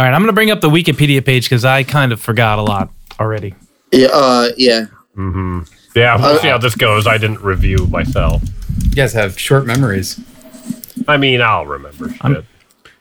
All 0.00 0.06
right, 0.06 0.14
I'm 0.14 0.22
going 0.22 0.28
to 0.28 0.32
bring 0.32 0.50
up 0.50 0.62
the 0.62 0.70
Wikipedia 0.70 1.22
page 1.22 1.44
because 1.44 1.62
I 1.62 1.82
kind 1.82 2.10
of 2.10 2.22
forgot 2.22 2.58
a 2.58 2.62
lot 2.62 2.88
already. 3.20 3.54
Yeah, 3.92 4.08
uh, 4.10 4.48
yeah. 4.56 4.86
Mm-hmm. 5.14 5.60
Yeah, 5.94 6.16
we'll 6.16 6.24
Uh, 6.24 6.38
see 6.38 6.48
how 6.48 6.56
this 6.56 6.74
goes. 6.74 7.06
I 7.06 7.18
didn't 7.18 7.42
review 7.42 7.86
myself. 7.90 8.42
You 8.84 8.92
guys 8.92 9.12
have 9.12 9.38
short 9.38 9.66
memories. 9.66 10.18
I 11.06 11.18
mean, 11.18 11.42
I'll 11.42 11.66
remember 11.66 12.08
shit. 12.08 12.16
I 12.24 12.28
don't, 12.32 12.46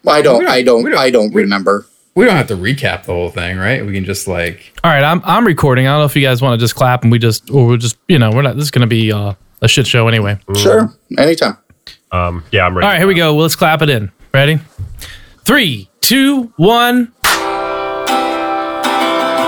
We 0.04 0.12
don't- 0.24 0.48
I 0.50 0.62
don't, 0.62 0.84
don't- 0.84 0.98
I 0.98 1.10
don't 1.10 1.34
remember. 1.34 1.86
We 2.16 2.26
don't 2.26 2.36
have 2.36 2.48
to 2.48 2.58
recap 2.58 3.04
the 3.06 3.14
whole 3.14 3.30
thing, 3.30 3.58
right? 3.58 3.86
We 3.86 3.94
can 3.94 4.04
just 4.04 4.28
like 4.28 4.74
All 4.84 4.92
right, 4.92 5.04
I'm 5.04 5.22
I'm 5.24 5.48
recording. 5.48 5.88
I 5.88 5.92
don't 5.92 6.00
know 6.00 6.06
if 6.06 6.18
you 6.18 6.22
guys 6.22 6.42
want 6.42 6.60
to 6.60 6.62
just 6.62 6.76
clap 6.76 7.04
and 7.04 7.14
we 7.14 7.18
just 7.20 7.50
or 7.50 7.66
we'll 7.66 7.78
just 7.78 7.98
you 8.10 8.20
know 8.20 8.30
we're 8.32 8.42
not. 8.42 8.56
This 8.58 8.66
is 8.66 8.72
going 8.72 8.82
to 8.82 8.88
be 8.88 9.14
uh, 9.14 9.36
a 9.62 9.68
shit 9.70 9.88
show 9.88 10.10
anyway. 10.10 10.38
Sure, 10.58 10.94
anytime. 11.18 11.56
Um, 12.12 12.44
yeah, 12.52 12.66
I'm 12.66 12.76
ready. 12.76 12.86
All 12.86 12.92
right, 12.92 12.98
here 12.98 13.08
we 13.08 13.14
go. 13.16 13.36
Well, 13.36 13.44
let's 13.44 13.56
clap 13.56 13.82
it 13.84 13.90
in. 13.90 14.12
Ready? 14.34 14.60
Three, 15.46 15.89
two, 16.10 16.50
one. 16.58 17.14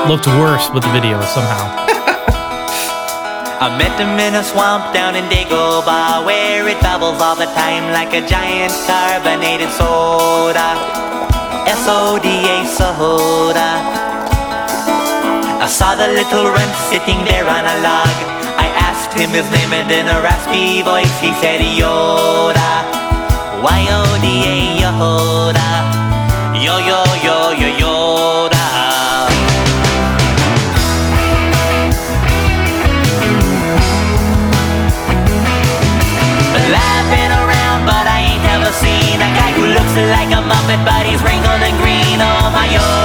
Looked 0.06 0.30
worse 0.38 0.70
with 0.70 0.86
the 0.86 0.94
video 0.94 1.18
somehow. 1.26 1.66
I 3.66 3.74
met 3.82 3.98
him 3.98 4.14
in 4.22 4.38
a 4.38 4.46
swamp 4.46 4.94
down 4.94 5.18
in 5.18 5.26
Dagobah 5.26 6.22
where 6.24 6.70
it 6.70 6.78
bubbles 6.86 7.18
all 7.18 7.34
the 7.34 7.50
time 7.58 7.90
like 7.98 8.14
a 8.14 8.22
giant 8.30 8.70
carbonated 8.86 9.74
soda. 9.74 10.78
S-O-D-A 11.66 12.70
soda. 12.70 13.82
I 15.58 15.66
saw 15.66 15.98
the 15.98 16.14
little 16.14 16.46
runt 16.46 16.76
sitting 16.94 17.26
there 17.26 17.50
on 17.50 17.66
a 17.66 17.78
log. 17.82 18.16
I 18.62 18.70
asked 18.78 19.18
him 19.18 19.34
his 19.34 19.50
name 19.50 19.74
and 19.74 19.90
in 19.90 20.06
a 20.06 20.22
raspy 20.22 20.86
voice 20.86 21.10
he 21.18 21.34
said 21.42 21.58
Yoda. 21.58 22.86
Y-O-D-A 23.66 24.78
Yoda. 24.78 25.81
Yo 26.62 26.78
yo 26.78 27.04
yo 27.26 27.38
yo 27.58 27.70
Yoda. 27.82 28.66
Laughing 36.70 37.32
around, 37.34 37.86
but 37.88 38.06
I 38.06 38.38
ain't 38.38 38.74
seen 38.76 39.18
a 39.18 39.30
guy 39.34 39.52
who 39.58 39.74
looks 39.74 39.96
like 40.14 40.30
a 40.30 40.42
Muppet, 40.46 40.86
but 40.86 41.04
he's 41.08 41.24
wrinkled 41.24 41.64
and 41.66 41.76
green. 41.82 42.22
Oh 42.22 42.52
my 42.54 42.68
Yoda. 42.68 43.01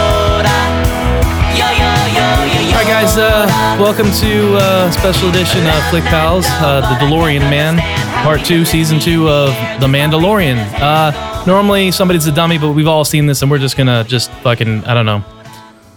Guys. 3.00 3.18
Uh, 3.18 3.46
welcome 3.78 4.10
to 4.10 4.56
uh, 4.56 4.90
special 4.90 5.28
edition 5.28 5.66
of 5.66 5.84
Flick 5.90 6.04
Pals, 6.04 6.46
uh, 6.48 6.80
the 6.80 7.04
DeLorean 7.04 7.40
Man, 7.40 7.76
Part 8.24 8.42
Two, 8.42 8.64
Season 8.64 8.98
Two 8.98 9.28
of 9.28 9.50
The 9.82 9.86
Mandalorian. 9.86 10.56
Uh, 10.80 11.44
normally 11.44 11.90
somebody's 11.90 12.26
a 12.26 12.32
dummy, 12.32 12.56
but 12.56 12.72
we've 12.72 12.86
all 12.86 13.04
seen 13.04 13.26
this, 13.26 13.42
and 13.42 13.50
we're 13.50 13.58
just 13.58 13.76
gonna 13.76 14.02
just 14.04 14.30
fucking 14.40 14.82
I 14.84 14.94
don't 14.94 15.04
know, 15.04 15.22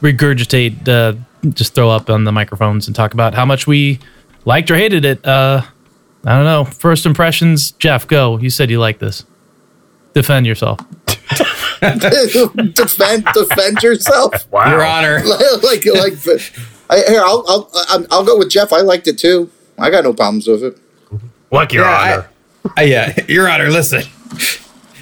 regurgitate, 0.01 0.85
uh, 0.89 1.13
just 1.51 1.73
throw 1.73 1.89
up 1.89 2.09
on 2.09 2.25
the 2.25 2.33
microphones 2.33 2.87
and 2.87 2.93
talk 2.93 3.13
about 3.13 3.33
how 3.33 3.45
much 3.45 3.65
we 3.65 3.99
liked 4.43 4.69
or 4.69 4.75
hated 4.75 5.05
it. 5.05 5.25
Uh, 5.25 5.61
I 6.25 6.35
don't 6.35 6.43
know. 6.43 6.65
First 6.65 7.05
impressions, 7.05 7.71
Jeff. 7.71 8.07
Go. 8.07 8.37
You 8.39 8.49
said 8.49 8.69
you 8.69 8.79
like 8.81 8.99
this. 8.99 9.23
Defend 10.13 10.45
yourself. 10.45 10.79
defend, 11.79 13.25
defend 13.33 13.83
yourself. 13.83 14.51
Wow. 14.51 14.69
Your 14.69 14.83
Honor. 14.83 15.23
like, 15.63 15.85
like, 15.85 16.13
I, 16.89 17.03
here, 17.07 17.21
I'll, 17.23 17.43
I'll, 17.47 17.69
I'll, 17.89 18.05
I'll 18.11 18.25
go 18.25 18.37
with 18.37 18.49
Jeff. 18.49 18.73
I 18.73 18.81
liked 18.81 19.07
it 19.07 19.17
too. 19.17 19.49
I 19.77 19.89
got 19.89 20.03
no 20.03 20.13
problems 20.13 20.47
with 20.47 20.63
it. 20.63 20.77
Look, 21.51 21.73
Your 21.73 21.83
Yeah, 21.85 21.89
I- 21.91 22.13
Honor. 22.13 22.29
Uh, 22.77 22.81
yeah, 22.81 23.15
Your 23.27 23.49
Honor, 23.49 23.69
listen. 23.69 24.03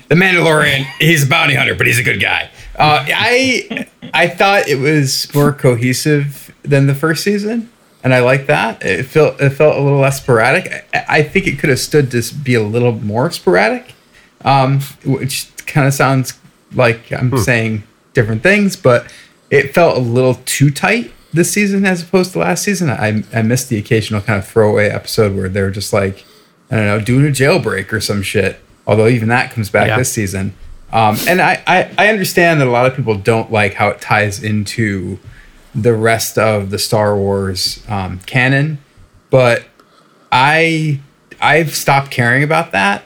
The 0.10 0.16
Mandalorian, 0.16 0.86
he's 1.00 1.26
a 1.26 1.28
bounty 1.28 1.56
hunter, 1.56 1.76
but 1.76 1.86
he's 1.88 2.00
a 2.00 2.04
good 2.04 2.22
guy. 2.22 2.50
Uh, 2.78 3.04
I 3.08 3.88
I 4.14 4.28
thought 4.30 4.68
it 4.70 4.80
was 4.80 5.34
more 5.34 5.52
cohesive 5.52 6.54
than 6.64 6.88
the 6.88 6.96
first 6.96 7.24
season, 7.24 7.70
and 8.04 8.14
I 8.14 8.20
like 8.20 8.46
that. 8.46 8.86
It 8.86 9.04
felt 9.08 9.42
it 9.42 9.50
felt 9.50 9.76
a 9.76 9.82
little 9.82 10.00
less 10.00 10.22
sporadic. 10.22 10.86
I, 10.94 11.06
I 11.10 11.24
think 11.24 11.48
it 11.48 11.60
could 11.60 11.70
have 11.70 11.80
stood 11.80 12.12
to 12.12 12.22
be 12.36 12.54
a 12.54 12.62
little 12.64 12.94
more 12.94 13.32
sporadic, 13.32 13.96
um, 14.46 14.80
which 15.04 15.50
kind 15.66 15.88
of 15.88 15.94
sounds 15.94 16.40
like 16.74 17.12
I'm 17.12 17.36
saying 17.40 17.84
different 18.14 18.44
things, 18.44 18.76
but 18.78 19.12
it 19.50 19.74
felt 19.74 19.98
a 19.98 20.02
little 20.02 20.36
too 20.46 20.70
tight 20.72 21.12
this 21.34 21.52
season 21.52 21.86
as 21.86 22.04
opposed 22.04 22.34
to 22.34 22.40
last 22.40 22.64
season. 22.64 22.90
I 22.90 23.24
I 23.34 23.42
missed 23.42 23.70
the 23.70 23.78
occasional 23.78 24.22
kind 24.22 24.40
of 24.40 24.48
throwaway 24.48 24.90
episode 24.90 25.36
where 25.36 25.50
they 25.50 25.62
were 25.62 25.72
just 25.72 25.94
like 25.94 26.26
I 26.72 26.76
don't 26.76 26.86
know, 26.86 27.00
doing 27.00 27.26
a 27.26 27.30
jailbreak 27.30 27.92
or 27.94 28.02
some 28.02 28.22
shit. 28.22 28.60
Although 28.86 29.08
even 29.08 29.30
that 29.30 29.52
comes 29.52 29.70
back 29.70 29.88
Yeah. 29.88 29.98
this 29.98 30.12
season. 30.12 30.54
Um, 30.92 31.18
and 31.28 31.42
I, 31.42 31.62
I, 31.68 31.92
I 31.98 32.08
understand 32.08 32.62
that 32.62 32.68
a 32.68 32.72
lot 32.72 32.86
of 32.86 32.96
people 32.96 33.16
don't 33.16 33.52
like 33.52 33.74
how 33.74 33.90
it 33.90 34.00
ties 34.00 34.42
into 34.42 35.20
the 35.76 35.94
rest 35.94 36.38
of 36.38 36.70
the 36.70 36.80
Star 36.80 37.18
Wars 37.18 37.84
um, 37.90 38.20
canon, 38.20 38.78
but 39.30 39.66
I 40.32 41.00
I've 41.42 41.76
stopped 41.76 42.12
caring 42.12 42.44
about 42.44 42.72
that. 42.72 43.04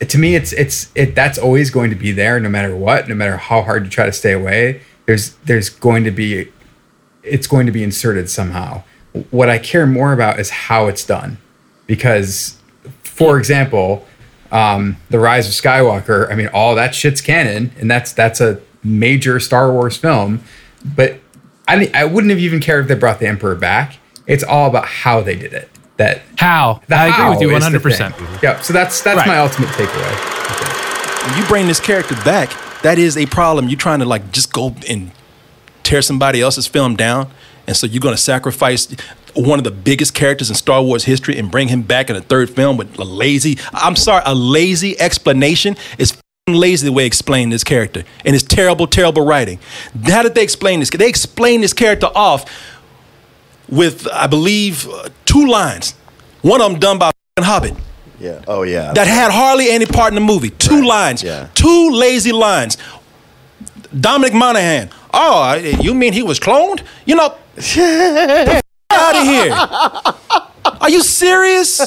To 0.00 0.18
me, 0.18 0.34
it's 0.34 0.52
it's 0.52 0.90
it 0.94 1.14
that's 1.14 1.38
always 1.38 1.70
going 1.70 1.90
to 1.90 1.96
be 1.96 2.12
there, 2.12 2.38
no 2.40 2.48
matter 2.48 2.74
what, 2.76 3.08
no 3.08 3.14
matter 3.14 3.36
how 3.36 3.62
hard 3.62 3.84
you 3.84 3.90
try 3.90 4.06
to 4.06 4.12
stay 4.12 4.32
away. 4.32 4.82
There's 5.06 5.30
there's 5.44 5.68
going 5.70 6.04
to 6.04 6.10
be 6.10 6.50
it's 7.24 7.46
going 7.46 7.66
to 7.66 7.72
be 7.72 7.82
inserted 7.82 8.28
somehow. 8.30 8.82
What 9.30 9.48
I 9.48 9.58
care 9.58 9.86
more 9.86 10.12
about 10.12 10.40
is 10.40 10.50
how 10.50 10.86
it's 10.86 11.04
done, 11.04 11.38
because, 11.86 12.56
for 13.02 13.38
example, 13.38 14.04
um, 14.50 14.96
the 15.10 15.18
Rise 15.18 15.46
of 15.48 15.54
Skywalker. 15.54 16.30
I 16.30 16.34
mean, 16.34 16.48
all 16.48 16.74
that 16.74 16.94
shit's 16.94 17.20
canon, 17.20 17.72
and 17.78 17.90
that's 17.90 18.12
that's 18.12 18.40
a 18.40 18.60
major 18.82 19.38
Star 19.40 19.70
Wars 19.72 19.96
film. 19.96 20.42
But 20.84 21.18
I 21.68 21.90
I 21.94 22.04
wouldn't 22.04 22.30
have 22.30 22.40
even 22.40 22.60
cared 22.60 22.82
if 22.82 22.88
they 22.88 22.94
brought 22.94 23.18
the 23.20 23.26
Emperor 23.26 23.54
back. 23.54 23.96
It's 24.26 24.42
all 24.44 24.68
about 24.68 24.86
how 24.86 25.20
they 25.20 25.36
did 25.36 25.52
it. 25.52 25.68
That 25.96 26.22
How? 26.38 26.80
the 26.88 26.96
I 26.96 27.06
agree 27.06 27.28
with 27.30 27.40
you 27.40 27.50
how 27.50 27.56
is 27.56 27.62
the 27.64 27.78
100. 27.78 27.82
percent 27.82 28.16
thing. 28.16 28.26
Yeah. 28.42 28.60
So 28.60 28.72
that's 28.72 29.00
that's 29.02 29.18
Right. 29.18 29.26
my 29.28 29.38
ultimate 29.38 29.68
takeaway. 29.70 31.26
When 31.28 31.38
you 31.38 31.44
bring 31.46 31.66
this 31.68 31.78
character 31.80 32.14
back, 32.24 32.50
that 32.82 32.98
is 32.98 33.16
a 33.16 33.26
problem. 33.26 33.68
You're 33.68 33.78
trying 33.78 34.00
to 34.00 34.04
like 34.04 34.32
just 34.32 34.52
go 34.52 34.74
and 34.88 35.10
tear 35.84 36.02
somebody 36.02 36.40
else's 36.40 36.66
film 36.66 36.96
down, 36.96 37.30
and 37.66 37.76
so 37.76 37.86
you're 37.86 38.00
going 38.00 38.14
to 38.16 38.20
sacrifice 38.20 38.88
one 39.34 39.58
of 39.58 39.64
the 39.64 39.70
biggest 39.70 40.14
characters 40.14 40.48
in 40.48 40.54
Star 40.56 40.82
Wars 40.82 41.04
history 41.04 41.36
and 41.38 41.50
bring 41.50 41.68
him 41.68 41.82
back 41.82 42.08
in 42.10 42.16
a 42.16 42.20
third 42.20 42.50
film 42.50 42.76
with 42.76 42.98
a 42.98 43.04
lazy. 43.04 43.58
I'm 43.72 43.96
sorry, 43.96 44.22
a 44.26 44.34
lazy 44.34 44.98
explanation 45.00 45.76
is 45.98 46.16
lazy 46.48 46.86
the 46.86 46.92
way 46.92 47.04
they 47.04 47.06
explain 47.06 47.50
this 47.50 47.64
character, 47.64 48.04
and 48.24 48.34
it's 48.34 48.44
terrible, 48.44 48.86
terrible 48.86 49.24
writing. 49.24 49.58
How 50.04 50.22
did 50.22 50.34
they 50.34 50.42
explain 50.42 50.80
this? 50.80 50.90
They 50.90 51.08
explain 51.08 51.60
this 51.62 51.72
character 51.72 52.08
off 52.14 52.44
with, 53.68 54.06
I 54.12 54.26
believe, 54.26 54.88
uh, 54.88 55.08
two 55.24 55.46
lines. 55.46 55.92
One 56.42 56.60
of 56.60 56.70
them 56.70 56.78
done 56.80 56.98
by 56.98 57.10
Hobbit 57.38 57.74
Yeah. 58.20 58.42
Oh 58.46 58.62
yeah. 58.62 58.92
that 58.92 59.06
had 59.06 59.32
hardly 59.32 59.70
any 59.70 59.86
part 59.86 60.08
in 60.10 60.14
the 60.14 60.20
movie. 60.20 60.50
Two 60.50 60.80
Right, 60.80 60.86
lines. 60.86 61.22
yeah. 61.22 61.48
Two 61.54 61.90
lazy 61.90 62.30
lines. 62.32 62.76
Dominic 63.98 64.34
Monaghan. 64.34 64.90
Oh, 65.16 65.54
you 65.54 65.94
mean 65.94 66.12
he 66.12 66.24
was 66.24 66.40
cloned? 66.40 66.82
You 67.06 67.14
know, 67.14 67.36
out 68.90 69.16
of 69.16 69.22
here. 69.22 69.52
Are 70.80 70.90
you 70.90 71.02
serious? 71.02 71.80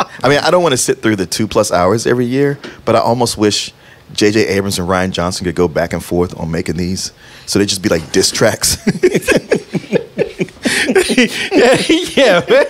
I 0.00 0.28
mean, 0.28 0.38
I 0.40 0.50
don't 0.50 0.62
want 0.64 0.72
to 0.72 0.76
sit 0.78 1.00
through 1.00 1.14
the 1.16 1.26
two 1.26 1.46
plus 1.46 1.70
hours 1.70 2.06
every 2.08 2.26
year, 2.26 2.58
but 2.84 2.96
I 2.96 2.98
almost 2.98 3.38
wish 3.38 3.72
J.J. 4.14 4.48
Abrams 4.48 4.80
and 4.80 4.88
Rian 4.88 5.12
Johnson 5.12 5.44
could 5.44 5.54
go 5.54 5.68
back 5.68 5.92
and 5.92 6.02
forth 6.04 6.36
on 6.40 6.50
making 6.50 6.76
these, 6.76 7.12
so 7.46 7.60
they 7.60 7.66
just 7.66 7.82
be 7.82 7.88
like 7.88 8.10
diss 8.10 8.32
tracks. 8.32 8.76
yeah, 12.16 12.42
man. 12.48 12.66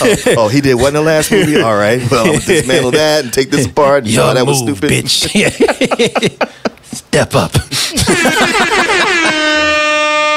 Oh, 0.00 0.16
oh, 0.38 0.48
he 0.48 0.60
did 0.60 0.74
what 0.74 0.88
in 0.88 0.94
the 0.94 1.02
last 1.02 1.30
movie? 1.32 1.60
All 1.60 1.74
right, 1.76 2.00
well, 2.10 2.26
I'm 2.34 2.40
dismantle 2.40 2.92
that 2.92 3.24
and 3.24 3.32
take 3.32 3.50
this 3.50 3.66
apart. 3.66 4.04
No, 4.04 4.10
Your 4.10 4.34
that 4.34 4.46
was 4.46 4.58
stupid. 4.60 4.90
bitch. 4.90 6.48
Step 6.92 7.34
up. 7.34 7.54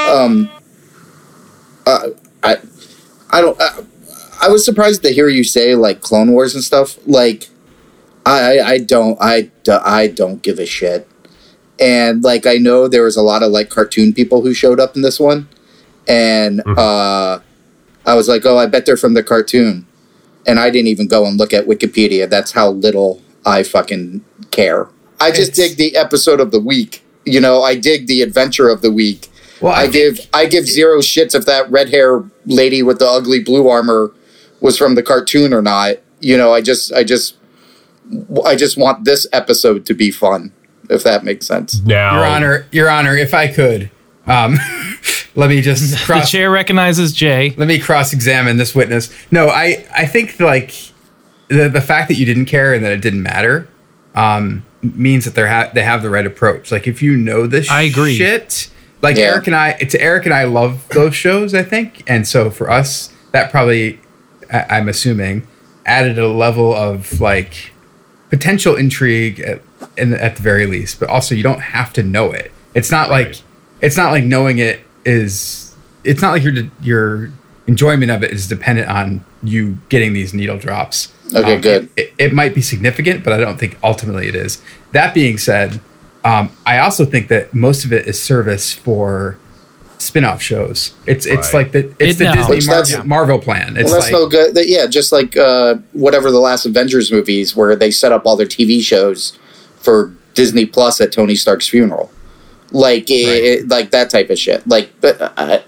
um, 0.10 0.50
uh, 1.86 2.10
I, 2.44 2.58
I 3.30 3.42
don't. 3.42 3.62
I, 3.62 3.80
I 4.42 4.50
was 4.50 4.66
surprised 4.66 5.04
to 5.04 5.10
hear 5.10 5.28
you 5.28 5.44
say 5.44 5.76
like 5.76 6.02
Clone 6.02 6.32
Wars 6.32 6.56
and 6.56 6.64
stuff. 6.64 6.98
Like, 7.08 7.50
I, 8.26 8.60
I, 8.60 8.68
I 8.68 8.78
don't, 8.80 9.18
I, 9.22 9.52
I 9.68 10.08
don't 10.08 10.42
give 10.42 10.60
a 10.60 10.66
shit. 10.66 11.08
And 11.80 12.24
like, 12.24 12.46
I 12.46 12.56
know 12.56 12.88
there 12.88 13.04
was 13.04 13.18
a 13.18 13.22
lot 13.22 13.44
of 13.44 13.52
like 13.52 13.70
cartoon 13.70 14.14
people 14.14 14.42
who 14.42 14.54
showed 14.54 14.80
up 14.80 14.96
in 14.96 15.02
this 15.02 15.20
one, 15.20 15.48
and 16.08 16.62
uh, 16.78 17.40
I 18.06 18.14
was 18.14 18.28
like, 18.28 18.46
oh, 18.46 18.58
I 18.58 18.66
bet 18.66 18.86
they're 18.86 18.98
from 18.98 19.14
the 19.14 19.24
cartoon. 19.24 19.88
And 20.48 20.60
I 20.60 20.70
didn't 20.70 20.88
even 20.90 21.08
go 21.08 21.26
and 21.26 21.38
look 21.40 21.54
at 21.54 21.66
Wikipedia. 21.66 22.30
That's 22.30 22.52
how 22.52 22.70
little 22.70 23.22
I 23.46 23.64
fucking 23.64 24.24
care. 24.52 24.88
I 25.20 25.32
just 25.32 25.52
It's- 25.52 25.70
dig 25.70 25.78
the 25.78 25.96
episode 25.96 26.40
of 26.40 26.52
the 26.52 26.60
week. 26.60 27.04
You 27.26 27.40
know, 27.40 27.64
I 27.64 27.76
dig 27.76 28.08
the 28.08 28.22
adventure 28.22 28.70
of 28.70 28.82
the 28.82 28.92
week. 28.92 29.28
Well, 29.62 29.74
I 29.74 29.84
I 29.84 29.88
give 29.88 30.20
I 30.34 30.46
give 30.46 30.66
zero 30.68 31.00
shits 31.00 31.34
if 31.34 31.46
that 31.46 31.70
red 31.72 31.90
hair 31.90 32.24
lady 32.46 32.84
with 32.84 33.00
the 33.00 33.08
ugly 33.08 33.40
blue 33.40 33.68
armor 33.68 34.12
was 34.60 34.78
from 34.78 34.96
the 34.96 35.02
cartoon 35.04 35.54
or 35.54 35.62
not. 35.62 35.96
You 36.20 36.38
know, 36.38 36.54
I 36.54 36.62
just 36.62 36.92
I 36.94 37.04
just 37.04 37.36
I 38.46 38.56
just 38.56 38.78
want 38.78 39.06
this 39.06 39.26
episode 39.34 39.86
to 39.88 39.94
be 39.94 40.12
fun. 40.12 40.52
if 40.90 41.02
that 41.04 41.24
makes 41.24 41.48
sense. 41.48 41.82
Now, 41.84 42.16
Your 42.18 42.26
Honor, 42.26 42.68
Your 42.72 42.90
Honor, 42.92 43.18
if 43.18 43.34
I 43.34 43.48
could, 43.48 43.90
um, 44.28 44.60
let 45.36 45.50
me 45.50 45.60
just 45.62 46.08
The 46.08 46.22
chair 46.22 46.52
recognizes 46.52 47.12
Jay. 47.12 47.56
let 47.58 47.68
me 47.68 47.80
cross-examine 47.80 48.58
this 48.58 48.76
witness. 48.76 49.10
No, 49.32 49.48
I 49.50 49.84
I 49.96 50.06
think 50.06 50.40
like 50.40 50.74
the 51.48 51.70
the 51.70 51.82
fact 51.82 52.08
that 52.10 52.16
you 52.16 52.26
didn't 52.28 52.46
care 52.46 52.74
and 52.76 52.86
that 52.86 52.92
it 52.92 53.02
didn't 53.02 53.24
matter 53.24 53.68
um, 54.14 54.64
means 54.94 55.26
that 55.26 55.36
they 55.36 55.48
ha- 55.48 55.72
they 55.74 55.84
have 55.84 56.02
the 56.02 56.10
right 56.10 56.26
approach. 56.26 56.72
Like 56.72 56.88
if 56.88 57.02
you 57.02 57.16
know 57.18 57.48
this, 57.48 57.70
I 57.70 57.82
agree. 57.84 58.16
Shit, 58.16 58.70
like 59.02 59.18
Yeah. 59.18 59.26
Eric 59.34 59.48
and 59.48 59.56
I, 59.56 59.78
it's 59.80 59.96
Eric 59.96 60.26
and 60.26 60.34
I 60.34 60.44
love 60.46 60.88
those 60.90 61.16
shows. 61.16 61.54
I 61.54 61.64
think, 61.64 62.04
and 62.08 62.28
so 62.28 62.50
for 62.50 62.70
us, 62.70 63.14
that 63.32 63.52
probably 63.52 64.00
I, 64.52 64.64
I'm 64.78 64.88
assuming 64.90 65.48
added 65.86 66.18
a 66.18 66.28
level 66.28 66.74
of 66.74 67.20
like 67.22 67.72
potential 68.30 68.76
intrigue 68.76 69.40
at, 69.40 69.62
in, 69.98 70.14
at 70.14 70.36
the 70.38 70.42
very 70.42 70.66
least. 70.66 71.00
But 71.00 71.10
also, 71.10 71.36
you 71.36 71.44
don't 71.44 71.62
have 71.62 71.94
to 71.94 72.04
know 72.04 72.32
it. 72.32 72.52
It's 72.74 72.92
not 72.92 73.10
like 73.10 73.36
it's 73.82 73.98
not 73.98 74.12
like 74.12 74.24
knowing 74.24 74.58
it 74.60 74.82
is. 75.06 75.76
It's 76.04 76.22
not 76.22 76.32
like 76.32 76.44
your 76.44 76.54
your 76.82 77.32
enjoyment 77.68 78.12
of 78.12 78.24
it 78.24 78.32
is 78.32 78.48
dependent 78.48 78.90
on 78.90 79.26
you 79.42 79.78
getting 79.90 80.14
these 80.14 80.34
needle 80.34 80.58
drops. 80.58 81.12
Okay, 81.34 81.56
Um, 81.56 81.62
good. 81.62 81.90
It, 81.98 82.14
it 82.18 82.34
might 82.34 82.54
be 82.54 82.62
significant, 82.62 83.24
but 83.24 83.34
I 83.34 83.38
don't 83.38 83.58
think 83.60 83.78
ultimately 83.84 84.28
it 84.28 84.36
is. 84.36 84.62
That 84.92 85.14
being 85.14 85.38
said, 85.38 85.80
um, 86.24 86.52
I 86.66 86.78
also 86.80 87.06
think 87.06 87.28
that 87.30 87.54
most 87.54 87.86
of 87.86 87.92
it 87.94 88.08
is 88.08 88.22
service 88.22 88.72
for 88.74 89.38
spin-off 89.98 90.42
shows. 90.42 90.94
It's 91.08 91.26
it's 91.26 91.54
Right. 91.54 91.64
like 91.64 91.72
the 91.72 91.80
it's 92.00 92.16
It- 92.16 92.18
the 92.20 92.36
no. 92.36 92.48
Disney 92.48 92.68
Mar- 92.68 92.84
that's- 92.84 93.06
Marvel 93.06 93.40
plan. 93.40 93.76
It's 93.78 93.86
Well, 93.86 93.94
that's 94.02 94.12
like 94.12 94.22
no 94.22 94.28
good. 94.28 94.54
that- 94.56 94.68
Yeah, 94.68 94.86
just 94.88 95.12
like 95.12 95.36
uh, 95.38 95.76
whatever 95.94 96.32
the 96.32 96.40
last 96.40 96.66
Avengers 96.66 97.12
movies, 97.12 97.56
where 97.56 97.76
they 97.76 97.92
set 97.92 98.12
up 98.12 98.24
all 98.26 98.36
their 98.36 98.46
TV 98.48 98.82
shows 98.82 99.34
for 99.82 100.12
Disney 100.34 100.66
Plus 100.66 101.00
at 101.02 101.12
Tony 101.12 101.34
Stark's 101.36 101.68
funeral, 101.68 102.12
like 102.72 103.10
it, 103.10 103.14
it- 103.64 103.70
like 103.70 103.92
that 103.92 104.10
type 104.10 104.30
of 104.30 104.38
shit. 104.38 104.68
Like, 104.68 104.90
but 105.02 105.34
I, 105.38 105.62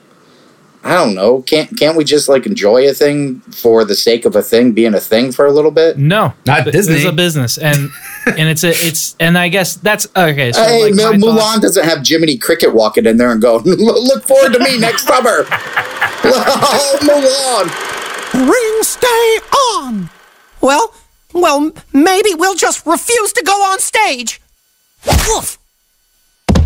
I 0.88 0.94
don't 0.96 1.16
know. 1.16 1.42
Can't 1.42 1.78
can't 1.78 1.98
we 1.98 2.06
just 2.06 2.30
like 2.30 2.46
enjoy 2.46 2.88
a 2.90 2.94
thing 2.94 3.42
for 3.42 3.84
the 3.84 3.94
sake 3.96 4.24
of 4.24 4.38
a 4.38 4.42
thing 4.42 4.72
being 4.72 4.94
a 4.94 5.02
thing 5.02 5.34
for 5.34 5.46
a 5.46 5.52
little 5.52 5.70
bit? 5.72 5.98
No, 5.98 6.34
Not 6.46 6.64
Th- 6.64 6.72
Disney. 6.72 6.94
This 6.94 7.04
is 7.04 7.10
a 7.10 7.12
business, 7.12 7.58
and 7.58 7.90
and 8.26 8.48
it's 8.48 8.64
a 8.64 8.70
it's 8.70 9.16
and 9.20 9.38
I 9.38 9.50
guess 9.50 9.76
that's 9.76 10.08
okay. 10.16 10.54
So 10.54 10.64
hey, 10.64 10.84
like 10.86 10.94
Mil- 10.94 11.14
Mulan 11.14 11.38
thoughts- 11.38 11.60
doesn't 11.62 11.84
have 11.84 12.08
Jiminy 12.08 12.38
Cricket 12.38 12.74
walking 12.74 13.06
in 13.06 13.18
there 13.18 13.32
and 13.34 13.42
go, 13.42 13.58
"Look 13.66 14.24
forward 14.24 14.54
to 14.54 14.60
me 14.60 14.78
next 14.80 15.06
summer." 15.06 15.46
oh, 16.24 16.98
Mulan. 17.02 18.50
Ring 18.50 18.84
stay 18.84 19.40
on. 19.76 20.10
Well, 20.62 20.94
well, 21.34 21.72
maybe 21.92 22.34
we'll 22.34 22.56
just 22.56 22.86
refuse 22.86 23.34
to 23.34 23.44
go 23.44 23.52
on 23.54 23.80
stage. 23.80 24.42
Woof. 25.06 25.58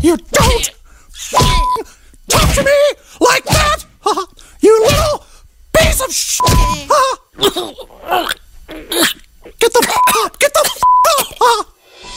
You 0.02 0.18
don't 0.18 0.70
f***ing 1.10 1.86
talk 2.30 2.54
to 2.56 2.64
me 2.64 2.72
like 3.20 3.44
that, 3.46 3.86
huh? 4.02 4.26
you 4.60 4.82
little 4.82 5.26
piece 5.78 6.02
of 6.04 6.12
sh**. 6.14 6.40
Huh? 6.44 7.18
Get 9.60 9.74
the 9.74 9.88
f- 9.88 10.26
up, 10.26 10.40
get 10.40 10.54
the 10.54 10.64
f- 10.66 10.82
up, 11.20 11.28
huh? 11.40 11.64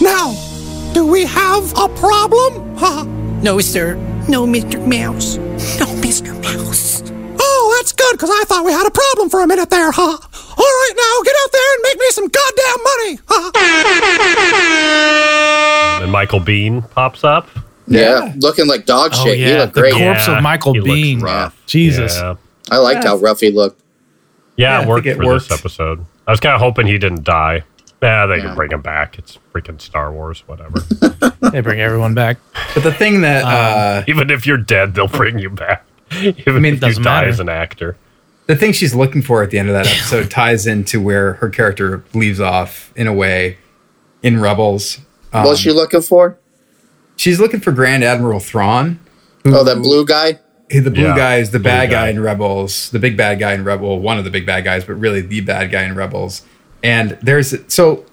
Now, 0.01 0.35
do 0.93 1.07
we 1.07 1.25
have 1.25 1.73
a 1.79 1.89
problem, 1.97 2.77
huh? 2.77 3.05
No, 3.43 3.61
sir. 3.61 3.97
No, 4.29 4.47
Mr. 4.47 4.81
Mouse. 4.87 5.37
No, 5.79 5.87
Mr. 6.01 6.33
Mouse. 6.43 7.03
Oh, 7.39 7.77
that's 7.79 7.93
good, 7.93 8.13
because 8.13 8.31
I 8.31 8.45
thought 8.47 8.65
we 8.65 8.73
had 8.73 8.87
a 8.87 8.91
problem 8.91 9.29
for 9.31 9.43
a 9.43 9.47
minute 9.47 9.69
there, 9.71 9.91
huh? 9.93 10.03
All 10.57 10.65
right, 10.65 10.95
now 10.97 11.23
get 11.25 11.35
out 11.45 11.53
there 11.53 11.75
and 11.75 11.83
make 11.83 11.99
me 11.99 12.11
some 12.11 12.29
goddamn 12.29 12.83
money, 12.85 13.19
huh? 13.29 13.51
and 16.03 16.13
Michael 16.13 16.41
Biehn 16.41 16.89
pops 16.91 17.25
up. 17.25 17.49
Yeah, 17.87 18.33
looking 18.39 18.67
like 18.67 18.87
dog 18.87 19.11
Oh 19.15 19.25
shit. 19.25 19.37
he 19.39 19.45
yeah, 19.51 19.59
looked 19.61 19.75
the 19.75 19.81
great. 19.83 19.93
corpse 19.95 20.27
Yeah, 20.27 20.37
of 20.39 20.43
Michael 20.43 20.73
he 20.75 20.81
Biehn. 21.17 21.23
rough. 21.23 21.61
Jesus. 21.67 22.17
Yeah, 22.17 22.35
I 22.71 22.79
liked 22.79 23.05
how 23.05 23.17
rough 23.17 23.41
he 23.41 23.51
looked. 23.51 23.81
yeah, 24.57 24.79
I 24.79 24.83
it 24.83 24.89
worked 24.89 25.07
it 25.07 25.17
for 25.17 25.27
worked. 25.27 25.49
this 25.49 25.59
episode. 25.59 26.05
I 26.27 26.31
was 26.31 26.41
kind 26.41 26.55
of 26.55 26.61
hoping 26.61 26.87
he 26.87 26.97
didn't 26.99 27.25
die. 27.25 27.63
Yeah, 28.03 28.27
they 28.27 28.37
Yeah. 28.37 28.43
can 28.47 28.55
bring 28.55 28.71
him 28.71 28.81
back. 28.83 29.19
It's 29.19 29.39
freaking 29.55 29.81
Star 29.81 30.13
Wars, 30.13 30.43
whatever. 30.47 30.81
They 31.53 31.61
bring 31.61 31.79
everyone 31.81 32.15
back. 32.15 32.39
But 32.75 32.83
the 32.83 32.93
thing 32.93 33.21
that 33.21 33.45
uh, 33.45 34.03
Even 34.09 34.29
if 34.31 34.45
you're 34.47 34.57
dead, 34.57 34.95
they'll 34.95 35.07
bring 35.07 35.39
you 35.39 35.51
back. 35.51 35.85
Even 36.21 36.63
mean, 36.63 36.73
it 36.73 36.77
if 36.77 36.81
you 36.83 36.89
doesn't 36.89 37.03
die 37.05 37.17
matter. 37.21 37.29
as 37.29 37.39
an 37.39 37.49
actor. 37.49 37.97
the 38.47 38.57
thing 38.57 38.73
she's 38.73 38.93
looking 38.95 39.23
for 39.23 39.43
at 39.43 39.51
the 39.51 39.59
end 39.59 39.69
of 39.69 39.75
that 39.75 39.87
episode 39.87 40.31
ties 40.31 40.67
into 40.67 41.01
where 41.01 41.35
her 41.35 41.49
character 41.51 42.03
leaves 42.13 42.41
off 42.41 42.93
in 42.97 43.07
a 43.07 43.13
way 43.13 43.59
in 44.23 44.41
Rebels. 44.41 44.99
Um, 45.33 45.45
What's 45.45 45.61
she 45.61 45.71
looking 45.71 46.01
for? 46.01 46.39
She's 47.25 47.41
looking 47.41 47.59
for 47.61 47.73
Grand 47.73 48.05
Admiral 48.05 48.39
Thrawn. 48.39 49.01
Oh, 49.47 49.65
that 49.65 49.77
blue 49.83 50.05
guy. 50.05 50.39
He- 50.71 50.79
The 50.81 50.91
blue 50.91 51.05
Yeah, 51.05 51.17
guy 51.17 51.37
is 51.39 51.51
the 51.53 51.59
bad 51.59 51.89
guy 51.91 52.05
guy. 52.07 52.09
in 52.11 52.21
Rebels, 52.21 52.91
the 52.91 52.99
big 52.99 53.17
bad 53.17 53.39
guy 53.39 53.53
in 53.55 53.65
Rebel, 53.65 53.99
one 54.01 54.19
of 54.19 54.25
the 54.25 54.31
big 54.31 54.45
bad 54.47 54.65
guys, 54.65 54.85
but 54.85 54.95
really 54.95 55.21
the 55.23 55.41
bad 55.41 55.71
guy 55.71 55.83
in 55.85 55.95
Rebels. 55.95 56.43
And 56.83 57.17
there's 57.23 57.55
so 57.69 58.05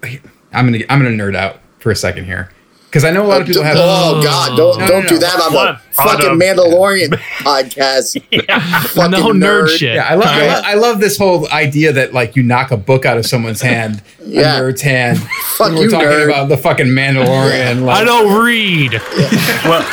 I'm 0.54 0.66
gonna 0.72 0.84
I'm 0.90 1.02
gonna 1.04 1.10
nerd 1.12 1.36
out 1.36 1.60
for 1.80 1.92
a 1.92 1.96
second 1.96 2.26
here 2.26 2.50
because 2.92 3.06
I 3.06 3.12
know 3.12 3.26
a 3.26 3.28
lot 3.28 3.40
of 3.40 3.48
people 3.48 3.64
have. 3.64 3.78
oh 3.80 4.22
God! 4.22 4.52
Oh, 4.52 4.58
don't 4.58 4.80
No, 4.80 4.86
no, 4.86 4.92
don't 4.92 5.08
do 5.08 5.14
no. 5.16 5.20
that 5.22 5.40
on 5.40 5.54
What? 5.54 5.78
the 5.78 5.94
fucking 5.94 6.38
Mandalorian 6.40 7.10
podcast. 7.40 8.22
Fucking 8.90 9.12
no 9.12 9.28
nerd, 9.32 9.64
nerd. 9.64 9.70
shit. 9.70 9.96
Yeah, 9.96 10.04
I 10.10 10.16
love, 10.16 10.28
I 10.28 10.48
love 10.48 10.64
I 10.66 10.74
love 10.74 11.00
this 11.00 11.18
whole 11.18 11.48
idea 11.52 11.94
that 11.94 12.12
like 12.14 12.36
you 12.36 12.44
knock 12.44 12.72
a 12.72 12.78
book 12.78 13.06
out 13.06 13.18
of 13.18 13.26
someone's 13.26 13.62
hand, 13.62 14.04
Yeah. 14.26 14.58
a 14.58 14.62
nerd's 14.62 14.82
hand. 14.82 15.20
Fuck 15.56 15.70
when 15.70 15.76
we're 15.76 15.84
you, 15.86 15.90
talking 15.92 16.08
nerd. 16.10 16.26
about 16.26 16.50
the 16.50 16.58
fucking 16.58 16.88
Mandalorian. 16.88 17.84
Like, 17.86 18.02
I 18.02 18.04
don't 18.04 18.44
read. 18.44 18.94
Hmm, 18.94 19.70
well, 19.70 19.88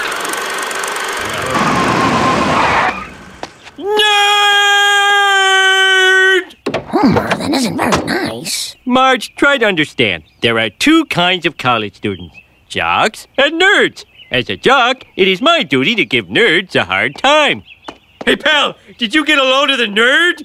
That 7.39 7.51
isn't 7.53 7.77
very 7.77 8.05
nice. 8.07 8.77
Marge, 8.85 9.35
try 9.37 9.59
to 9.59 9.65
understand. 9.67 10.25
There 10.41 10.59
are 10.59 10.71
two 10.71 11.05
kinds 11.07 11.47
of 11.47 11.57
college 11.59 11.95
students 11.97 12.37
jocks 12.69 13.27
and 13.37 13.61
nerds. 13.61 14.05
As 14.31 14.49
a 14.51 14.57
jock, 14.57 15.05
it 15.17 15.27
is 15.27 15.41
my 15.41 15.63
duty 15.63 15.95
to 15.95 16.05
give 16.05 16.27
nerds 16.27 16.75
a 16.77 16.85
hard 16.85 17.17
time. 17.17 17.63
Hey, 18.25 18.37
pal, 18.37 18.77
did 18.99 19.15
you 19.15 19.25
get 19.25 19.39
a 19.39 19.43
load 19.43 19.71
of 19.71 19.79
the 19.79 19.87
nerd? 19.87 20.45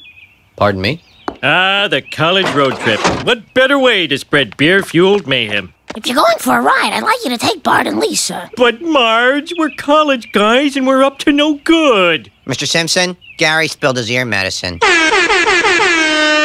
Pardon 0.56 0.81
me? 0.81 1.02
Ah, 1.42 1.88
the 1.90 2.02
college 2.02 2.50
road 2.54 2.78
trip. 2.78 3.00
What 3.25 3.54
better 3.54 3.78
way 3.78 4.08
to 4.08 4.18
spread 4.18 4.56
beer 4.56 4.81
fueled 4.81 5.28
mayhem? 5.28 5.74
If 5.96 6.08
you're 6.08 6.16
going 6.16 6.38
for 6.40 6.58
a 6.58 6.62
ride, 6.62 6.92
I'd 6.94 7.04
like 7.04 7.24
you 7.24 7.30
to 7.31 7.38
take 7.38 7.62
Bart 7.62 7.86
and 7.86 8.00
Lisa. 8.00 8.50
But, 8.56 8.81
Marge, 8.81 9.54
we're 9.58 9.70
college 9.78 10.31
guys 10.31 10.75
and 10.78 10.88
we're 10.88 11.04
up 11.04 11.20
to 11.20 11.32
no 11.32 11.56
good. 11.56 12.32
Mr. 12.48 12.65
Simpson, 12.68 13.18
Gary 13.38 13.68
spilled 13.68 13.98
his 13.98 14.10
ear 14.10 14.25
medicine. 14.25 14.80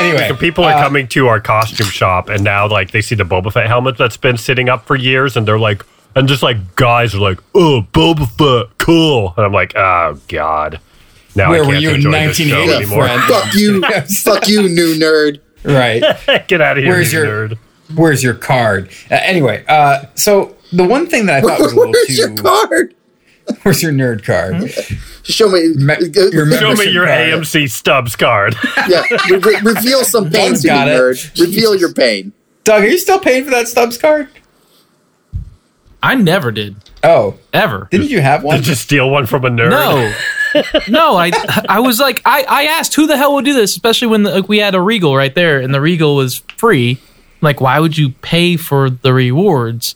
Anyway, 0.00 0.36
people 0.38 0.64
are 0.64 0.72
uh, 0.74 0.82
coming 0.82 1.06
to 1.08 1.28
our 1.28 1.40
costume 1.40 1.86
shop, 1.86 2.28
and 2.28 2.42
now 2.44 2.68
like 2.68 2.90
they 2.90 3.00
see 3.00 3.14
the 3.14 3.24
Boba 3.24 3.52
Fett 3.52 3.66
helmet 3.66 3.96
that's 3.96 4.16
been 4.16 4.36
sitting 4.36 4.68
up 4.68 4.86
for 4.86 4.96
years, 4.96 5.36
and 5.36 5.46
they're 5.46 5.58
like, 5.58 5.84
and 6.16 6.26
just 6.28 6.42
like 6.42 6.76
guys 6.76 7.14
are 7.14 7.20
like, 7.20 7.38
oh, 7.54 7.86
Boba 7.92 8.28
Fett, 8.28 8.76
cool, 8.78 9.34
and 9.36 9.46
I'm 9.46 9.52
like, 9.52 9.74
oh 9.76 10.18
god. 10.28 10.80
Now 11.36 11.50
Where 11.50 11.62
I 11.62 11.66
were 11.66 11.72
can't 11.74 11.82
you 11.82 11.90
in 11.90 11.94
enjoy 11.96 12.10
this 12.26 12.36
show 12.38 12.56
1980, 12.58 12.84
anymore. 12.84 13.08
Fuck 13.28 13.54
you! 13.54 13.82
fuck 14.24 14.48
you, 14.48 14.62
new 14.68 14.94
nerd. 14.96 15.40
right. 15.64 16.46
Get 16.48 16.60
out 16.60 16.76
of 16.76 16.82
here, 16.84 16.92
Where's 16.92 17.12
you 17.12 17.20
your 17.20 17.48
nerd. 17.48 17.58
Where's 17.94 18.22
your 18.22 18.34
card? 18.34 18.90
Uh, 19.10 19.18
anyway, 19.22 19.64
uh, 19.68 20.04
so 20.14 20.56
the 20.72 20.84
one 20.84 21.06
thing 21.06 21.26
that 21.26 21.44
I 21.44 21.46
thought 21.46 21.60
was 21.60 21.72
a 21.72 21.76
little 21.76 21.92
Where's 21.92 22.06
too. 22.08 22.14
your 22.14 22.34
card? 22.36 22.94
Where's 23.62 23.82
your 23.82 23.92
nerd 23.92 24.24
card? 24.24 24.70
Show 25.30 25.48
me. 25.48 25.68
Me- 25.74 25.94
your 26.32 26.46
uh, 26.46 26.56
Show 26.58 26.68
me 26.70 26.76
membership 26.76 26.92
your 26.92 27.06
card. 27.06 27.20
AMC 27.30 27.70
Stubs 27.70 28.16
card. 28.16 28.54
yeah, 28.88 29.02
re- 29.30 29.38
re- 29.38 29.60
reveal 29.62 30.04
some 30.04 30.24
pain 30.30 30.50
Doug's 30.50 30.62
to 30.62 30.68
me, 30.68 30.74
got 30.74 30.88
it. 30.88 30.92
nerd. 31.00 31.40
Reveal 31.40 31.76
your 31.76 31.92
pain. 31.92 32.32
Doug, 32.64 32.82
are 32.82 32.86
you 32.86 32.98
still 32.98 33.18
paying 33.18 33.44
for 33.44 33.50
that 33.50 33.68
Stubs 33.68 33.96
card? 33.98 34.28
I 36.02 36.14
never 36.14 36.50
did. 36.50 36.76
Oh, 37.02 37.38
Ever. 37.52 37.88
didn't 37.90 38.08
you 38.10 38.20
have 38.20 38.42
one? 38.42 38.56
Did 38.58 38.68
you 38.68 38.74
steal 38.74 39.10
one 39.10 39.26
from 39.26 39.44
a 39.44 39.50
nerd? 39.50 39.70
No. 39.70 40.14
no, 40.88 41.16
I 41.16 41.30
I 41.68 41.80
was 41.80 41.98
like 42.00 42.22
I, 42.24 42.42
I 42.48 42.62
asked 42.64 42.94
who 42.94 43.06
the 43.06 43.16
hell 43.16 43.34
would 43.34 43.44
do 43.44 43.52
this, 43.54 43.70
especially 43.72 44.08
when 44.08 44.22
like, 44.24 44.48
we 44.48 44.58
had 44.58 44.74
a 44.74 44.80
Regal 44.80 45.16
right 45.16 45.34
there 45.34 45.60
and 45.60 45.72
the 45.74 45.80
Regal 45.80 46.16
was 46.16 46.38
free. 46.56 46.98
Like, 47.42 47.60
why 47.60 47.78
would 47.80 47.96
you 47.96 48.10
pay 48.10 48.56
for 48.56 48.90
the 48.90 49.12
rewards? 49.12 49.94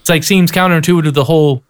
It's 0.00 0.08
like 0.08 0.24
seems 0.24 0.50
counterintuitive 0.50 1.04
to 1.04 1.10
the 1.10 1.24
whole 1.24 1.62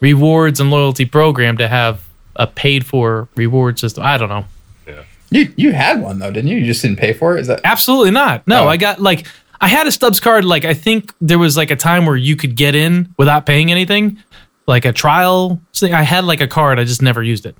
rewards 0.00 0.60
and 0.60 0.70
loyalty 0.70 1.04
program 1.06 1.56
to 1.58 1.66
have 1.68 2.06
a 2.36 2.46
paid 2.46 2.84
for 2.86 3.28
reward 3.36 3.78
system. 3.78 4.04
I 4.04 4.16
don't 4.18 4.28
know. 4.28 4.44
Yeah. 4.86 5.02
You 5.30 5.52
you 5.56 5.72
had 5.72 6.00
one 6.00 6.18
though, 6.18 6.30
didn't 6.30 6.48
you? 6.50 6.58
You 6.58 6.66
just 6.66 6.82
didn't 6.82 6.98
pay 6.98 7.12
for 7.12 7.36
it. 7.36 7.40
Is 7.40 7.46
that 7.48 7.60
Absolutely 7.64 8.10
not. 8.10 8.46
No, 8.46 8.64
Oh. 8.64 8.68
I 8.68 8.76
got 8.76 9.00
like 9.00 9.26
I 9.60 9.68
had 9.68 9.86
a 9.86 9.92
Stubs 9.92 10.20
card. 10.20 10.44
Like 10.44 10.64
I 10.64 10.74
think 10.74 11.12
there 11.20 11.38
was 11.38 11.56
like 11.56 11.70
a 11.70 11.76
time 11.76 12.06
where 12.06 12.16
you 12.16 12.36
could 12.36 12.56
get 12.56 12.74
in 12.74 13.14
without 13.16 13.46
paying 13.46 13.70
anything, 13.70 14.18
like 14.66 14.84
a 14.84 14.92
trial 14.92 15.60
thing. 15.74 15.94
I 15.94 16.02
had 16.02 16.24
like 16.24 16.40
a 16.40 16.48
card. 16.48 16.78
I 16.78 16.84
just 16.84 17.00
never 17.02 17.22
used 17.22 17.46
it. 17.46 17.56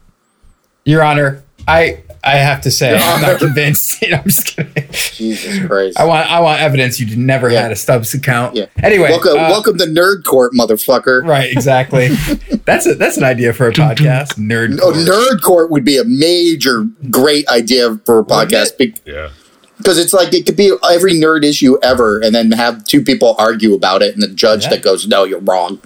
Your 0.85 1.03
Honor? 1.03 1.43
I 1.67 2.03
I 2.25 2.37
have 2.37 2.63
to 2.63 2.71
say, 2.71 2.97
I'm 2.99 3.21
not 3.21 3.39
convinced. 3.39 4.01
You 4.03 4.11
know, 4.13 4.17
I'm 4.19 4.25
just 4.25 4.47
kidding. 4.47 4.89
Jesus 4.93 5.67
Christ. 5.67 5.99
I 6.01 6.05
want 6.07 6.31
I 6.31 6.41
want 6.41 6.61
evidence 6.61 6.99
you 6.99 7.15
never 7.17 7.51
Yeah. 7.51 7.63
had 7.63 7.73
a 7.73 7.77
Stubs 7.77 8.15
account. 8.15 8.57
Yeah. 8.57 8.67
Anyway, 8.83 9.11
welcome, 9.11 9.33
uh, 9.33 9.49
welcome 9.51 9.77
to 9.79 9.85
Nerd 9.85 10.25
Court, 10.25 10.53
motherfucker. 10.53 11.27
Right, 11.27 11.51
exactly. 11.53 12.09
that's 12.65 12.87
a 12.87 12.95
that's 12.95 13.17
an 13.19 13.25
idea 13.25 13.53
for 13.53 13.69
a 13.69 13.73
podcast. 13.73 14.35
Nerd. 14.39 14.79
Oh, 14.83 14.93
Court. 14.93 14.97
Nerd 15.07 15.43
Court 15.43 15.71
would 15.71 15.85
be 15.85 15.99
a 15.99 16.05
major, 16.05 16.87
great 17.11 17.47
idea 17.49 18.01
for 18.07 18.21
a 18.21 18.25
podcast 18.25 18.79
be- 18.79 18.95
Yeah. 19.05 19.31
because 19.79 19.99
it's 19.99 20.13
like 20.15 20.33
it 20.33 20.47
could 20.47 20.57
be 20.57 20.73
every 20.91 21.13
nerd 21.15 21.45
issue 21.45 21.77
ever, 21.83 22.21
and 22.21 22.35
then 22.35 22.51
have 22.53 22.85
two 22.85 23.03
people 23.03 23.35
argue 23.39 23.75
about 23.75 24.03
it, 24.03 24.15
and 24.15 24.23
the 24.23 24.29
judge 24.29 24.65
Yeah. 24.65 24.71
that 24.71 24.83
goes, 24.83 25.07
"No, 25.07 25.25
you're 25.25 25.41
wrong," 25.41 25.79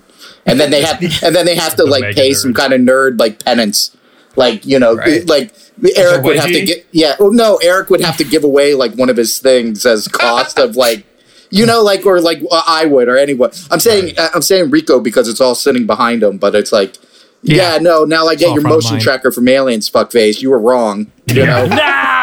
and 0.46 0.60
then 0.60 0.70
they 0.70 0.82
have, 0.82 1.02
and 1.22 1.34
then 1.34 1.46
they 1.46 1.56
have 1.56 1.72
to 1.76 1.82
The 1.84 1.90
like 1.90 2.02
mega 2.02 2.14
pay 2.14 2.32
some 2.32 2.54
kind 2.54 2.72
of 2.72 2.80
nerd 2.80 3.18
like 3.18 3.44
penance, 3.44 3.90
like 4.38 4.64
you 4.64 4.78
know, 4.78 4.94
Right. 4.94 5.26
like 5.28 5.52
Eric 5.96 6.24
would 6.24 6.36
have 6.36 6.46
to 6.48 6.64
get, 6.64 6.86
yeah, 6.92 7.14
oh 7.20 7.28
no, 7.28 7.56
Eric 7.62 7.90
would 7.90 8.00
have 8.00 8.16
to 8.16 8.24
give 8.24 8.42
away 8.44 8.72
like 8.74 8.94
one 8.94 9.10
of 9.10 9.16
his 9.18 9.38
things 9.38 9.84
as 9.84 10.08
cost 10.08 10.58
of 10.58 10.74
like. 10.76 11.04
You 11.50 11.64
know, 11.64 11.82
like 11.82 12.04
or 12.04 12.20
like 12.20 12.42
uh, 12.50 12.60
I 12.66 12.84
would 12.84 13.08
or 13.08 13.16
anyone. 13.16 13.52
I'm 13.70 13.80
saying 13.80 14.14
I'm 14.34 14.42
saying 14.42 14.68
Rico 14.68 15.00
because 15.00 15.28
it's 15.28 15.40
all 15.40 15.54
sitting 15.54 15.86
behind 15.86 16.22
him, 16.22 16.36
but 16.36 16.54
it's 16.54 16.72
like, 16.72 16.96
yeah, 17.40 17.76
Yeah. 17.76 17.78
no. 17.78 18.04
Now 18.04 18.26
I 18.26 18.34
get 18.34 18.52
your 18.52 18.60
motion 18.60 18.98
tracker 19.00 19.32
from 19.32 19.48
Aliens. 19.48 19.88
Fuckface, 19.88 20.42
you 20.42 20.50
were 20.50 20.58
wrong. 20.58 21.10
You 21.26 21.46
know, 21.46 21.64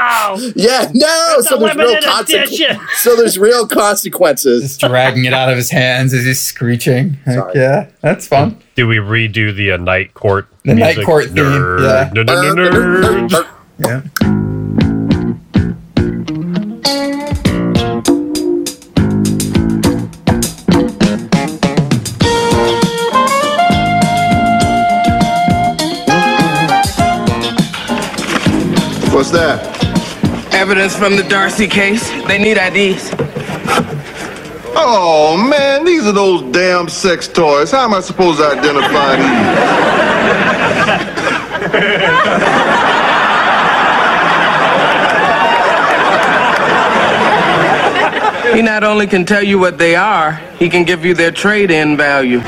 No! 0.06 0.52
yeah, 0.56 0.92
no. 0.94 1.36
It's 1.38 1.50
So 1.50 1.58
there's 1.58 1.76
real 1.76 1.88
limited 1.88 2.04
consequences. 2.04 2.60
edition. 2.60 2.82
So 2.96 3.16
there's 3.16 3.40
real 3.40 3.68
consequences. 3.68 4.62
Just 4.62 4.80
dragging 4.82 5.26
it 5.26 5.34
out 5.34 5.50
of 5.50 5.58
his 5.58 5.70
hands 5.72 6.14
as 6.14 6.24
he's 6.26 6.42
screeching. 6.44 7.18
Like, 7.26 7.56
yeah, 7.56 7.90
that's 8.02 8.28
fun. 8.28 8.58
Do 8.76 8.88
we 8.88 8.98
redo 8.98 9.56
the 9.56 9.72
uh, 9.72 9.78
night 9.78 10.14
court? 10.14 10.48
The 10.64 10.74
night 10.76 10.98
music? 10.98 11.06
court 11.06 11.26
theme, 11.26 11.36
Nerd. 11.36 11.82
yeah. 11.84 12.10
Nerd, 12.10 12.26
nerd, 12.26 12.72
nerd, 12.72 13.30
nerd. 13.30 13.48
Yeah. 13.80 15.06
What's 29.14 29.32
that? 29.32 29.75
Evidence 30.66 30.98
from 30.98 31.16
the 31.16 31.22
Darcy 31.22 31.68
case. 31.68 32.10
They 32.26 32.40
need 32.40 32.58
IDs. 32.58 33.12
Oh 34.76 35.38
man, 35.48 35.86
these 35.86 36.08
are 36.08 36.12
those 36.12 36.42
damn 36.52 36.90
sex 36.90 37.28
toys. 37.28 37.70
How 37.70 37.84
am 37.84 37.94
I 37.94 38.00
supposed 38.00 38.40
to 38.40 38.48
identify 38.48 39.16
these? 39.16 39.28
He 48.56 48.64
not 48.64 48.84
only 48.84 49.06
can 49.06 49.24
tell 49.24 49.44
you 49.44 49.60
what 49.60 49.78
they 49.78 49.96
are, 49.96 50.42
he 50.58 50.68
can 50.68 50.84
give 50.84 51.06
you 51.06 51.14
their 51.14 51.30
trade-in 51.30 51.96
value. 51.96 52.42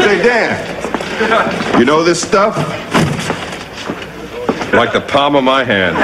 Say, 0.00 0.22
Dan, 0.22 1.78
you 1.78 1.84
know 1.84 2.02
this 2.02 2.22
stuff? 2.22 2.81
Like 4.72 4.92
the 4.92 5.00
palm 5.00 5.36
of 5.36 5.44
my 5.44 5.64
hand. 5.64 5.96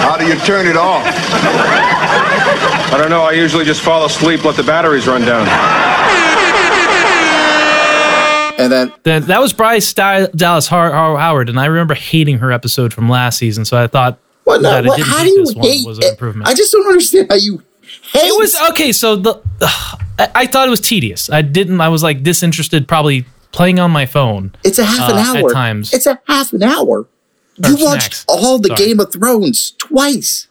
How 0.00 0.16
do 0.16 0.26
you 0.26 0.36
turn 0.40 0.66
it 0.66 0.76
off? 0.76 1.04
I 1.06 2.96
don't 2.98 3.10
know. 3.10 3.22
I 3.22 3.32
usually 3.32 3.64
just 3.64 3.82
fall 3.82 4.04
asleep, 4.04 4.44
let 4.44 4.56
the 4.56 4.62
batteries 4.62 5.06
run 5.06 5.22
down. 5.22 5.46
And 8.58 8.72
then 8.72 8.92
Then 9.04 9.22
that 9.26 9.40
was 9.40 9.52
Bryce 9.52 9.92
Dallas 9.92 10.66
Har- 10.68 10.92
Har- 10.92 11.16
Howard, 11.18 11.48
and 11.48 11.60
I 11.60 11.66
remember 11.66 11.94
hating 11.94 12.38
her 12.38 12.50
episode 12.50 12.92
from 12.92 13.08
last 13.08 13.38
season. 13.38 13.64
So 13.64 13.76
I 13.80 13.86
thought 13.86 14.18
what? 14.48 14.62
No, 14.62 14.70
that 14.70 14.84
what, 14.84 15.00
how 15.00 15.22
do 15.22 15.28
you 15.30 15.44
this 15.44 15.54
hate? 15.54 15.86
was 15.86 15.98
an 15.98 16.04
it? 16.04 16.10
improvement. 16.12 16.48
I 16.48 16.54
just 16.54 16.72
don't 16.72 16.86
understand 16.86 17.26
how 17.30 17.36
you 17.36 17.62
hate. 18.12 18.22
It 18.28 18.38
was 18.38 18.54
okay. 18.70 18.92
So 18.92 19.16
the 19.16 19.40
I, 20.18 20.30
I 20.34 20.46
thought 20.46 20.66
it 20.66 20.70
was 20.70 20.80
tedious. 20.80 21.30
I 21.30 21.42
didn't. 21.42 21.80
I 21.80 21.88
was 21.88 22.02
like 22.02 22.22
disinterested, 22.22 22.88
probably 22.88 23.24
playing 23.52 23.78
on 23.78 23.90
my 23.90 24.06
phone. 24.06 24.54
It's 24.64 24.78
a 24.78 24.84
half 24.84 25.10
an 25.10 25.16
uh, 25.16 25.20
hour. 25.40 25.50
at 25.50 25.54
times. 25.54 25.92
It's 25.94 26.06
a 26.06 26.20
half 26.26 26.52
an 26.52 26.62
hour. 26.62 27.06
Or 27.62 27.68
You 27.70 27.76
watched 27.84 28.14
snacks. 28.14 28.24
all 28.28 28.58
the 28.58 28.68
Sorry. 28.68 28.86
Game 28.86 29.00
of 29.00 29.12
Thrones 29.12 29.72
twice. 29.78 30.46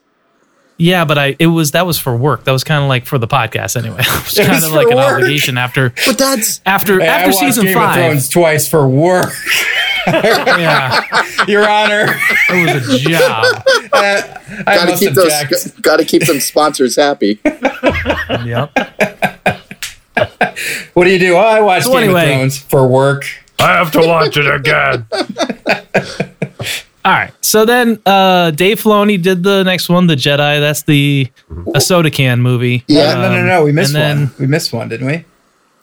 Yeah, 0.79 1.05
but 1.05 1.17
I 1.17 1.35
it 1.39 1.47
was 1.47 1.71
that 1.71 1.87
was 1.87 1.97
for 1.97 2.15
work. 2.15 2.43
That 2.43 2.51
was 2.51 2.63
kind 2.63 2.83
of 2.83 2.87
like 2.89 3.05
for 3.07 3.17
the 3.17 3.27
podcast 3.27 3.75
anyway. 3.77 3.97
It 4.01 4.23
was 4.23 4.33
kind 4.47 4.63
of 4.63 4.69
for 4.69 4.75
like 4.75 4.87
an 4.89 4.97
work. 4.97 5.13
obligation 5.15 5.57
after 5.57 5.91
But 6.05 6.17
that's 6.19 6.61
after 6.67 6.99
Hey, 6.99 7.07
after 7.07 7.27
watched 7.29 7.39
season 7.39 7.65
Game 7.65 7.77
of 7.77 7.83
five. 7.83 7.95
Thrones 7.95 8.29
twice 8.29 8.67
for 8.69 8.87
work, 8.87 9.33
Yeah, 10.07 11.01
Your 11.47 11.69
Honor. 11.69 12.05
it 12.49 12.75
was 12.75 12.95
a 12.95 12.99
job. 12.99 13.63
I 13.93 14.63
gotta 14.65 14.91
must 14.91 15.03
keep 15.03 15.13
those. 15.13 15.71
Gotta 15.81 16.05
keep 16.05 16.25
them 16.25 16.39
sponsors 16.39 16.95
happy. 16.95 17.39
yep. 18.45 18.71
What 20.93 21.03
do 21.03 21.11
you 21.11 21.19
do? 21.19 21.35
Oh, 21.35 21.39
I 21.39 21.59
watch 21.61 21.83
So 21.83 21.91
Game 21.91 22.03
anyway- 22.05 22.31
of 22.31 22.37
Thrones 22.37 22.57
for 22.57 22.87
work. 22.87 23.25
I 23.59 23.73
have 23.73 23.91
to 23.91 23.99
watch 24.07 24.37
it 24.37 24.47
again. 24.49 25.05
All 27.05 27.13
right. 27.13 27.31
So 27.41 27.65
then 27.65 27.99
uh 28.05 28.51
Dave 28.51 28.81
Filoni 28.81 29.21
did 29.21 29.43
the 29.43 29.63
next 29.63 29.89
one, 29.89 30.07
the 30.07 30.15
Jedi. 30.15 30.59
That's 30.59 30.83
the 30.83 31.29
a 31.75 31.81
soda 31.81 32.11
can 32.11 32.41
movie. 32.41 32.83
Yeah. 32.87 33.13
no, 33.15 33.21
no, 33.29 33.35
no, 33.41 33.45
no. 33.45 33.63
We 33.63 33.71
missed 33.71 33.95
and 33.95 33.95
then- 33.95 34.17
one. 34.27 34.33
We 34.39 34.47
missed 34.47 34.73
one, 34.73 34.89
didn't 34.89 35.07
we? 35.07 35.25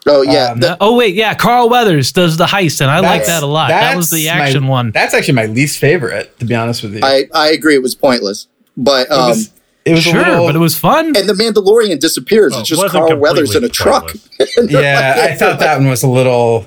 Oh 0.06 0.20
yeah, 0.22 0.52
Um, 0.52 0.60
the- 0.60 0.76
oh 0.80 0.96
wait, 0.96 1.14
yeah, 1.14 1.32
Carl 1.34 1.68
Weathers 1.70 2.12
does 2.12 2.36
the 2.36 2.44
heist, 2.46 2.80
and 2.82 2.90
I 2.90 3.00
like 3.00 3.24
that 3.26 3.42
a 3.42 3.46
lot. 3.46 3.68
That 3.68 3.96
was 3.96 4.10
the 4.10 4.24
that's 4.26 4.38
my- 4.38 4.44
action 4.46 4.66
one. 4.66 4.90
That's 4.90 5.14
actually 5.14 5.34
my 5.34 5.46
least 5.46 5.78
favorite, 5.78 6.38
to 6.40 6.44
be 6.44 6.54
honest 6.54 6.82
with 6.82 6.94
you. 6.94 7.00
I 7.02 7.24
I 7.34 7.48
agree. 7.52 7.74
It 7.74 7.82
was 7.82 7.94
pointless, 7.94 8.46
but 8.76 9.06
it 9.06 9.12
um, 9.12 9.28
was, 9.30 9.50
it 9.86 9.92
was 9.92 10.02
Sure, 10.02 10.20
a 10.20 10.28
little, 10.30 10.46
but 10.46 10.56
it 10.56 10.58
was 10.58 10.78
fun. 10.78 11.06
and 11.16 11.28
the 11.28 11.32
Mandalorian 11.32 12.00
disappears. 12.00 12.52
Well, 12.52 12.60
it's 12.60 12.68
just 12.68 12.82
wasn't 12.82 13.06
Carl 13.06 13.18
Weathers 13.18 13.54
in 13.54 13.64
a 13.64 13.68
truck. 13.70 14.12
yeah, 14.68 15.28
I 15.30 15.34
thought 15.38 15.58
that 15.60 15.78
one 15.78 15.88
was 15.88 16.02
a 16.02 16.08
little. 16.08 16.66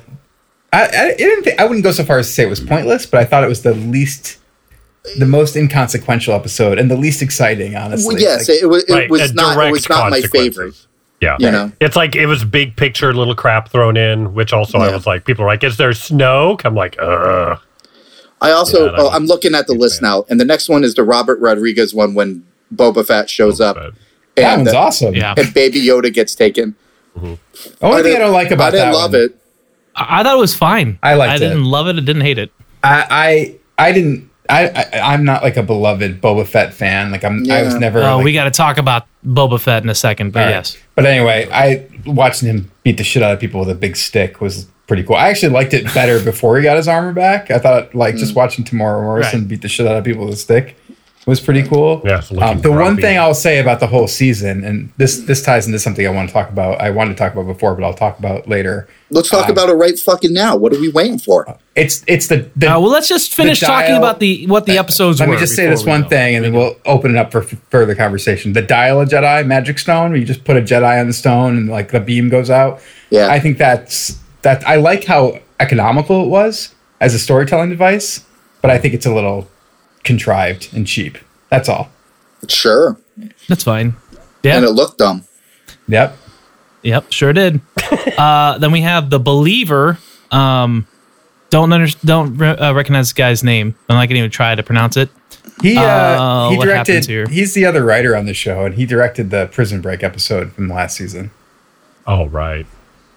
I, 0.74 0.86
I 0.88 1.16
didn't. 1.16 1.44
Think, 1.44 1.60
I 1.60 1.66
wouldn't 1.66 1.84
go 1.84 1.92
so 1.92 2.04
far 2.04 2.18
as 2.20 2.28
to 2.28 2.34
say 2.34 2.44
it 2.44 2.50
was 2.50 2.60
pointless, 2.60 3.06
but 3.06 3.20
I 3.20 3.26
thought 3.26 3.44
it 3.44 3.48
was 3.50 3.62
the 3.62 3.74
least, 3.76 4.38
the 5.18 5.26
most 5.28 5.56
inconsequential 5.56 6.34
episode 6.34 6.78
and 6.80 6.90
the 6.92 6.98
least 6.98 7.22
exciting. 7.22 7.76
Honestly, 7.76 8.16
Well, 8.16 8.22
yes, 8.22 8.50
Like, 8.50 8.62
it 8.62 8.66
was. 8.66 8.84
It 8.86 8.94
Right, 8.94 9.10
was 9.10 9.34
not. 9.34 9.58
It 9.68 9.72
was 9.72 9.88
not 9.90 10.10
my 10.10 10.22
favorite. 10.22 10.74
Yeah. 11.22 11.38
You 11.40 11.50
know. 11.52 11.72
It's 11.80 11.96
like 11.96 12.16
it 12.16 12.28
was 12.28 12.44
big 12.44 12.76
picture, 12.76 13.14
little 13.14 13.36
crap 13.36 13.70
thrown 13.70 13.98
in, 13.98 14.34
which 14.34 14.54
also 14.54 14.78
I 14.80 14.94
was 14.94 15.06
like, 15.08 15.26
people 15.26 15.44
are 15.46 15.48
like, 15.48 15.64
is 15.64 15.78
there 15.78 15.94
snow? 15.94 16.58
I'm 16.64 16.76
like, 16.76 16.96
ugh. 17.00 17.60
I 18.40 18.52
also. 18.52 18.86
Yeah, 18.92 18.98
oh, 19.00 19.10
I'm 19.10 19.26
looking 19.26 19.56
at 19.56 19.66
the 19.66 19.74
list 19.74 20.02
now, 20.02 20.26
and 20.30 20.40
the 20.40 20.46
next 20.46 20.70
one 20.70 20.84
is 20.84 20.94
the 20.94 21.04
Robert 21.04 21.40
Rodriguez 21.40 21.94
one 21.96 22.14
when 22.14 22.46
Boba 22.74 23.04
Fett 23.06 23.30
shows 23.32 23.60
up, 23.60 23.78
But 23.78 23.94
that 24.36 24.54
and, 24.60 24.66
one's 24.66 24.76
uh, 24.76 24.80
awesome. 24.80 25.16
Yeah. 25.16 25.34
and 25.36 25.52
Baby 25.56 25.82
Yoda 25.82 26.14
gets 26.14 26.36
taken. 26.36 26.76
The 27.16 27.22
only 27.26 27.38
thing 27.38 27.82
I 27.82 28.02
didn't- 28.04 28.20
don't 28.20 28.34
like 28.34 28.52
about 28.52 28.74
that, 28.74 28.82
I 28.82 28.92
didn't 28.92 28.92
that 28.92 28.98
love 28.98 29.12
one- 29.14 29.22
it. 29.22 29.42
I 29.96 30.20
I 30.20 30.24
thought 30.24 30.36
it 30.36 30.40
was 30.40 30.54
fine. 30.54 31.00
I 31.02 31.16
liked 31.16 31.32
I 31.32 31.36
it. 31.38 31.40
didn't 31.40 31.64
love 31.64 31.88
it. 31.88 31.96
I 31.96 32.02
didn't 32.02 32.22
hate 32.22 32.38
it. 32.38 32.52
I, 32.84 33.56
I, 33.80 33.88
I 33.88 33.92
didn't. 33.92 34.30
I, 34.50 34.68
I, 34.68 35.00
I'm 35.14 35.24
not 35.24 35.44
like 35.44 35.58
a 35.58 35.64
beloved 35.64 36.22
Boba 36.22 36.48
Fett 36.48 36.74
fan. 36.74 37.12
Like 37.12 37.24
I'm. 37.24 37.50
I 37.50 37.64
was 37.64 37.76
never. 37.76 38.02
Oh, 38.02 38.18
like, 38.18 38.26
we 38.26 38.34
got 38.34 38.46
to 38.46 38.52
talk 38.52 38.78
about 38.78 39.06
Boba 39.26 39.60
Fett 39.60 39.84
in 39.84 39.90
a 39.90 39.96
second, 39.96 40.32
but 40.32 40.40
All 40.40 40.46
right. 40.46 40.52
yes. 40.52 40.78
But 40.96 41.06
anyway, 41.06 41.48
I 41.52 41.88
watching 42.06 42.50
him 42.50 42.72
beat 42.84 42.98
the 42.98 43.04
shit 43.04 43.24
out 43.24 43.34
of 43.34 43.40
people 43.40 43.60
with 43.60 43.70
a 43.70 43.76
big 43.76 43.96
stick 43.96 44.42
was 44.42 44.68
pretty 44.88 45.04
cool. 45.04 45.16
I 45.16 45.30
actually 45.30 45.54
liked 45.54 45.74
it 45.74 45.86
better 45.94 46.24
before 46.24 46.58
he 46.58 46.64
got 46.64 46.78
his 46.78 46.88
armor 46.88 47.14
back. 47.14 47.52
I 47.52 47.60
thought 47.60 47.94
like 47.94 48.16
just 48.16 48.34
mm. 48.34 48.38
watching 48.38 48.64
Temuera 48.64 49.02
Morrison 49.02 49.42
Right. 49.42 49.50
beat 49.50 49.62
the 49.62 49.68
shit 49.68 49.86
out 49.86 49.98
of 49.98 50.04
people 50.04 50.26
with 50.26 50.34
a 50.34 50.38
stick 50.38 50.78
was 51.28 51.42
pretty 51.42 51.62
cool. 51.64 52.02
Yeah, 52.06 52.22
Um, 52.42 52.62
the 52.62 52.72
one 52.72 52.96
thing 52.98 53.20
I'll 53.20 53.34
say 53.36 53.60
about 53.60 53.80
the 53.82 53.88
whole 53.88 54.08
season, 54.08 54.64
and 54.64 54.90
this 54.98 55.20
this 55.20 55.42
ties 55.44 55.68
into 55.68 55.78
something 55.78 56.08
I 56.08 56.10
want 56.10 56.30
to 56.30 56.34
talk 56.34 56.50
about. 56.50 56.80
I 56.82 56.90
wanted 56.90 57.12
to 57.12 57.18
talk 57.18 57.34
about 57.34 57.46
before, 57.48 57.76
but 57.76 57.84
I'll 57.84 57.94
talk 57.94 58.18
about 58.18 58.48
later. 58.48 58.88
Let's 59.10 59.30
talk 59.30 59.48
about 59.50 59.70
it 59.70 59.74
right 59.74 59.98
fucking 60.00 60.34
now. 60.34 60.56
What 60.56 60.74
are 60.74 60.80
we 60.80 60.90
waiting 60.90 61.20
for? 61.20 61.58
It's 61.76 62.04
it's 62.08 62.28
the, 62.28 62.50
the 62.56 62.68
Uh, 62.68 62.80
well, 62.80 62.90
let's 62.90 63.08
just 63.10 63.36
finish 63.36 63.60
talking 63.60 63.90
dial- 63.92 63.98
about 63.98 64.20
the 64.22 64.48
what 64.48 64.66
the 64.66 64.78
episodes 64.78 65.20
were. 65.20 65.28
Let 65.28 65.34
me 65.34 65.40
just 65.40 65.56
say 65.56 65.68
this 65.70 65.86
one 65.86 66.04
go. 66.04 66.10
thing, 66.10 66.36
and 66.36 66.46
then 66.46 66.54
we'll 66.54 66.76
open 66.86 67.12
it 67.12 67.18
up 67.18 67.32
for 67.32 67.44
f- 67.44 67.56
further 67.70 67.94
conversation. 67.94 68.54
The 68.54 68.62
dial 68.62 69.02
a 69.02 69.06
Jedi 69.06 69.46
magic 69.46 69.80
stone, 69.80 70.12
where 70.12 70.20
you 70.20 70.26
just 70.26 70.46
put 70.46 70.56
a 70.58 70.62
Jedi 70.62 71.00
on 71.00 71.08
the 71.08 71.14
stone 71.14 71.58
and 71.58 71.70
like 71.70 71.92
the 71.92 72.00
beam 72.00 72.30
goes 72.30 72.50
out. 72.50 72.80
Yeah. 73.10 73.28
I 73.28 73.40
think 73.40 73.58
that's 73.58 74.18
that. 74.44 74.66
I 74.68 74.76
like 74.78 75.04
how 75.04 75.40
economical 75.60 76.24
it 76.24 76.28
was 76.30 76.74
as 77.02 77.14
a 77.14 77.20
storytelling 77.20 77.70
device, 77.70 78.22
but 78.62 78.72
I 78.72 78.78
think 78.78 78.94
it's 78.94 79.06
a 79.06 79.14
little 79.14 79.48
contrived 80.08 80.70
and 80.74 80.88
cheap. 80.88 81.18
That's 81.50 81.70
all. 81.70 81.90
Sure, 82.48 82.98
That's 83.48 83.64
fine. 83.64 83.96
Yeah. 84.44 84.56
and 84.58 84.66
it 84.66 84.72
looked 84.72 84.98
dumb. 84.98 85.24
Yep. 85.88 86.18
Yep, 86.84 87.12
sure 87.12 87.34
did. 87.34 87.60
uh, 88.18 88.58
then 88.60 88.72
we 88.72 88.82
have 88.82 89.10
the 89.10 89.20
believer. 89.20 89.98
Um, 90.32 90.88
don't 91.50 91.72
under, 91.74 91.88
don't 92.06 92.38
re- 92.38 92.50
uh, 92.50 92.74
recognize 92.74 93.08
this 93.08 93.14
guy's 93.14 93.44
name. 93.44 93.76
I'm 93.90 93.96
not 93.98 94.08
gonna 94.08 94.20
even 94.20 94.32
try 94.32 94.56
to 94.56 94.64
pronounce 94.64 94.98
it. 94.98 95.10
He 95.62 95.76
uh, 95.78 95.82
Uh, 95.84 96.50
he 96.52 96.58
directed. 96.58 97.06
here? 97.06 97.28
He's 97.28 97.54
the 97.54 97.66
other 97.66 97.84
writer 97.84 98.16
on 98.16 98.26
the 98.26 98.34
show, 98.34 98.66
and 98.66 98.76
he 98.76 98.86
directed 98.86 99.30
the 99.32 99.48
Prison 99.48 99.82
Break 99.82 100.04
episode 100.04 100.52
from 100.54 100.70
last 100.70 100.98
season. 100.98 101.32
Oh 102.06 102.28
right. 102.28 102.66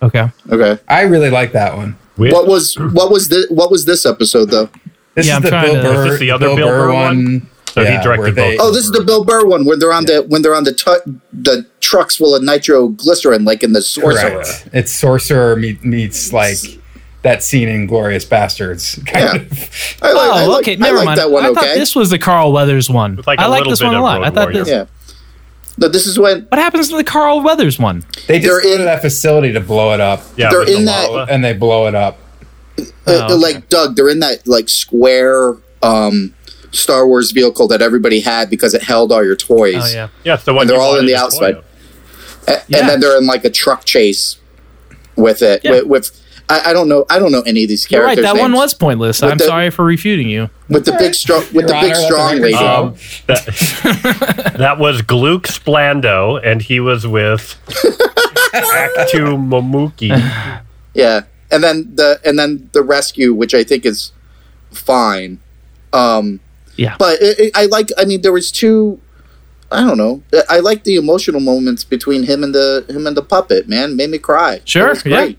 Okay. 0.02 0.30
Okay. 0.50 0.78
I 0.88 1.02
really 1.02 1.30
like 1.30 1.52
that 1.52 1.76
one. 1.76 1.96
What 2.16 2.46
was 2.46 2.74
what 2.78 3.10
was 3.10 3.28
this 3.28 3.48
what 3.50 3.70
was 3.70 3.84
this 3.84 4.04
episode 4.06 4.50
though? 4.50 4.68
This 5.14 5.26
Yeah, 5.26 5.32
is 5.32 5.36
I'm 5.36 5.42
the 5.42 5.48
trying 5.50 5.72
Bill 5.72 5.82
to- 5.82 5.88
Burr, 5.88 6.04
Is 6.06 6.10
this 6.12 6.20
the 6.20 6.30
other 6.30 6.46
Bill 6.46 6.56
Bill 6.56 6.68
Burr 6.68 6.86
Burr 6.86 6.92
one. 6.92 7.16
one? 7.24 7.46
So 7.74 7.84
he 7.84 7.96
directed 8.02 8.34
they- 8.34 8.56
both. 8.56 8.66
Oh, 8.66 8.70
this 8.72 8.84
is 8.84 8.90
the 8.90 9.02
Bill 9.02 9.24
Burr 9.24 9.44
one 9.44 9.64
when 9.64 9.78
they're 9.78 9.92
on 9.92 10.04
the 10.06 10.22
when 10.28 10.42
they're 10.42 10.54
on 10.56 10.64
the 10.64 10.72
tu- 10.72 11.18
the 11.32 11.64
trucks 11.80 12.16
full 12.16 12.34
of 12.34 12.42
nitroglycerin, 12.42 13.44
like 13.44 13.62
in 13.62 13.72
the 13.72 13.80
sorcerer. 13.82 14.30
Correct. 14.30 14.68
It's 14.72 14.92
sorcerer 14.92 15.54
meet, 15.56 15.84
meets 15.84 16.32
like 16.32 16.56
that 17.22 17.42
scene 17.44 17.68
in 17.68 17.86
Glorious 17.86 18.24
Bastards. 18.24 18.98
Kind 19.06 19.24
Yeah. 19.24 19.34
of. 19.36 19.96
I 20.02 20.12
like, 20.12 20.16
oh, 20.16 20.32
I 20.32 20.44
oh, 20.44 20.48
like, 20.50 20.60
okay. 20.62 20.72
I 20.72 20.76
Never 20.76 20.96
like 20.98 21.04
mind. 21.06 21.18
that 21.18 21.30
one. 21.30 21.44
I 21.44 21.48
thought 21.52 21.58
Okay. 21.64 21.78
this 21.78 21.94
was 21.94 22.10
the 22.10 22.18
Carl 22.18 22.52
Weathers 22.52 22.88
one. 22.90 23.16
With, 23.16 23.26
like, 23.26 23.38
a 23.38 23.42
I 23.42 23.46
like 23.46 23.64
this 23.64 23.80
one 23.82 23.94
a 23.94 23.98
of 23.98 24.02
lot. 24.02 24.22
I 24.24 24.30
thought 24.30 24.48
Warrior. 24.52 24.58
this. 24.64 24.68
yeah. 24.68 24.84
No, 25.78 25.88
this 25.88 26.06
is 26.06 26.18
when 26.18 26.46
What 26.50 26.58
happens 26.58 26.88
to 26.90 26.96
the 26.96 27.04
Carl 27.04 27.40
Weathers 27.42 27.78
one? 27.78 28.04
They 28.26 28.38
just 28.40 28.50
They're 28.50 28.62
go 28.62 28.68
in- 28.72 28.78
to 28.78 28.84
that 28.84 29.00
facility 29.00 29.52
to 29.52 29.60
blow 29.60 29.94
it 29.94 30.00
up, 30.00 30.22
Yeah, 30.36 30.50
They're 30.50 30.60
with 30.60 30.68
the 30.68 30.76
in 30.76 30.84
that- 30.86 31.28
and 31.30 31.44
they 31.44 31.52
blow 31.52 31.86
it 31.86 31.94
up. 31.94 32.18
Uh, 32.82 32.86
Oh, 33.06 33.24
okay. 33.26 33.34
like 33.34 33.68
Doug, 33.68 33.96
they're 33.96 34.08
in 34.08 34.20
that 34.20 34.46
like 34.46 34.68
square 34.68 35.56
um 35.82 36.34
Star 36.72 37.06
Wars 37.06 37.30
vehicle 37.32 37.66
that 37.68 37.82
everybody 37.82 38.20
had 38.20 38.48
because 38.50 38.74
it 38.74 38.82
held 38.82 39.10
all 39.12 39.24
your 39.24 39.36
toys. 39.36 39.74
Oh 39.82 39.86
yeah. 39.92 40.08
Yeah, 40.24 40.34
it's 40.34 40.44
the 40.44 40.52
one. 40.54 40.62
And 40.62 40.70
they're 40.70 40.80
all 40.80 40.96
in 40.98 41.06
the 41.06 41.16
outside. 41.16 41.52
spoil. 41.54 41.64
A- 42.48 42.62
Yeah. 42.68 42.78
And 42.80 42.88
then 42.88 43.00
they're 43.00 43.18
in 43.18 43.26
like 43.26 43.44
a 43.44 43.50
truck 43.50 43.84
chase 43.84 44.36
with 45.16 45.42
it. 45.42 45.62
Yeah. 45.64 45.72
With, 45.72 45.86
with 45.86 46.16
I, 46.48 46.70
I 46.70 46.72
don't 46.72 46.88
know 46.88 47.06
I 47.08 47.18
don't 47.20 47.30
know 47.32 47.42
any 47.42 47.62
of 47.64 47.68
these 47.68 47.88
You're 47.90 48.02
right. 48.04 48.16
characters. 48.16 48.34
That 48.34 48.40
one 48.40 48.52
was 48.52 48.74
pointless. 48.74 49.20
With 49.22 49.30
I'm 49.32 49.38
the- 49.38 49.44
sorry 49.44 49.70
for 49.70 49.84
refuting 49.84 50.28
you. 50.28 50.50
with 50.68 50.84
the 50.84 50.92
big 50.98 51.14
strong 51.14 51.42
with 51.52 51.66
the 51.68 51.74
big 51.80 51.94
strong 51.94 52.32
let 52.34 52.42
lady. 52.42 52.54
Um, 52.54 52.94
that, 53.26 54.54
that 54.58 54.78
was 54.78 55.02
Gluck 55.02 55.44
Splando, 55.44 56.40
and 56.44 56.60
he 56.62 56.80
was 56.80 57.06
with 57.06 57.56
Act 58.54 59.10
Two 59.10 59.36
Momuki. 59.36 60.08
Yeah, 60.94 61.22
and 61.50 61.62
then 61.62 61.94
the 61.94 62.20
and 62.24 62.38
then 62.38 62.68
the 62.72 62.82
rescue, 62.82 63.34
which 63.34 63.54
I 63.54 63.64
think 63.64 63.84
is 63.84 64.12
fine. 64.70 65.40
Um, 65.92 66.40
Yeah. 66.76 66.96
but 66.98 67.20
it, 67.20 67.38
it, 67.38 67.52
I 67.56 67.66
like. 67.66 67.90
I 67.98 68.04
mean, 68.04 68.22
there 68.22 68.32
was 68.32 68.50
two. 68.52 69.00
I 69.72 69.80
don't 69.86 69.98
know. 69.98 70.22
I 70.48 70.58
like 70.60 70.82
the 70.84 70.96
emotional 70.96 71.40
moments 71.40 71.84
between 71.84 72.24
him 72.24 72.42
and 72.42 72.54
the 72.54 72.84
him 72.88 73.06
and 73.06 73.16
the 73.16 73.22
puppet. 73.22 73.68
Man, 73.68 73.96
made 73.96 74.10
me 74.10 74.18
cry. 74.18 74.60
Sure, 74.64 74.90
was 74.90 75.04
yeah. 75.04 75.16
great. 75.16 75.38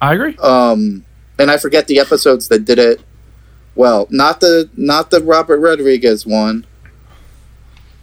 I 0.00 0.14
agree. 0.14 0.36
Um, 0.38 1.04
and 1.38 1.50
I 1.50 1.56
forget 1.56 1.86
the 1.88 1.98
episodes 1.98 2.48
that 2.48 2.64
did 2.64 2.78
it. 2.78 3.00
Well, 3.74 4.06
not 4.10 4.40
the 4.40 4.68
not 4.76 5.10
the 5.10 5.20
Robert 5.20 5.58
Rodriguez 5.58 6.24
one. 6.26 6.66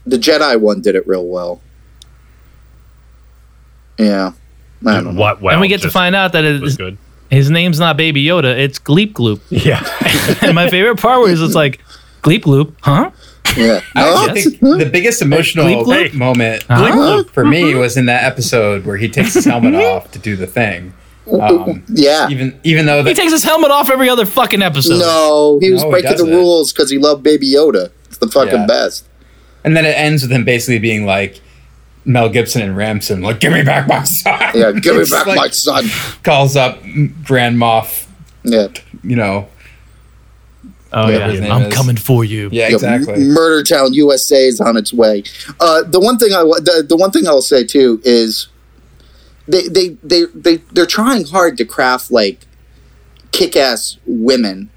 The 0.05 0.17
Jedi 0.17 0.60
one 0.60 0.81
did 0.81 0.96
it 0.96 1.08
real 1.08 1.25
well. 1.25 1.62
Yeah, 3.98 4.34
I 4.86 4.93
don't 4.96 5.15
know. 5.15 5.22
What? 5.22 5.41
Well, 5.41 5.53
and 5.53 5.62
we 5.62 5.67
get 5.67 5.81
to 5.81 5.91
find 5.91 6.15
out 6.15 6.34
that 6.34 6.43
it 6.43 6.63
is 6.63 6.75
good. 6.75 6.98
His 7.31 7.50
name's 7.50 7.79
not 7.79 7.97
Baby 7.97 8.23
Yoda. 8.23 8.55
It's 8.57 8.77
Gleep 8.79 9.13
Gloop. 9.13 9.39
Yeah, 9.50 9.83
and 10.45 10.53
my 10.53 10.69
favorite 10.69 11.00
part 11.00 11.21
was 11.21 11.41
it's 11.41 11.55
like 11.55 11.79
Gleep 12.21 12.41
Gloop, 12.43 12.73
huh? 12.81 13.09
Yeah. 13.57 13.81
I 13.95 14.31
think 14.33 14.59
the 14.59 14.89
biggest 14.91 15.21
emotional 15.21 15.65
Bleep 15.65 15.83
bloop? 15.85 16.09
Hey. 16.11 16.17
moment 16.17 16.63
Huh? 16.69 17.23
for 17.33 17.43
me 17.43 17.73
was 17.75 17.97
in 17.97 18.05
that 18.05 18.23
episode 18.23 18.85
where 18.85 18.95
he 18.97 19.09
takes 19.09 19.33
his 19.33 19.43
helmet 19.45 19.75
off 19.75 20.11
to 20.11 20.19
do 20.19 20.35
the 20.38 20.47
thing. 20.47 20.93
Um, 21.29 21.83
yeah. 21.89 22.29
even 22.29 22.59
even 22.63 22.85
though 22.85 23.03
He 23.03 23.09
the, 23.09 23.13
takes 23.13 23.31
his 23.31 23.43
helmet 23.43 23.71
off 23.71 23.89
every 23.89 24.09
other 24.09 24.25
fucking 24.25 24.61
episode. 24.61 25.00
No, 25.00 25.59
he 25.61 25.71
was 25.71 25.81
No, 25.81 25.88
he 25.88 25.91
breaking 25.91 26.11
the 26.11 26.17
doesn't. 26.17 26.33
rules 26.33 26.71
because 26.73 26.89
he 26.89 26.97
loved 26.97 27.23
Baby 27.23 27.51
Yoda. 27.51 27.91
It's 28.05 28.17
the 28.17 28.27
fucking 28.27 28.53
Yeah. 28.61 28.65
best. 28.67 29.05
and 29.63 29.75
then 29.77 29.85
it 29.85 29.95
ends 29.97 30.23
with 30.23 30.31
him 30.31 30.43
basically 30.45 30.79
being 30.79 31.05
like 31.05 31.39
Mel 32.05 32.29
Gibson 32.29 32.62
and 32.62 32.75
Ransom, 32.75 33.22
like 33.22 33.39
"Give 33.39 33.53
me 33.53 33.63
back 33.63 33.88
my 33.88 34.03
son." 34.03 34.39
Yeah, 34.55 34.72
give 34.72 34.96
me 34.96 35.03
back 35.10 35.27
like- 35.27 35.38
my 35.38 35.50
son. 35.50 35.86
Calls 36.24 36.55
up 36.55 36.81
Grand 37.24 37.58
Moff, 37.58 38.08
Yeah, 38.43 38.67
you 39.03 39.15
know. 39.15 39.48
Oh 40.93 41.08
Yeah, 41.10 41.17
yeah, 41.20 41.27
his 41.31 41.39
name 41.41 41.51
I'm 41.51 41.62
is- 41.63 41.74
coming 41.74 41.96
for 41.96 42.25
you. 42.25 42.50
Yeah, 42.51 42.67
Yeah, 42.67 42.75
exactly. 42.75 43.13
M- 43.13 43.29
Murder 43.29 43.63
Town 43.63 43.93
USA 43.93 44.45
is 44.47 44.60
on 44.60 44.75
its 44.78 44.91
way. 44.91 45.23
Uh, 45.60 45.84
the 45.84 45.99
one 45.99 46.17
thing 46.17 46.34
I 46.34 46.41
the, 46.43 46.86
the 46.88 46.97
one 46.97 47.12
thing 47.12 47.28
I'll 47.28 47.41
say 47.41 47.63
too 47.63 48.02
is 48.04 48.47
they 49.47 49.67
they 49.69 49.89
they 50.04 50.25
they 50.36 50.58
they're 50.73 50.86
trying 50.86 51.25
hard 51.28 51.58
to 51.58 51.65
craft 51.65 52.12
like 52.12 52.45
kick-ass 53.32 53.97
women. 54.06 54.69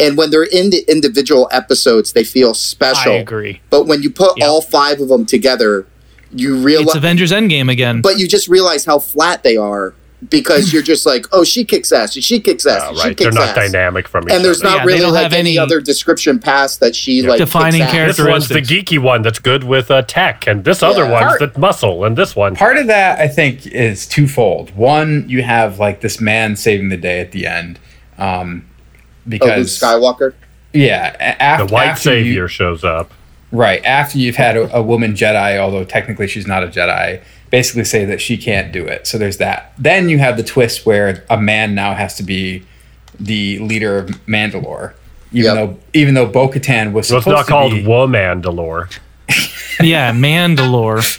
And 0.00 0.16
when 0.16 0.30
they're 0.30 0.44
in 0.44 0.70
the 0.70 0.84
individual 0.88 1.48
episodes, 1.50 2.12
they 2.12 2.22
feel 2.24 2.54
special. 2.54 3.12
I 3.12 3.16
agree. 3.16 3.60
But 3.68 3.86
when 3.86 4.00
you 4.02 4.10
put 4.10 4.38
Yep. 4.38 4.48
all 4.48 4.62
five 4.62 5.00
of 5.00 5.08
them 5.08 5.26
together, 5.26 5.86
you 6.32 6.56
It's 6.56 6.64
realize 6.64 6.96
Avengers 6.96 7.32
Endgame 7.32 7.70
again. 7.70 8.00
but 8.02 8.18
you 8.18 8.28
just 8.28 8.48
realize 8.48 8.84
how 8.84 8.98
flat 8.98 9.42
they 9.42 9.56
are 9.56 9.94
because 10.30 10.72
you're 10.72 10.82
just 10.82 11.06
like, 11.06 11.26
oh, 11.30 11.44
she 11.44 11.64
kicks 11.64 11.92
ass, 11.92 12.12
she 12.12 12.40
kicks 12.40 12.66
ass, 12.66 12.82
Uh, 12.82 12.88
and 12.88 12.96
she 12.98 13.04
right. 13.08 13.16
They're 13.16 13.26
kicks 13.30 13.36
not 13.36 13.50
ass. 13.50 13.54
dynamic 13.70 14.08
from 14.08 14.24
each 14.24 14.34
And 14.34 14.44
there's 14.44 14.60
other. 14.64 14.70
not 14.70 14.78
Yeah, 14.78 14.84
really 14.84 14.98
don't 15.00 15.12
like 15.12 15.22
have 15.22 15.32
any, 15.32 15.50
any 15.50 15.58
other 15.58 15.80
description 15.80 16.40
past 16.40 16.80
that 16.80 16.96
she 16.96 17.22
like 17.22 17.38
Defining 17.38 17.82
kicks 17.82 17.94
ass. 17.94 18.16
This 18.16 18.26
one's 18.26 18.48
the 18.48 18.60
geeky 18.60 18.98
one 18.98 19.22
that's 19.22 19.38
good 19.38 19.62
with 19.62 19.92
uh, 19.92 20.02
tech, 20.02 20.46
and 20.48 20.64
this 20.64 20.82
other 20.82 21.06
one's 21.08 21.38
Part- 21.38 21.54
the 21.54 21.60
muscle, 21.60 22.04
and 22.04 22.16
this 22.18 22.34
one. 22.34 22.56
Part 22.56 22.78
of 22.78 22.88
that, 22.88 23.20
I 23.20 23.28
think, 23.28 23.64
is 23.68 24.06
twofold. 24.08 24.74
One, 24.76 25.24
you 25.28 25.42
have 25.44 25.78
like 25.78 26.00
this 26.00 26.20
man 26.20 26.56
saving 26.56 26.88
the 26.88 26.96
day 26.96 27.20
at 27.20 27.30
the 27.30 27.46
end, 27.46 27.78
um, 28.18 28.64
Oh, 28.66 29.30
Luke 29.30 29.40
because 29.40 29.78
Skywalker. 29.78 30.32
yeah, 30.72 31.14
a- 31.20 31.36
af- 31.62 31.68
the 31.68 31.72
white 31.72 31.86
after 31.90 32.10
you- 32.18 32.24
savior 32.24 32.48
shows 32.48 32.82
up. 32.82 33.12
Right. 33.50 33.82
After 33.84 34.18
you've 34.18 34.36
had 34.36 34.56
a, 34.56 34.76
a 34.76 34.82
woman 34.82 35.14
Jedi, 35.14 35.58
although 35.58 35.84
technically 35.84 36.26
she's 36.28 36.46
not 36.46 36.62
a 36.62 36.66
Jedi, 36.68 37.22
basically 37.50 37.84
say 37.84 38.04
that 38.04 38.20
she 38.20 38.36
can't 38.36 38.72
do 38.72 38.86
it. 38.86 39.06
So 39.06 39.16
there's 39.18 39.38
that. 39.38 39.72
Then 39.78 40.08
you 40.08 40.18
have 40.18 40.36
the 40.36 40.42
twist 40.42 40.84
where 40.84 41.24
a 41.30 41.40
man 41.40 41.74
now 41.74 41.94
has 41.94 42.16
to 42.16 42.22
be 42.22 42.64
the 43.18 43.58
leader 43.60 43.98
of 43.98 44.08
Mandalore. 44.26 44.92
Even 45.32 45.44
Yep. 45.44 45.54
though 45.54 45.78
even 45.92 46.14
though 46.14 46.26
Bo 46.26 46.48
Katan 46.48 46.92
was 46.92 47.08
So 47.08 47.16
it's 47.16 47.24
supposed 47.24 47.36
not 47.36 47.44
to 47.46 47.50
called 47.50 47.72
be, 47.72 47.82
Womandalore. 47.84 48.90
Yeah, 49.80 50.12
Mandalore. 50.12 51.18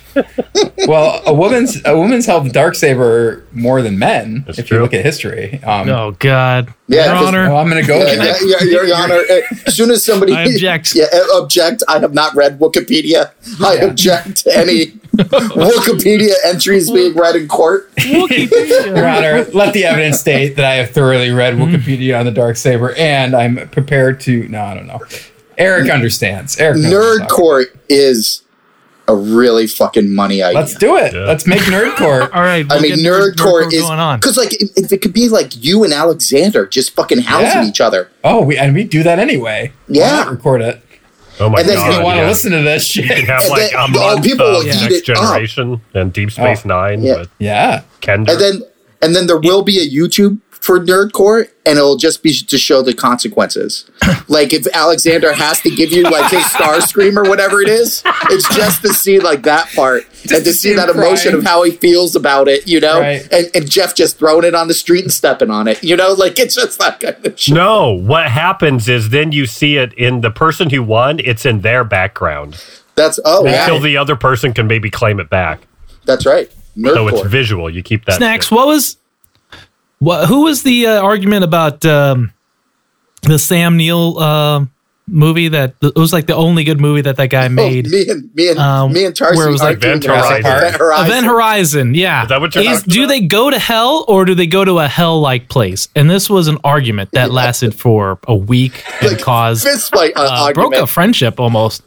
well, 0.88 1.22
a 1.26 1.34
woman's 1.34 1.82
a 1.86 1.98
woman's 1.98 2.26
held 2.26 2.46
the 2.46 2.50
dark 2.52 2.76
saber 2.76 3.44
more 3.52 3.82
than 3.82 3.98
men. 4.00 4.44
That's 4.46 4.60
if 4.60 4.68
true. 4.68 4.78
you 4.78 4.84
look 4.84 4.94
at 4.94 5.04
history, 5.06 5.62
um, 5.64 5.90
Oh 5.90 6.12
God, 6.20 6.74
Yeah, 6.88 7.06
Your 7.06 7.14
'cause- 7.16 7.28
Honor. 7.28 7.50
well, 7.50 7.58
I'm 7.58 7.70
going 7.70 7.82
to 7.82 7.88
go 7.88 7.98
Yeah, 8.00 8.36
yeah, 8.44 8.58
yeah, 8.64 8.84
Your 8.88 8.96
Honor, 8.96 9.16
uh, 9.30 9.42
as 9.68 9.76
soon 9.76 9.92
as 9.92 10.04
somebody 10.04 10.34
I 10.34 10.44
object. 10.46 10.94
yeah, 10.96 11.06
uh, 11.14 11.42
object. 11.42 11.84
I 11.88 12.00
have 12.00 12.14
not 12.14 12.36
read 12.36 12.60
Wikipedia. 12.60 13.32
I 13.64 13.76
Yeah. 13.76 13.86
object 13.86 14.38
to 14.44 14.58
any 14.58 14.88
Wikipedia 15.18 16.34
entries 16.46 16.90
being 16.92 17.16
read 17.16 17.36
in 17.36 17.48
court. 17.48 17.92
Your 18.06 19.08
Honor, 19.08 19.46
let 19.54 19.74
the 19.74 19.86
evidence 19.86 20.20
state 20.20 20.56
that 20.56 20.66
I 20.66 20.76
have 20.76 20.92
thoroughly 20.92 21.32
read 21.32 21.56
Wikipedia 21.56 22.18
on 22.20 22.26
the 22.26 22.32
dark 22.32 22.58
saber, 22.58 22.94
and 22.96 23.36
I'm 23.36 23.70
prepared 23.70 24.20
to. 24.22 24.48
No, 24.48 24.62
I 24.64 24.74
don't 24.74 24.88
know. 24.88 25.00
Eric 25.58 25.90
understands. 25.92 26.58
Eric 26.58 26.78
knows 26.78 27.20
Nerd 27.20 27.28
court 27.28 27.76
is 27.90 28.44
a 29.10 29.16
really 29.16 29.66
fucking 29.68 30.14
money 30.14 30.42
idea. 30.44 30.60
Let's 30.60 30.76
do 30.76 30.96
it. 30.98 31.14
Yeah. 31.14 31.22
Let's 31.22 31.46
make 31.48 31.62
nerdcore. 31.64 32.30
All 32.34 32.42
right, 32.42 32.66
I 32.70 32.76
we'll 32.76 32.82
mean, 32.82 32.96
get 32.96 33.06
nerd 33.06 33.34
is 33.74 33.82
going 33.82 34.00
on. 34.00 34.20
because 34.20 34.38
like 34.38 34.54
if, 34.62 34.70
if 34.78 34.92
it 34.92 35.02
could 35.02 35.14
be 35.14 35.28
like 35.30 35.64
you 35.64 35.84
and 35.84 35.92
Alexander 35.94 36.66
just 36.68 36.92
fucking 36.96 37.20
housing 37.20 37.64
Yeah. 37.64 37.68
each 37.68 37.82
other. 37.82 38.10
Oh, 38.24 38.42
we 38.44 38.58
and 38.58 38.74
we 38.76 38.84
do 38.84 39.04
that 39.04 39.20
anyway. 39.20 39.74
Why 39.88 39.96
Yeah. 39.98 40.10
not 40.24 40.30
record 40.32 40.62
it. 40.62 40.82
Oh 41.42 41.50
my 41.50 41.56
god. 41.56 41.60
And 41.62 41.70
then 41.70 41.76
god! 41.78 41.94
you 41.94 42.00
I 42.00 42.04
want 42.04 42.16
to 42.18 42.22
yeah. 42.22 42.28
listen 42.28 42.52
to 42.52 42.62
this 42.62 42.96
You 42.96 43.04
can 43.08 43.18
shit. 43.18 43.28
have 43.30 43.42
And 43.42 43.50
like 43.50 43.72
then- 43.72 43.80
a 43.80 43.88
month 43.88 44.24
people 44.26 44.46
will 44.46 44.62
of 44.62 44.68
eat 44.68 44.70
Next 44.90 45.10
it 45.10 45.18
up. 45.18 45.24
Generation 45.24 45.82
and 45.94 46.14
Deep 46.14 46.32
Space 46.32 46.62
Oh. 46.66 46.68
Nine 46.70 47.02
Yeah. 47.02 47.18
with 47.20 47.30
Yeah. 47.40 47.82
Kendra. 48.02 48.30
And 48.32 48.40
then 48.42 48.62
and 49.02 49.16
then 49.16 49.28
there 49.28 49.40
will 49.40 49.64
be 49.64 49.80
a 49.80 49.88
YouTube 49.90 50.40
for 50.62 50.80
Nerd 50.80 51.14
Court, 51.14 51.56
and 51.66 51.78
it'll 51.78 51.96
just 51.96 52.22
be 52.22 52.34
to 52.34 52.58
show 52.58 52.82
the 52.82 52.94
consequences. 52.94 53.90
like 54.28 54.52
if 54.54 54.68
Alexander 54.74 55.32
has 55.34 55.62
to 55.62 55.74
give 55.74 55.92
you 55.92 56.04
like 56.04 56.30
his 56.32 56.46
star 56.52 56.82
scream 56.82 57.18
or 57.18 57.24
whatever 57.24 57.62
it 57.62 57.70
is, 57.70 58.04
it's 58.30 58.54
just 58.56 58.82
to 58.82 58.94
see 58.94 59.20
like 59.20 59.44
that 59.44 59.70
part 59.74 60.04
and 60.24 60.30
to 60.30 60.44
to 60.44 60.46
see 60.54 60.70
see 60.70 60.74
that 60.76 60.90
him 60.90 60.98
emotion 60.98 61.32
crying. 61.32 61.46
of 61.46 61.50
how 61.50 61.64
he 61.64 61.72
feels 61.72 62.16
about 62.16 62.48
it, 62.50 62.68
you 62.68 62.80
know. 62.82 63.00
Right. 63.00 63.26
And, 63.32 63.50
and 63.56 63.70
Jeff 63.72 63.96
just 63.96 64.18
throwing 64.20 64.44
it 64.44 64.54
on 64.54 64.68
the 64.68 64.74
street 64.74 65.04
and 65.04 65.14
stepping 65.14 65.50
on 65.50 65.68
it, 65.68 65.82
you 65.84 65.96
know, 65.96 66.12
like 66.14 66.38
it's 66.38 66.56
just 66.56 66.78
that 66.80 67.00
kind 67.00 67.26
of 67.26 67.40
shit. 67.40 67.56
no, 67.56 67.92
what 67.94 68.28
happens 68.30 68.90
is 68.90 69.10
then 69.10 69.32
you 69.32 69.46
see 69.46 69.78
it 69.78 69.94
in 69.94 70.22
the 70.22 70.32
person 70.32 70.70
who 70.70 70.84
won. 70.84 71.20
It's 71.20 71.46
in 71.46 71.62
their 71.62 71.84
background 71.86 72.62
That's 72.96 73.20
oh 73.24 73.46
until 73.46 73.76
yeah, 73.76 73.82
the 73.82 73.98
other 73.98 74.16
person 74.18 74.54
can 74.54 74.68
maybe 74.68 74.90
claim 74.90 75.20
it 75.22 75.30
back. 75.30 75.62
that's 76.06 76.26
right. 76.26 76.52
Nerd 76.78 76.94
So 76.94 77.08
it's 77.08 77.28
visual. 77.28 77.70
You 77.70 77.82
keep 77.82 78.06
that 78.06 78.16
Snacks. 78.18 78.48
shit. 78.48 78.52
What 78.58 78.68
was 78.68 78.98
what? 80.00 80.28
Who 80.28 80.44
was 80.44 80.64
the 80.64 80.88
uh, 80.88 81.02
argument 81.02 81.44
about 81.44 81.86
um, 81.86 82.32
the 83.24 83.38
Sam 83.40 83.78
Neill 83.78 84.18
uh, 84.18 84.66
movie 85.08 85.48
that 85.50 85.76
it 85.82 85.96
was 85.96 86.14
like 86.14 86.28
the 86.28 86.36
only 86.36 86.64
good 86.64 86.80
movie 86.80 87.02
that 87.02 87.18
that 87.18 87.28
guy 87.30 87.48
made. 87.48 87.88
Oh, 87.88 87.90
me 87.90 88.10
and 88.10 88.36
me 88.36 88.50
and 88.50 88.60
Um, 88.60 88.94
me 88.94 89.06
and 89.06 89.16
Tarsi 89.16 89.38
where 89.38 89.48
it 89.48 89.52
was 89.52 89.60
like 89.62 89.78
arguing 89.84 89.98
Event 89.98 90.06
about 90.06 90.26
Horizon. 90.30 90.46
Event 90.58 90.76
Horizon. 90.78 91.06
Event 91.08 91.26
Horizon, 91.26 91.94
yeah. 91.96 92.24
Is 92.24 92.30
that 92.30 92.42
what 92.42 92.56
you're 92.56 92.64
Is- 92.64 92.80
talking 92.80 92.94
do 92.94 93.08
they 93.08 93.22
go 93.22 93.50
to 93.50 93.58
hell 93.60 94.06
or 94.08 94.26
do 94.26 94.36
they 94.36 94.48
go 94.48 94.64
to 94.64 94.80
a 94.80 94.88
hell-like 94.88 95.50
place? 95.50 95.88
And 95.96 96.10
this 96.10 96.30
was 96.30 96.48
an 96.48 96.58
argument 96.64 97.12
that 97.14 97.32
lasted 97.32 97.74
for 97.74 98.20
a 98.28 98.36
week 98.36 98.84
and 99.02 99.20
caused 99.20 99.64
Fist 99.64 99.92
fight 99.92 100.14
uh, 100.16 100.22
uh, 100.50 100.54
broke 100.54 100.76
a 100.76 100.86
friendship 100.88 101.40
almost. 101.40 101.82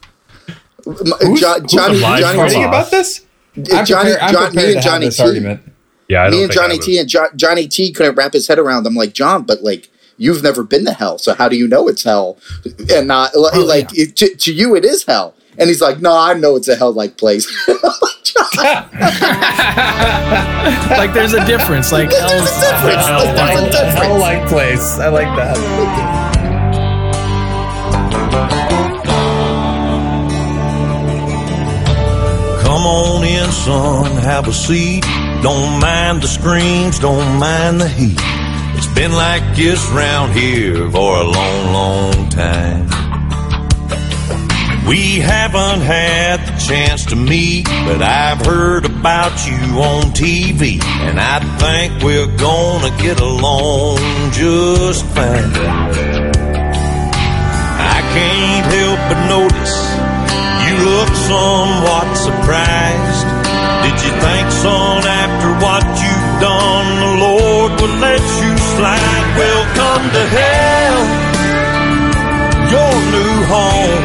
M- 0.84 0.94
Jo- 1.36 1.60
Johnny, 1.60 1.98
alive 1.98 2.20
Johnny, 2.20 2.36
for 2.38 2.46
Fighting 2.48 2.64
about 2.64 2.90
this? 2.90 3.24
I'm 3.56 3.64
Johnny, 3.84 3.84
prepared, 4.10 4.18
I'm 4.20 4.32
John, 4.32 4.44
prepared 4.46 4.54
me 4.54 4.62
to 4.62 4.66
and 4.68 4.74
have 4.74 4.84
Johnny 4.84 5.04
this 5.06 5.16
T. 5.16 5.22
argument. 5.22 5.71
Yeah, 6.08 6.22
I 6.24 6.30
don't 6.30 6.38
Me 6.38 6.42
and 6.44 6.52
Johnny. 6.52 6.78
T. 6.78 6.98
and 6.98 7.08
jo- 7.08 7.28
Johnny 7.36 7.68
T. 7.68 7.92
couldn't 7.92 8.14
wrap 8.16 8.32
his 8.32 8.46
head 8.48 8.58
around. 8.58 8.86
I'm 8.86 8.94
like 8.94 9.12
John, 9.14 9.42
but 9.44 9.62
like 9.62 9.88
you've 10.18 10.42
never 10.42 10.62
been 10.62 10.84
to 10.84 10.92
hell, 10.92 11.18
so 11.18 11.34
how 11.34 11.48
do 11.48 11.56
you 11.56 11.66
know 11.66 11.88
it's 11.88 12.02
hell? 12.04 12.38
And 12.90 13.08
not 13.08 13.34
like, 13.34 13.54
Oh, 13.54 13.64
like 13.64 13.88
it, 13.98 14.16
to, 14.16 14.34
to 14.34 14.52
you, 14.52 14.74
it 14.76 14.84
is 14.84 15.04
hell. 15.04 15.34
And 15.58 15.68
he's 15.68 15.80
like, 15.82 16.00
no, 16.00 16.16
I 16.16 16.32
know 16.34 16.56
it's 16.56 16.68
a 16.68 16.76
hell-like 16.76 17.16
place. 17.18 17.46
Like 20.92 21.12
there's 21.14 21.34
a 21.34 21.44
difference. 21.44 21.90
Like 21.92 22.08
There's 22.10 22.30
a 22.32 22.36
difference. 22.36 23.06
hell 23.06 23.24
There's 23.34 23.60
a 23.60 23.62
like- 23.62 23.72
difference. 23.72 23.94
Hell 23.98 24.18
like 24.18 24.48
place. 24.48 24.98
I 24.98 25.08
like 25.08 25.26
that. 25.36 26.32
Come 32.62 32.86
on 32.86 33.24
in, 33.24 33.50
son, 33.50 34.06
have 34.22 34.48
a 34.48 34.52
seat. 34.52 35.04
Don't 35.42 35.80
mind 35.80 36.22
the 36.22 36.28
screams, 36.28 37.00
don't 37.00 37.38
mind 37.38 37.80
the 37.80 37.88
heat. 37.88 38.16
It's 38.76 38.86
been 38.94 39.10
like 39.10 39.56
this 39.56 39.84
round 39.90 40.32
here 40.32 40.88
for 40.88 41.16
a 41.16 41.24
long, 41.24 41.72
long 41.72 42.28
time. 42.28 42.86
We 44.86 45.18
haven't 45.18 45.80
had 45.80 46.46
the 46.46 46.56
chance 46.64 47.04
to 47.06 47.16
meet, 47.16 47.64
but 47.64 48.02
I've 48.02 48.46
heard 48.46 48.84
about 48.84 49.32
you 49.44 49.80
on 49.80 50.12
TV, 50.12 50.80
and 50.82 51.18
I 51.18 51.40
think 51.58 52.04
we're 52.04 52.36
gonna 52.36 52.96
get 53.02 53.18
along 53.18 53.98
just 54.30 55.04
fine. 55.06 55.52
I 57.94 57.98
can't 58.14 58.66
help 58.76 59.00
but 59.08 59.26
notice 59.26 59.76
you 60.66 60.74
look 60.88 61.10
somewhat 61.26 62.14
surprised. 62.14 63.11
Did 63.92 64.04
you 64.04 64.14
think, 64.24 64.50
son, 64.50 65.04
after 65.04 65.50
what 65.60 65.84
you've 65.84 66.40
done, 66.40 66.88
the 67.04 67.12
Lord 67.28 67.70
would 67.78 67.96
let 68.00 68.24
you 68.40 68.52
slide? 68.72 69.24
Welcome 69.36 70.04
to 70.16 70.22
hell, 70.32 70.98
your 72.72 72.94
new 73.12 73.36
home. 73.52 74.04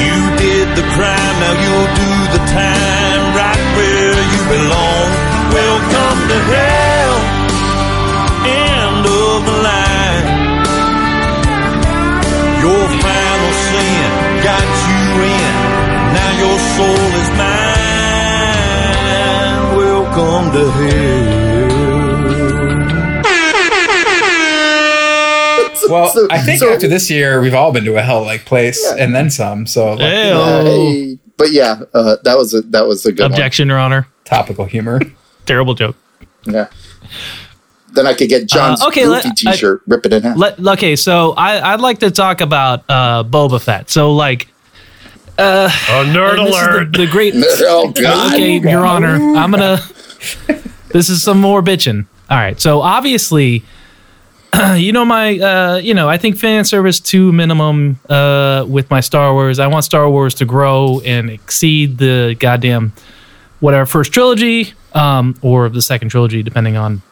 You 0.00 0.18
did 0.40 0.68
the 0.72 0.86
crime, 0.96 1.36
now 1.44 1.54
you'll 1.64 1.92
do 2.00 2.12
the 2.32 2.42
time 2.48 3.22
right 3.36 3.64
where 3.76 4.16
you 4.32 4.40
belong. 4.48 5.08
Welcome 5.52 6.20
to 6.32 6.38
hell, 6.48 7.14
end 8.48 9.04
of 9.04 9.38
the 9.48 9.56
line. 9.68 10.26
Your 12.64 12.84
final 13.04 13.52
sin 13.68 14.23
your 16.38 16.58
soul 16.74 17.12
is 17.20 17.30
mine. 17.30 17.76
Welcome 19.76 20.52
to 20.52 20.64
hell. 20.70 21.24
Well, 25.90 26.08
So- 26.08 26.26
I 26.30 26.38
think 26.40 26.60
so- 26.60 26.72
after 26.72 26.88
this 26.88 27.10
year, 27.10 27.40
we've 27.42 27.54
all 27.54 27.70
been 27.70 27.84
to 27.84 27.96
a 27.96 28.02
hell-like 28.02 28.46
place 28.46 28.82
and 28.98 29.14
then 29.14 29.28
some. 29.30 29.66
So, 29.66 29.92
like, 29.92 30.00
Yeah, 30.00 30.62
hey. 30.62 31.18
But 31.36 31.52
yeah, 31.52 31.80
uh, 31.92 32.16
that 32.24 32.38
was 32.38 32.54
a 32.54 32.62
that 32.62 32.86
was 32.86 33.04
a 33.04 33.12
good 33.12 33.26
Objection, 33.26 33.68
Your 33.68 33.78
Honor. 33.78 34.06
topical 34.24 34.64
humor. 34.64 35.00
Terrible 35.46 35.74
joke. 35.74 35.96
Yeah. 36.46 36.66
Then 37.92 38.06
I 38.06 38.14
could 38.14 38.28
get 38.28 38.48
John's 38.48 38.80
Uh, 38.82 38.86
okay, 38.88 39.02
goofy 39.02 39.10
let- 39.12 39.26
I- 39.26 39.30
T-shirt, 39.52 39.82
rip 39.86 40.06
it 40.06 40.12
in 40.12 40.22
half. 40.22 40.38
Let, 40.38 40.58
okay, 40.66 40.96
so 40.96 41.32
I, 41.36 41.74
I'd 41.74 41.80
like 41.80 41.98
to 42.00 42.10
talk 42.10 42.40
about 42.40 42.82
uh, 42.88 43.24
Boba 43.24 43.60
Fett. 43.60 43.90
So 43.90 44.12
like, 44.12 44.48
uh, 45.38 45.68
Oh, 45.88 46.04
nerd 46.14 46.38
and 46.38 46.46
this 46.46 46.56
is 46.56 46.62
alert. 46.62 46.92
The, 46.92 46.98
the 46.98 47.06
great. 47.06 47.34
Oh, 47.66 47.90
God. 47.90 48.34
Okay, 48.34 48.58
Your 48.58 48.86
Honor, 48.86 49.14
I'm 49.14 49.50
gonna. 49.50 49.78
This 50.88 51.08
is 51.08 51.22
some 51.22 51.40
more 51.40 51.62
bitching. 51.62 52.06
All 52.30 52.38
right, 52.38 52.58
so 52.60 52.80
obviously, 52.80 53.64
you 54.76 54.92
know 54.92 55.04
my, 55.04 55.38
uh, 55.38 55.76
you 55.76 55.92
know, 55.94 56.08
I 56.08 56.16
think 56.18 56.36
fan 56.38 56.64
service 56.64 57.00
to 57.00 57.32
minimum 57.32 57.98
uh, 58.08 58.64
with 58.68 58.90
my 58.90 59.00
Star 59.00 59.32
Wars. 59.32 59.58
I 59.58 59.66
want 59.66 59.84
Star 59.84 60.08
Wars 60.08 60.34
to 60.36 60.44
grow 60.44 61.00
and 61.04 61.30
exceed 61.30 61.98
the 61.98 62.36
goddamn 62.38 62.92
whatever 63.60 63.86
first 63.86 64.12
trilogy 64.12 64.72
um, 64.94 65.36
or 65.42 65.68
the 65.68 65.82
second 65.82 66.08
trilogy, 66.10 66.42
depending 66.42 66.76
on 66.76 67.02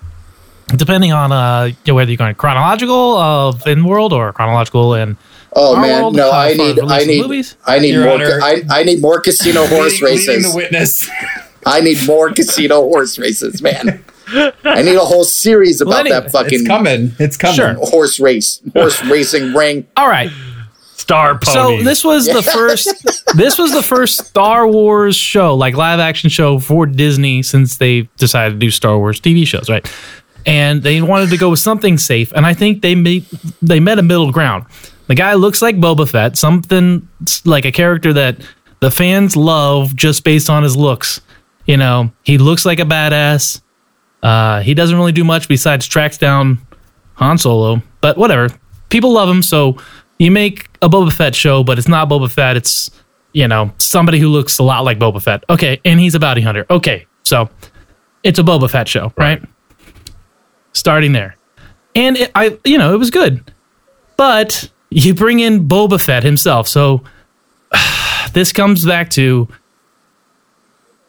depending 0.76 1.12
on 1.12 1.32
uh, 1.32 1.64
you 1.64 1.74
know, 1.88 1.94
whether 1.94 2.10
you're 2.10 2.16
going 2.16 2.34
chronological 2.36 3.16
of 3.18 3.66
in 3.66 3.84
world 3.84 4.12
or 4.12 4.32
chronological 4.32 4.94
and 4.94 5.16
Oh 5.54 5.76
our 5.76 5.82
man, 5.82 6.12
no, 6.12 6.30
I 6.30 6.54
need, 6.54 6.80
I 6.80 7.04
need, 7.04 7.20
movies. 7.22 7.56
I 7.66 7.78
need 7.78 7.90
Your 7.94 8.04
more. 8.04 8.14
Honor. 8.14 8.40
I, 8.42 8.62
I 8.70 8.82
need 8.84 9.00
more 9.02 9.20
casino 9.20 9.66
horse 9.66 10.00
Leading- 10.00 10.16
leading 10.18 10.34
races. 10.36 10.50
the 10.52 10.56
witness. 10.56 11.08
I 11.66 11.80
need 11.80 11.98
more 12.06 12.30
casino 12.32 12.80
horse 12.82 13.18
races, 13.18 13.62
man. 13.62 14.02
I 14.64 14.82
need 14.82 14.96
a 14.96 15.00
whole 15.00 15.24
series 15.24 15.80
Well, 15.84 15.90
about 15.92 16.06
anyway, 16.06 16.20
that 16.22 16.32
fucking 16.32 16.60
It's 16.60 16.66
coming. 16.66 17.12
It's 17.18 17.36
coming. 17.36 17.54
Sure. 17.56 17.74
horse 17.74 18.18
race, 18.18 18.60
horse 18.72 19.04
racing 19.06 19.52
ring. 19.52 19.86
All 19.96 20.08
right. 20.08 20.30
Star 20.94 21.38
pony. 21.38 21.78
So 21.78 21.84
this 21.84 22.04
was 22.04 22.26
the 22.26 22.42
first. 22.42 22.88
this 23.36 23.58
was 23.58 23.72
the 23.72 23.82
first 23.82 24.24
Star 24.26 24.66
Wars 24.66 25.14
show, 25.16 25.54
like 25.54 25.74
live 25.76 26.00
action 26.00 26.30
show 26.30 26.58
for 26.58 26.86
Disney 26.86 27.42
since 27.42 27.76
they 27.76 28.02
decided 28.16 28.54
to 28.54 28.58
do 28.58 28.70
Star 28.70 28.96
Wars 28.98 29.20
TV 29.20 29.46
shows, 29.46 29.68
right? 29.68 29.86
And 30.46 30.82
they 30.82 31.02
wanted 31.02 31.30
to 31.30 31.36
go 31.36 31.50
with 31.50 31.58
something 31.60 31.98
safe, 31.98 32.32
and 32.32 32.46
I 32.46 32.54
think 32.54 32.82
they 32.82 32.94
made 32.94 33.26
they 33.60 33.78
met 33.80 33.98
a 33.98 34.02
middle 34.02 34.32
ground. 34.32 34.64
The 35.12 35.16
guy 35.16 35.34
looks 35.34 35.60
like 35.60 35.76
Boba 35.76 36.08
Fett, 36.08 36.38
something 36.38 37.06
like 37.44 37.66
a 37.66 37.70
character 37.70 38.14
that 38.14 38.38
the 38.80 38.90
fans 38.90 39.36
love 39.36 39.94
just 39.94 40.24
based 40.24 40.48
on 40.48 40.62
his 40.62 40.74
looks. 40.74 41.20
You 41.66 41.76
know, 41.76 42.10
he 42.22 42.38
looks 42.38 42.64
like 42.64 42.80
a 42.80 42.84
badass. 42.84 43.60
Uh, 44.22 44.62
he 44.62 44.72
doesn't 44.72 44.96
really 44.96 45.12
do 45.12 45.22
much 45.22 45.48
besides 45.48 45.86
tracks 45.86 46.16
down 46.16 46.66
Han 47.16 47.36
Solo, 47.36 47.82
but 48.00 48.16
whatever. 48.16 48.48
People 48.88 49.12
love 49.12 49.28
him, 49.28 49.42
so 49.42 49.76
you 50.18 50.30
make 50.30 50.70
a 50.80 50.88
Boba 50.88 51.12
Fett 51.12 51.34
show, 51.34 51.62
but 51.62 51.78
it's 51.78 51.88
not 51.88 52.08
Boba 52.08 52.30
Fett. 52.30 52.56
It's 52.56 52.90
you 53.34 53.46
know 53.46 53.70
somebody 53.76 54.18
who 54.18 54.28
looks 54.28 54.58
a 54.60 54.62
lot 54.62 54.82
like 54.82 54.98
Boba 54.98 55.22
Fett. 55.22 55.44
Okay, 55.50 55.78
and 55.84 56.00
he's 56.00 56.14
a 56.14 56.20
bounty 56.20 56.40
hunter. 56.40 56.64
Okay, 56.70 57.04
so 57.22 57.50
it's 58.22 58.38
a 58.38 58.42
Boba 58.42 58.70
Fett 58.70 58.88
show, 58.88 59.12
right? 59.18 59.42
Starting 60.72 61.12
there, 61.12 61.36
and 61.94 62.16
it, 62.16 62.30
I, 62.34 62.58
you 62.64 62.78
know, 62.78 62.94
it 62.94 62.98
was 62.98 63.10
good, 63.10 63.52
but 64.16 64.70
you 64.94 65.14
bring 65.14 65.40
in 65.40 65.68
Boba 65.68 66.00
Fett 66.00 66.22
himself, 66.22 66.68
so 66.68 67.02
this 68.32 68.52
comes 68.52 68.84
back 68.84 69.10
to 69.10 69.48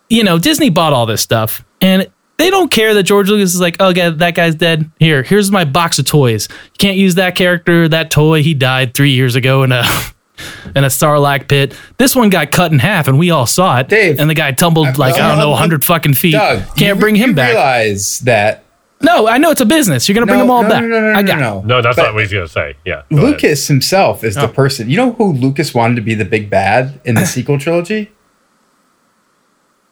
you 0.10 0.24
know 0.24 0.40
Disney 0.40 0.70
bought 0.70 0.94
all 0.94 1.06
this 1.06 1.22
stuff, 1.22 1.66
and 1.82 2.10
they 2.38 2.50
don't 2.50 2.72
care 2.72 2.94
that 2.94 3.04
George 3.04 3.30
Lucas 3.30 3.54
is 3.54 3.62
like, 3.62 3.78
oh, 3.80 3.90
yeah, 3.90 4.10
that 4.10 4.36
guy's 4.36 4.56
dead. 4.56 4.92
Here, 5.00 5.24
here's 5.24 5.52
my 5.52 5.66
box 5.66 6.00
of 6.00 6.06
toys. 6.06 6.50
You 6.50 6.78
can't 6.78 6.98
use 6.98 7.16
that 7.16 7.36
character, 7.36 7.88
that 7.88 8.12
toy. 8.12 8.42
He 8.42 8.54
died 8.54 8.94
three 8.94 9.12
years 9.12 9.36
ago 9.36 9.64
in 9.64 9.72
a 9.72 9.84
in 10.76 10.84
a 10.84 10.88
Sarlacc 10.88 11.48
pit. 11.48 11.78
This 11.98 12.16
one 12.16 12.30
got 12.30 12.52
cut 12.52 12.72
in 12.72 12.80
half, 12.80 13.08
and 13.08 13.20
we 13.20 13.30
all 13.30 13.46
saw 13.46 13.80
it. 13.80 13.88
Dave, 13.90 14.20
and 14.20 14.30
the 14.30 14.34
guy 14.34 14.52
tumbled 14.52 14.98
like 14.98 15.16
I 15.16 15.30
don't 15.30 15.38
know, 15.38 15.54
hundred 15.54 15.84
fucking 15.84 16.16
feet. 16.16 16.34
Doug, 16.34 16.60
can't 16.76 16.98
you, 16.98 17.02
bring 17.02 17.16
him 17.16 17.30
you 17.30 17.36
back. 17.36 17.52
Realize 17.52 18.20
that 18.20 18.63
No, 19.04 19.28
I 19.28 19.38
know 19.38 19.52
it's 19.52 19.62
a 19.62 19.66
business. 19.66 20.08
You're 20.08 20.14
gonna 20.16 20.26
bring 20.26 20.40
No, 20.40 20.44
them 20.46 20.52
all 20.52 20.64
no, 20.64 20.70
back. 20.70 20.82
no, 20.84 20.88
no, 20.88 21.00
no, 21.02 21.18
I 21.18 21.22
no, 21.22 21.28
got 21.28 21.40
no. 21.40 21.60
it. 21.60 21.66
no, 21.66 21.82
that's 21.82 21.96
But- 21.98 22.04
not 22.04 22.14
what 22.14 22.24
he's 22.24 22.32
gonna 22.34 22.48
say. 22.48 22.76
Yeah. 22.86 23.02
go 23.12 23.18
ahead. 23.18 23.30
Lucas 23.32 23.68
himself 23.68 24.24
is 24.24 24.36
the 24.36 24.44
Oh. 24.46 24.48
person. 24.48 24.90
You 24.90 24.98
know 24.98 25.12
who 25.14 25.34
Lucas 25.34 25.74
wanted 25.74 25.96
to 25.96 26.02
be 26.02 26.14
the 26.16 26.26
big 26.26 26.50
bad 26.50 27.00
in 27.06 27.16
the 27.16 27.26
sequel 27.26 27.58
trilogy? 27.60 28.12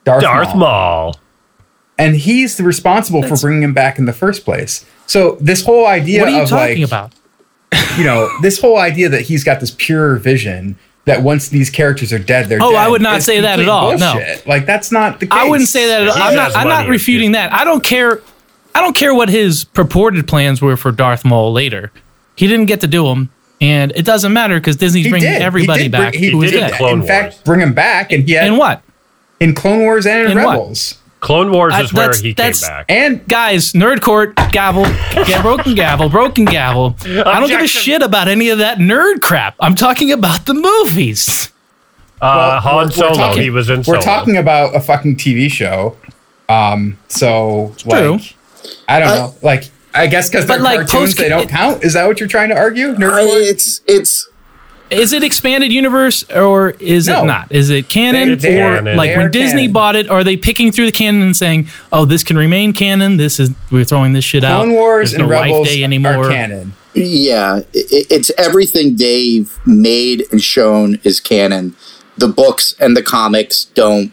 Darth, 0.03 0.21
Darth 0.23 0.55
Maul. 0.55 0.57
Maul. 0.57 1.15
And 1.97 2.15
he's 2.15 2.57
the 2.57 2.63
responsible 2.63 3.21
for 3.21 3.37
bringing 3.37 3.61
him 3.61 3.73
back 3.73 3.99
in 3.99 4.05
the 4.05 4.13
first 4.13 4.43
place. 4.43 4.85
So 5.05 5.37
this 5.39 5.63
whole 5.63 5.85
idea 5.85 6.21
What 6.21 6.29
are 6.29 6.35
you 6.35 6.41
of 6.43 6.49
talking 6.49 6.79
like, 6.81 6.87
about? 6.87 7.13
you 7.97 8.03
know, 8.03 8.27
this 8.41 8.59
whole 8.59 8.77
idea 8.79 9.09
that 9.09 9.21
he's 9.21 9.43
got 9.43 9.59
this 9.59 9.75
pure 9.77 10.15
vision 10.15 10.77
that 11.05 11.21
once 11.21 11.49
these 11.49 11.69
characters 11.69 12.11
are 12.13 12.17
dead, 12.19 12.47
they're 12.49 12.59
Oh, 12.61 12.71
dead. 12.71 12.77
I 12.79 12.87
would 12.87 13.01
not 13.01 13.17
is 13.17 13.25
say 13.25 13.41
that 13.41 13.59
at 13.59 13.65
complete 13.65 13.69
all, 13.69 13.97
no. 13.97 14.35
Like 14.47 14.65
that's 14.65 14.91
not 14.91 15.19
the 15.19 15.27
case. 15.27 15.39
I 15.39 15.47
wouldn't 15.47 15.69
say 15.69 15.87
that. 15.87 16.01
At 16.03 16.07
all. 16.09 16.17
I'm 16.17 16.35
not. 16.35 16.55
I'm 16.55 16.67
not 16.67 16.87
refuting 16.87 17.33
that. 17.33 17.53
I 17.53 17.63
don't 17.63 17.83
care. 17.83 18.21
I 18.73 18.81
don't 18.81 18.95
care 18.95 19.13
what 19.13 19.29
his 19.29 19.63
purported 19.65 20.27
plans 20.27 20.61
were 20.61 20.77
for 20.77 20.91
Darth 20.91 21.25
Maul 21.25 21.51
later. 21.51 21.91
He 22.35 22.47
didn't 22.47 22.65
get 22.67 22.81
to 22.81 22.87
do 22.87 23.05
them, 23.07 23.29
and 23.59 23.91
it 23.95 24.05
doesn't 24.05 24.31
matter 24.33 24.55
because 24.59 24.77
Disney's 24.77 25.05
He 25.05 25.11
bringing 25.11 25.29
did. 25.31 25.39
He 25.39 25.43
everybody 25.43 25.83
did 25.83 25.91
bring- 25.91 26.01
back 26.03 26.13
he 26.15 26.29
who 26.31 26.37
was 26.37 26.51
did 26.51 26.59
dead. 26.61 26.73
Clone 26.73 26.91
in 26.93 26.99
Wars. 26.99 27.07
fact, 27.09 27.43
bring 27.45 27.59
him 27.61 27.73
back, 27.73 28.11
and 28.11 28.23
he 28.27 28.33
had 28.33 28.45
And 28.47 28.57
what? 28.57 28.81
in 29.39 29.53
Clone 29.53 29.79
Wars 29.81 30.05
and 30.05 30.25
in, 30.31 30.37
In 30.37 30.43
what? 30.43 30.51
Rebels. 30.53 30.95
Clone 31.19 31.51
Wars 31.51 31.73
I- 31.75 31.81
is 31.81 31.93
where 31.93 32.11
he 32.13 32.33
came 32.33 32.53
back. 32.61 32.85
And 32.89 33.27
Guys, 33.27 33.73
nerd 33.73 34.01
court, 34.01 34.35
gavel, 34.51 34.85
get 35.25 35.41
broken 35.43 35.75
gavel, 35.75 36.09
broken 36.09 36.45
gavel. 36.45 36.95
I 37.03 37.39
don't 37.39 37.47
give 37.49 37.61
a 37.61 37.67
shit 37.67 38.01
about 38.01 38.27
any 38.27 38.49
of 38.49 38.57
that 38.57 38.79
nerd 38.79 39.21
crap. 39.21 39.55
I'm 39.59 39.75
talking 39.75 40.11
about 40.11 40.47
the 40.47 40.55
movies. 40.55 41.51
Uh, 42.19 42.59
Han 42.61 42.75
we're- 42.75 42.85
we're 42.85 42.91
Solo, 42.91 43.13
talking- 43.13 43.41
he 43.43 43.49
was 43.51 43.69
in 43.69 43.77
We're 43.79 43.83
Solo. 43.83 44.01
talking 44.01 44.37
about 44.37 44.75
a 44.75 44.79
fucking 44.79 45.17
TV 45.17 45.47
show. 45.49 45.95
Um, 46.49 46.97
so 47.07 47.73
true. 47.77 48.11
like, 48.13 48.35
I 48.87 48.99
don't 48.99 49.09
uh, 49.09 49.15
know. 49.15 49.35
Like, 49.41 49.69
I 49.93 50.07
guess 50.07 50.29
because 50.29 50.45
they're 50.45 50.59
like, 50.59 50.79
cartoons, 50.79 51.09
post- 51.11 51.17
they 51.17 51.29
don't 51.29 51.49
count. 51.49 51.83
Is 51.83 51.93
that 51.93 52.07
what 52.07 52.19
you're 52.19 52.29
trying 52.29 52.49
to 52.49 52.55
argue? 52.57 52.93
Nerd 52.95 53.27
I- 53.27 53.49
it's 53.49 53.81
it's 53.87 54.27
Is 54.89 55.13
it 55.13 55.23
expanded 55.23 55.71
universe 55.71 56.23
or 56.31 56.71
is 56.71 57.07
No. 57.07 57.23
it 57.23 57.25
not? 57.25 57.51
Is 57.51 57.69
it 57.69 57.87
canon 57.89 58.29
They- 58.29 58.35
they 58.35 58.61
or 58.61 58.77
are- 58.87 58.95
like 58.95 59.15
when 59.15 59.31
Disney 59.31 59.61
canon. 59.63 59.71
bought 59.73 59.95
it? 59.95 60.09
Are 60.09 60.23
they 60.23 60.35
picking 60.37 60.71
through 60.71 60.85
the 60.85 60.91
canon 60.91 61.21
and 61.21 61.35
saying, 61.35 61.67
"Oh, 61.91 62.05
this 62.05 62.23
can 62.23 62.37
remain 62.37 62.73
canon. 62.73 63.17
This 63.17 63.39
is 63.39 63.51
we're 63.69 63.83
throwing 63.85 64.13
this 64.13 64.25
shit 64.25 64.43
out." 64.43 64.63
Clone 64.63 64.73
Wars 64.73 65.11
There's 65.11 65.21
and 65.21 65.29
no 65.29 65.35
Life 65.35 65.45
Rebels 65.45 65.67
Day 65.69 65.81
are 65.81 65.85
anymore. 65.85 66.29
canon. 66.29 66.73
yeah, 66.93 67.59
i 67.61 67.63
it's 67.73 68.31
everything 68.37 68.97
they've 68.97 69.57
made 69.65 70.25
and 70.31 70.41
shown 70.41 70.99
is 71.03 71.19
canon. 71.21 71.73
The 72.17 72.27
books 72.27 72.75
and 72.79 72.95
the 72.97 73.01
comics 73.01 73.65
don't 73.73 74.11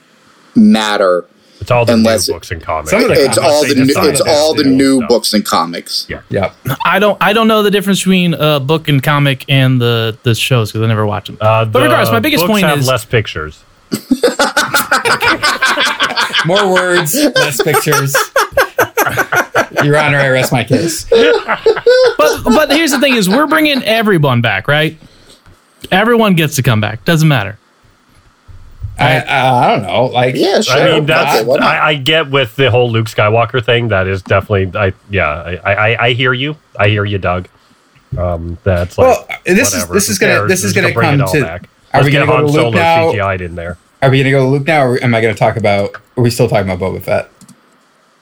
matter. 0.54 1.24
It's 1.68 1.72
all 1.74 1.84
the 1.84 1.92
Unless- 1.92 2.28
new 2.28 2.34
books 2.34 2.50
and 2.50 2.62
comics. 2.62 2.90
Some 2.92 3.02
of 3.02 3.08
the 3.08 3.12
It's 3.26 3.36
comics, 3.36 3.54
all 3.54 3.62
the 3.66 3.74
new, 3.74 3.84
it's 4.08 4.20
all 4.22 4.54
the 4.54 4.64
new 4.64 4.96
stuff. 5.00 5.08
books 5.10 5.34
and 5.34 5.44
comics. 5.44 6.06
Yeah. 6.08 6.22
Yep. 6.30 6.54
I 6.82 6.98
don't 6.98 7.22
I 7.22 7.34
don't 7.34 7.46
know 7.46 7.62
the 7.62 7.70
difference 7.70 7.98
between 8.00 8.32
a 8.32 8.58
book 8.58 8.88
and 8.88 9.02
comic 9.02 9.44
and 9.50 9.78
the 9.78 10.16
the 10.22 10.34
shows 10.34 10.72
because 10.72 10.82
I 10.82 10.86
never 10.86 11.04
watch 11.04 11.26
them. 11.26 11.36
Uh, 11.38 11.66
but 11.66 11.82
regardless, 11.82 12.10
my 12.10 12.20
biggest 12.20 12.40
books 12.40 12.52
point 12.52 12.64
have 12.64 12.78
is 12.78 12.88
less 12.88 13.04
pictures. 13.04 13.62
More 16.46 16.72
words, 16.72 17.14
less 17.14 17.62
pictures. 17.62 18.14
Your 19.84 19.96
Honor, 19.98 20.18
I 20.20 20.28
rest 20.30 20.52
my 20.52 20.64
case. 20.64 21.04
but 21.04 22.42
but 22.44 22.70
here's 22.72 22.92
the 22.92 22.98
thing: 23.00 23.14
is 23.14 23.28
we're 23.28 23.46
bringing 23.46 23.82
everyone 23.82 24.40
back, 24.40 24.68
right? 24.68 24.96
Everyone 25.90 26.34
gets 26.34 26.56
to 26.56 26.62
come 26.62 26.80
back. 26.80 27.04
Doesn't 27.04 27.28
matter. 27.28 27.58
I, 28.98 29.20
I, 29.20 29.64
I 29.64 29.68
don't 29.76 29.82
know. 29.86 30.06
Like, 30.06 30.34
Yeah, 30.34 30.60
sure. 30.60 30.76
I 30.80 30.90
mean, 30.92 31.06
that's 31.06 31.46
Okay. 31.48 31.60
I, 31.64 31.88
I 31.90 31.94
get 31.94 32.30
with 32.30 32.56
the 32.56 32.70
whole 32.70 32.90
Luke 32.90 33.06
Skywalker 33.06 33.64
thing. 33.64 33.88
That 33.88 34.06
is 34.06 34.22
definitely, 34.22 34.78
I 34.78 34.92
yeah, 35.10 35.28
I, 35.64 35.74
I, 35.74 36.04
I 36.06 36.12
hear 36.12 36.32
you. 36.32 36.56
I 36.78 36.88
hear 36.88 37.04
you, 37.04 37.18
Doug. 37.18 37.48
Um, 38.16 38.58
that's 38.64 38.96
like 38.98 39.06
Well, 39.06 39.28
this 39.44 39.74
is- 39.74 39.86
this 39.88 40.08
is 40.08 40.18
gonna- 40.18 40.32
cares? 40.34 40.48
this 40.48 40.64
is 40.64 40.72
Just 40.72 40.82
gonna 40.82 40.94
bring 40.94 41.18
come 41.18 41.20
it 41.28 41.32
to- 41.32 41.42
back. 41.44 41.68
are 41.92 42.00
Let's 42.00 42.06
we 42.06 42.12
gonna 42.12 42.26
go 42.26 42.32
Han 42.32 42.40
to 42.42 42.46
Luke 42.46 42.54
Solo 42.54 42.70
now? 42.70 43.12
CGI'd 43.12 43.40
in 43.42 43.54
there. 43.54 43.76
Are 44.00 44.10
we 44.10 44.18
going 44.18 44.26
to 44.26 44.30
go 44.30 44.44
to 44.44 44.48
Luke 44.48 44.64
now, 44.64 44.84
or 44.84 45.02
am 45.02 45.12
I 45.12 45.20
going 45.20 45.34
to 45.34 45.38
talk 45.38 45.56
about? 45.56 45.96
Are 46.16 46.22
we 46.22 46.30
still 46.30 46.48
talking 46.48 46.70
about 46.70 46.78
Boba 46.78 47.02
Fett? 47.02 47.28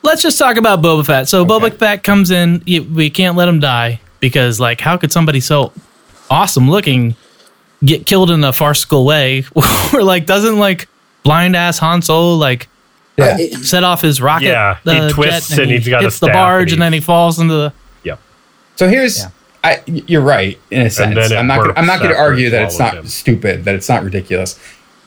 Let's 0.03 0.23
just 0.23 0.39
talk 0.39 0.57
about 0.57 0.81
Boba 0.81 1.05
Fett. 1.05 1.29
So 1.29 1.45
Boba 1.45 1.71
Fett 1.77 2.03
comes 2.03 2.31
in. 2.31 2.63
We 2.67 3.11
can't 3.11 3.37
let 3.37 3.47
him 3.47 3.61
die 3.61 4.01
because, 4.21 4.59
like, 4.59 4.81
how 4.81 4.97
could 4.97 5.13
somebody 5.13 5.39
so 5.39 5.75
awesome 6.31 6.71
looking 6.71 7.15
get 7.87 8.07
killed 8.07 8.31
in 8.31 8.43
a 8.45 8.53
farcical 8.53 9.05
way? 9.05 9.45
Or 9.95 10.03
like, 10.03 10.27
doesn't 10.27 10.59
like 10.59 10.89
blind 11.23 11.55
ass 11.57 11.79
Han 11.79 12.03
Solo 12.03 12.35
like 12.35 12.69
Yeah. 13.17 13.37
set 13.63 13.85
off 13.85 14.03
his 14.03 14.21
rocket? 14.21 14.47
Yeah, 14.47 14.79
he 14.85 14.91
uh, 14.91 15.09
twists 15.11 15.51
jet 15.51 15.61
and 15.61 15.71
he's 15.71 15.89
got 15.89 16.01
a 16.01 16.05
hits 16.05 16.19
the 16.19 16.27
barge, 16.29 16.73
and 16.73 16.75
and 16.75 16.83
then 16.83 16.93
he 16.93 17.01
falls 17.01 17.39
into 17.39 17.55
the. 17.55 17.73
Yeah. 18.03 18.17
So 18.75 18.89
here's, 18.89 19.25
I, 19.65 19.83
you're 19.87 20.23
right 20.23 20.59
in 20.71 20.83
a 20.83 20.91
sense. 20.91 21.33
I'm 21.33 21.47
not. 21.47 21.61
Gonna, 21.61 21.73
I'm 21.77 21.87
not 21.87 22.01
going 22.01 22.11
to 22.13 22.19
argue 22.19 22.51
that 22.51 22.63
it's 22.65 22.79
not 22.79 22.95
him. 22.95 23.07
stupid, 23.07 23.65
that 23.65 23.75
it's 23.75 23.89
not 23.89 24.03
ridiculous. 24.05 24.59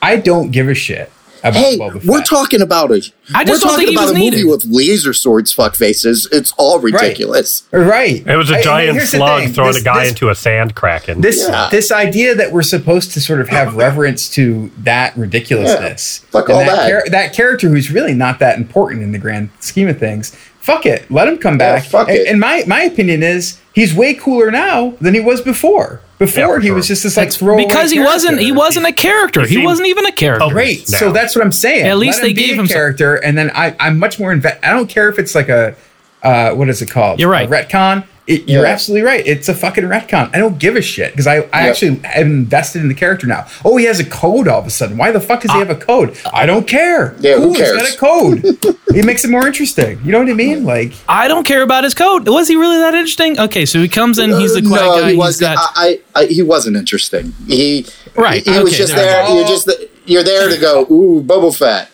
I 0.01 0.15
don't 0.15 0.51
give 0.51 0.67
a 0.69 0.73
shit 0.73 0.99
about 0.99 1.18
Hey, 1.41 1.77
Boba 1.77 1.93
Fett. 1.93 2.05
we're 2.05 2.23
talking 2.23 2.61
about 2.61 2.91
a 2.91 3.01
I 3.33 3.43
just 3.45 3.63
we're 3.65 3.71
talking 3.71 3.89
about 3.93 4.01
was 4.09 4.11
a 4.11 4.13
movie 4.19 4.43
with 4.43 4.65
laser 4.65 5.13
swords, 5.13 5.51
fuck 5.53 5.75
faces. 5.75 6.27
It's 6.31 6.53
all 6.57 6.79
ridiculous. 6.79 7.63
right. 7.71 8.25
It 8.25 8.35
was 8.35 8.49
a 8.49 8.61
giant 8.61 8.97
here's 8.97 9.11
the 9.11 9.17
slug 9.17 9.49
throwing 9.53 9.73
This- 9.73 9.81
a 9.81 9.85
guy 9.85 9.99
this- 10.03 10.09
into 10.13 10.29
a 10.29 10.35
sand 10.35 10.75
kraken. 10.75 11.21
this 11.21 11.47
Yeah. 11.47 11.69
this 11.71 11.91
idea 11.91 12.35
that 12.35 12.51
we're 12.51 12.61
supposed 12.63 13.11
to 13.13 13.21
sort 13.21 13.39
of 13.41 13.49
have 13.49 13.75
reverence 13.85 14.29
to 14.31 14.71
that 14.79 15.15
ridiculousness. 15.17 16.21
Yeah, 16.23 16.29
fuck 16.31 16.49
all 16.49 16.59
that, 16.59 16.89
that. 17.05 17.11
that 17.11 17.33
character 17.33 17.69
who's 17.69 17.91
really 17.91 18.13
not 18.13 18.39
that 18.39 18.57
important 18.57 19.03
in 19.03 19.11
the 19.11 19.17
grand 19.19 19.49
scheme 19.59 19.87
of 19.87 19.99
things. 19.99 20.35
Fuck 20.59 20.85
it, 20.85 21.09
let 21.09 21.27
him 21.27 21.37
come 21.37 21.57
back. 21.57 21.85
fuck 21.85 22.09
and, 22.09 22.17
it. 22.17 22.27
and 22.27 22.39
my 22.39 22.63
my 22.67 22.81
opinion 22.83 23.23
is 23.23 23.59
he's 23.73 23.93
way 23.93 24.13
cooler 24.13 24.51
now 24.51 24.91
than 25.01 25.13
he 25.13 25.19
was 25.19 25.41
before. 25.41 26.01
Before 26.19 26.55
for 26.55 26.59
he 26.59 26.67
sure. 26.67 26.75
was 26.75 26.87
just 26.87 27.03
this 27.03 27.15
like 27.15 27.31
throwaway 27.31 27.65
because 27.65 27.91
he 27.91 27.99
wasn't. 27.99 28.39
He 28.41 28.51
wasn't 28.51 28.85
a 28.85 28.91
character. 28.91 29.41
He 29.41 29.55
seemed- 29.55 29.63
wasn't 29.65 29.87
even 29.87 30.05
a 30.05 30.11
character. 30.11 30.43
Oh, 30.45 30.49
Great. 30.49 30.89
now. 30.91 30.97
So 30.97 31.11
that's 31.13 31.33
what 31.33 31.45
I'm 31.45 31.53
saying. 31.53 31.87
At 31.87 31.97
least 31.97 32.17
Let 32.17 32.23
they 32.23 32.29
him 32.31 32.35
be 32.35 32.41
gave 32.47 32.57
a 32.57 32.61
him 32.61 32.67
some- 32.67 32.75
character, 32.75 33.15
and 33.15 33.37
then 33.37 33.51
I, 33.55 33.73
I'm 33.79 33.97
much 33.97 34.19
more 34.19 34.33
invested. 34.33 34.63
I 34.65 34.71
don't 34.73 34.89
care 34.89 35.07
if 35.09 35.17
it's 35.17 35.33
like 35.33 35.47
a, 35.47 35.75
uh, 36.21 36.51
what 36.55 36.67
is 36.67 36.81
it 36.81 36.91
called? 36.91 37.21
You're 37.21 37.31
right. 37.31 37.47
A 37.47 37.49
retcon. 37.51 38.03
It, 38.29 38.47
you're 38.47 38.63
Yeah. 38.65 38.71
absolutely 38.71 39.05
right. 39.05 39.25
It's 39.25 39.49
a 39.49 39.53
fucking 39.55 39.83
retcon. 39.85 40.29
I 40.35 40.37
don't 40.37 40.57
give 40.59 40.75
a 40.75 40.81
shit 40.81 41.11
because 41.11 41.25
I, 41.27 41.37
I 41.37 41.39
Yep. 41.39 41.51
actually 41.53 41.99
am 42.05 42.27
invested 42.27 42.81
in 42.83 42.87
the 42.87 42.93
character 42.93 43.25
now. 43.25 43.47
Oh, 43.65 43.75
he 43.77 43.85
has 43.85 43.99
a 43.99 44.05
code 44.05 44.47
all 44.47 44.59
of 44.61 44.67
a 44.67 44.69
sudden. 44.69 44.97
Why 44.97 45.11
the 45.11 45.19
fuck 45.19 45.41
does 45.41 45.51
he 45.51 45.57
uh, 45.57 45.65
have 45.65 45.71
a 45.71 45.75
code? 45.75 46.15
I 46.31 46.45
don't 46.45 46.67
care. 46.67 47.15
Yeah, 47.19 47.35
who 47.35 47.41
Cool, 47.45 47.53
he's 47.55 47.57
cares? 47.57 47.77
got 47.81 47.93
a 47.93 47.97
code. 47.97 48.75
it 48.95 49.03
makes 49.05 49.25
it 49.25 49.31
more 49.31 49.47
interesting. 49.47 49.99
You 50.05 50.11
know 50.11 50.19
what 50.19 50.29
I 50.29 50.33
mean? 50.33 50.63
Like, 50.63 50.93
I 51.09 51.27
don't 51.27 51.43
care 51.43 51.63
about 51.63 51.83
his 51.83 51.93
code. 51.95 52.27
Was 52.29 52.47
he 52.47 52.55
really 52.55 52.77
that 52.77 52.93
interesting? 52.93 53.39
Okay, 53.39 53.65
so 53.65 53.79
he 53.81 53.89
comes 53.89 54.19
in. 54.19 54.29
He's 54.39 54.53
the 54.53 54.61
quiet 54.61 54.81
no, 54.85 55.01
guy. 55.01 55.11
he 55.11 55.17
wasn't. 55.17 55.55
got 55.55 55.71
I, 55.75 55.99
I, 56.15 56.21
I, 56.21 56.25
he 56.27 56.43
wasn't 56.43 56.77
interesting. 56.77 57.33
He 57.47 57.85
Right, 58.15 58.43
He, 58.45 58.53
he 58.53 58.59
was 58.59 58.77
just 58.77 58.93
there 58.95 59.25
there. 59.25 59.35
You're 59.35 59.47
just 59.47 59.69
you're 60.05 60.23
there 60.23 60.49
to 60.49 60.57
go. 60.57 60.81
Ooh, 60.91 61.23
Boba 61.23 61.55
Fett. 61.57 61.89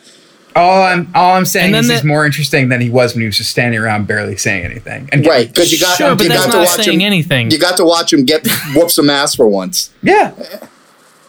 All 0.56 0.84
I'm 0.84 1.12
all 1.14 1.36
I'm 1.36 1.46
saying 1.46 1.66
And 1.66 1.74
then 1.76 1.82
is 1.84 1.88
the- 1.88 1.94
he's 1.96 2.04
more 2.04 2.26
interesting 2.26 2.70
than 2.70 2.80
he 2.82 2.90
was 2.90 3.14
when 3.14 3.22
he 3.22 3.26
was 3.28 3.38
just 3.38 3.52
standing 3.52 3.80
around 3.80 4.08
barely 4.08 4.38
saying 4.38 4.64
anything. 4.66 5.10
And 5.12 5.26
Right, 5.26 5.48
because 5.48 5.72
you 5.72 5.80
got 5.80 5.98
Sure, 5.98 6.16
but 6.16 6.24
you 6.24 6.30
that's 6.30 6.46
got 6.46 6.52
to 6.52 6.58
not 6.60 6.68
watch 6.68 6.84
saying 6.86 7.02
him. 7.02 7.06
anything. 7.08 7.52
You 7.52 7.60
got 7.60 7.78
to 7.78 7.86
watch 7.86 8.14
him 8.14 8.24
get 8.26 8.48
whoop 8.76 8.90
some 8.90 9.10
ass 9.10 9.36
for 9.36 9.48
once. 9.48 9.90
Yeah. 10.02 10.32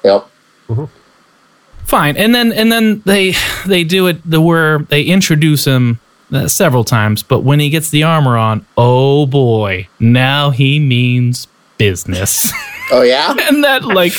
Yep. 0.04 0.28
fine. 1.84 2.16
And 2.16 2.34
then 2.34 2.52
and 2.52 2.70
then 2.70 3.02
they 3.04 3.34
they 3.66 3.84
do 3.84 4.06
it 4.06 4.18
the 4.28 4.40
where 4.40 4.78
they 4.80 5.02
introduce 5.02 5.64
him 5.64 6.00
uh, 6.32 6.48
several 6.48 6.84
times, 6.84 7.22
but 7.22 7.40
when 7.40 7.60
he 7.60 7.70
gets 7.70 7.90
the 7.90 8.02
armor 8.02 8.36
on, 8.36 8.66
oh 8.76 9.26
boy, 9.26 9.88
now 10.00 10.50
he 10.50 10.78
means 10.78 11.46
business. 11.78 12.52
Oh 12.90 13.02
yeah. 13.02 13.34
and 13.48 13.64
that 13.64 13.84
like 13.84 14.12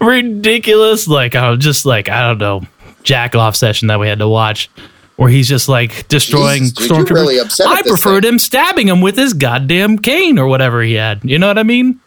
ridiculous 0.00 1.06
like 1.08 1.34
I'm 1.34 1.58
just 1.60 1.84
like 1.86 2.08
I 2.08 2.28
don't 2.28 2.38
know 2.38 2.62
jack 3.02 3.34
off 3.34 3.56
session 3.56 3.88
that 3.88 3.98
we 4.00 4.08
had 4.08 4.18
to 4.18 4.28
watch 4.28 4.70
where 5.16 5.28
he's 5.28 5.48
just 5.48 5.68
like 5.68 6.08
destroying 6.08 6.62
Jesus, 6.64 6.76
dude, 6.88 6.90
stormtroopers. 6.90 7.10
really 7.10 7.38
upset 7.38 7.66
I 7.66 7.82
this 7.82 8.00
preferred 8.00 8.22
thing. 8.22 8.34
him 8.34 8.38
stabbing 8.38 8.88
him 8.88 9.00
with 9.02 9.16
his 9.16 9.34
goddamn 9.34 9.98
cane 9.98 10.38
or 10.38 10.46
whatever 10.46 10.82
he 10.82 10.94
had. 10.94 11.20
You 11.22 11.38
know 11.38 11.46
what 11.48 11.58
I 11.58 11.62
mean? 11.62 12.00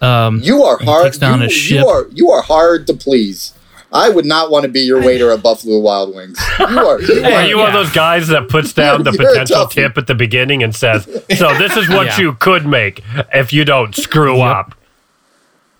Um, 0.00 0.40
You 0.42 0.62
are 0.64 0.78
hard. 0.78 1.12
down 1.20 1.40
you, 1.40 1.46
a 1.46 1.50
you 1.50 1.86
are 1.86 2.06
you 2.12 2.30
are 2.30 2.42
hard 2.42 2.86
to 2.88 2.94
please. 2.94 3.54
I 3.90 4.10
would 4.10 4.26
not 4.26 4.50
want 4.50 4.64
to 4.64 4.68
be 4.68 4.80
your 4.80 5.00
waiter 5.02 5.30
at 5.30 5.42
Buffalo 5.42 5.78
Wild 5.78 6.14
Wings. 6.14 6.38
You 6.60 6.64
are. 6.66 7.00
You 7.00 7.24
Are 7.24 7.32
are 7.32 7.46
you 7.46 7.56
one 7.58 7.68
of 7.68 7.72
those 7.72 7.90
guys 7.92 8.28
that 8.28 8.48
puts 8.50 8.72
down 8.74 9.02
the 9.02 9.12
You're 9.18 9.30
potential 9.30 9.66
tip 9.66 9.96
at 9.96 10.06
the 10.06 10.14
beginning 10.14 10.62
and 10.62 10.74
says, 10.76 11.04
"So 11.38 11.56
this 11.58 11.74
is 11.76 11.88
what 11.88 12.06
Yeah. 12.06 12.18
you 12.18 12.32
could 12.34 12.66
make 12.66 13.02
if 13.32 13.50
you 13.52 13.64
don't 13.64 13.94
screw 13.96 14.40
up." 14.42 14.74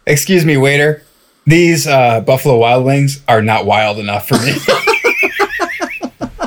Excuse 0.06 0.44
me, 0.44 0.56
waiter. 0.56 1.02
These 1.48 1.86
uh, 1.86 2.20
Buffalo 2.20 2.58
Wild 2.58 2.84
Wings 2.84 3.22
are 3.26 3.40
not 3.40 3.64
wild 3.64 3.98
enough 3.98 4.28
for 4.28 4.36
me. 4.36 4.52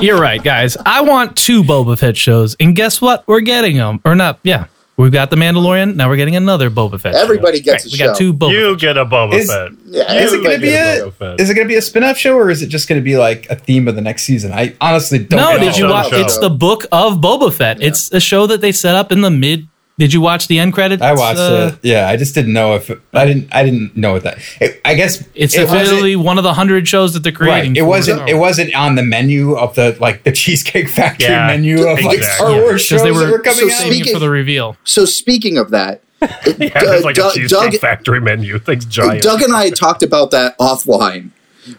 You're 0.00 0.20
right, 0.20 0.42
guys. 0.42 0.76
I 0.86 1.00
want 1.02 1.36
two 1.36 1.64
Boba 1.64 1.98
Fett 1.98 2.16
shows, 2.16 2.56
and 2.60 2.74
guess 2.76 3.00
what? 3.00 3.26
We're 3.26 3.40
getting 3.40 3.76
them, 3.76 4.00
or 4.04 4.14
not? 4.14 4.38
Yeah, 4.44 4.66
we've 4.96 5.10
got 5.12 5.30
the 5.30 5.36
Mandalorian. 5.36 5.96
Now 5.96 6.08
we're 6.08 6.16
getting 6.16 6.36
another 6.36 6.70
Boba 6.70 7.00
Fett. 7.00 7.14
show. 7.14 7.20
Everybody 7.20 7.60
gets 7.60 7.84
Right, 7.84 7.92
a 7.92 7.94
we 7.94 8.06
got 8.06 8.16
two 8.16 8.32
Boba. 8.32 8.52
You 8.52 8.76
get 8.76 8.96
a 8.96 9.04
Boba 9.04 9.34
Is- 9.34 9.48
Fett. 9.50 9.72
Yeah, 9.86 10.12
is 10.14 10.32
it 10.32 10.42
going 10.42 10.54
to 10.56 10.60
be 10.60 10.68
gets 10.70 11.00
a 11.02 11.10
Boba 11.10 11.40
is 11.40 11.50
it 11.50 11.54
going 11.54 11.66
to 11.66 11.68
be 11.72 11.76
a 11.76 11.82
spin-off 11.82 12.16
show 12.16 12.36
or 12.36 12.50
is 12.50 12.62
it 12.62 12.68
just 12.68 12.88
going 12.88 13.00
to 13.00 13.04
be 13.04 13.16
like 13.18 13.46
a 13.50 13.56
theme 13.56 13.88
of 13.88 13.94
the 13.96 14.00
next 14.00 14.22
season? 14.22 14.52
I 14.52 14.74
honestly 14.80 15.18
don't 15.18 15.38
no, 15.38 15.52
know. 15.52 15.58
did 15.58 15.76
you 15.76 15.88
watch? 15.88 16.12
It's 16.12 16.38
the 16.38 16.50
book 16.50 16.84
of 16.92 17.14
Boba 17.18 17.52
Fett. 17.52 17.82
It's 17.82 18.12
a 18.12 18.20
show 18.20 18.46
that 18.46 18.60
they 18.60 18.70
set 18.72 18.94
up 18.94 19.10
in 19.12 19.20
the 19.20 19.30
mid. 19.30 19.66
Did 19.98 20.12
you 20.12 20.20
watch 20.22 20.48
the 20.48 20.58
end 20.58 20.72
credits? 20.72 21.02
I 21.02 21.12
watched 21.12 21.38
uh, 21.38 21.72
it. 21.74 21.78
Yeah, 21.82 22.08
I 22.08 22.16
just 22.16 22.34
didn't 22.34 22.54
know 22.54 22.74
if 22.76 22.90
I 23.12 23.26
didn't 23.26 23.54
I 23.54 23.62
didn't 23.62 23.94
know 23.96 24.14
what 24.14 24.22
that. 24.24 24.38
It, 24.60 24.80
I 24.84 24.94
guess 24.94 25.22
It's 25.34 25.54
it 25.54 25.64
wasn't- 25.68 25.82
literally 25.84 26.16
one 26.16 26.38
of 26.38 26.44
the 26.44 26.54
hundred 26.54 26.88
shows 26.88 27.12
that 27.14 27.22
they're 27.22 27.30
creating. 27.30 27.72
Right. 27.72 27.76
It 27.78 27.82
wasn't. 27.82 28.28
It 28.28 28.34
wasn't 28.34 28.74
on 28.74 28.94
the 28.94 29.02
menu 29.04 29.54
of 29.54 29.74
the 29.74 29.96
like 30.00 30.24
the 30.24 30.32
Cheesecake 30.32 30.88
Factory 30.88 31.28
Yeah, 31.28 31.46
menu 31.46 31.86
of 31.86 32.00
like 32.02 32.16
exactly. 32.16 32.22
Star 32.46 32.50
Yeah, 32.52 32.60
Wars 32.62 32.80
shows 32.82 33.02
because 33.02 33.02
they 33.02 33.20
that 33.20 33.26
were 33.26 33.32
were 33.38 33.42
coming 33.42 33.58
so 33.60 33.66
out. 33.66 33.80
saving 33.80 33.94
Speaking- 33.98 34.12
for 34.14 34.18
the 34.18 34.30
reveal. 34.30 34.76
So 34.84 35.04
speaking 35.04 35.58
of 35.58 35.70
that, 35.70 36.00
Yeah, 36.22 36.30
it's 36.58 37.04
like 37.04 37.14
Doug- 37.16 37.32
a 37.36 37.40
cheesecake 37.40 37.72
Doug- 37.72 37.80
factory 37.80 38.20
menu. 38.20 38.58
Thing's 38.58 38.86
giant. 38.86 39.22
Doug 39.22 39.42
and 39.42 39.54
I 39.54 39.70
talked 39.70 40.02
about 40.02 40.30
that 40.30 40.56
offline, 40.58 41.30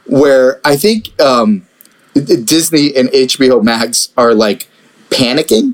where 0.05 0.61
I 0.63 0.75
think 0.77 1.19
um, 1.19 1.65
Disney 2.13 2.95
and 2.95 3.09
HBO 3.09 3.63
Max 3.63 4.09
are 4.17 4.33
like 4.35 4.69
panicking 5.09 5.73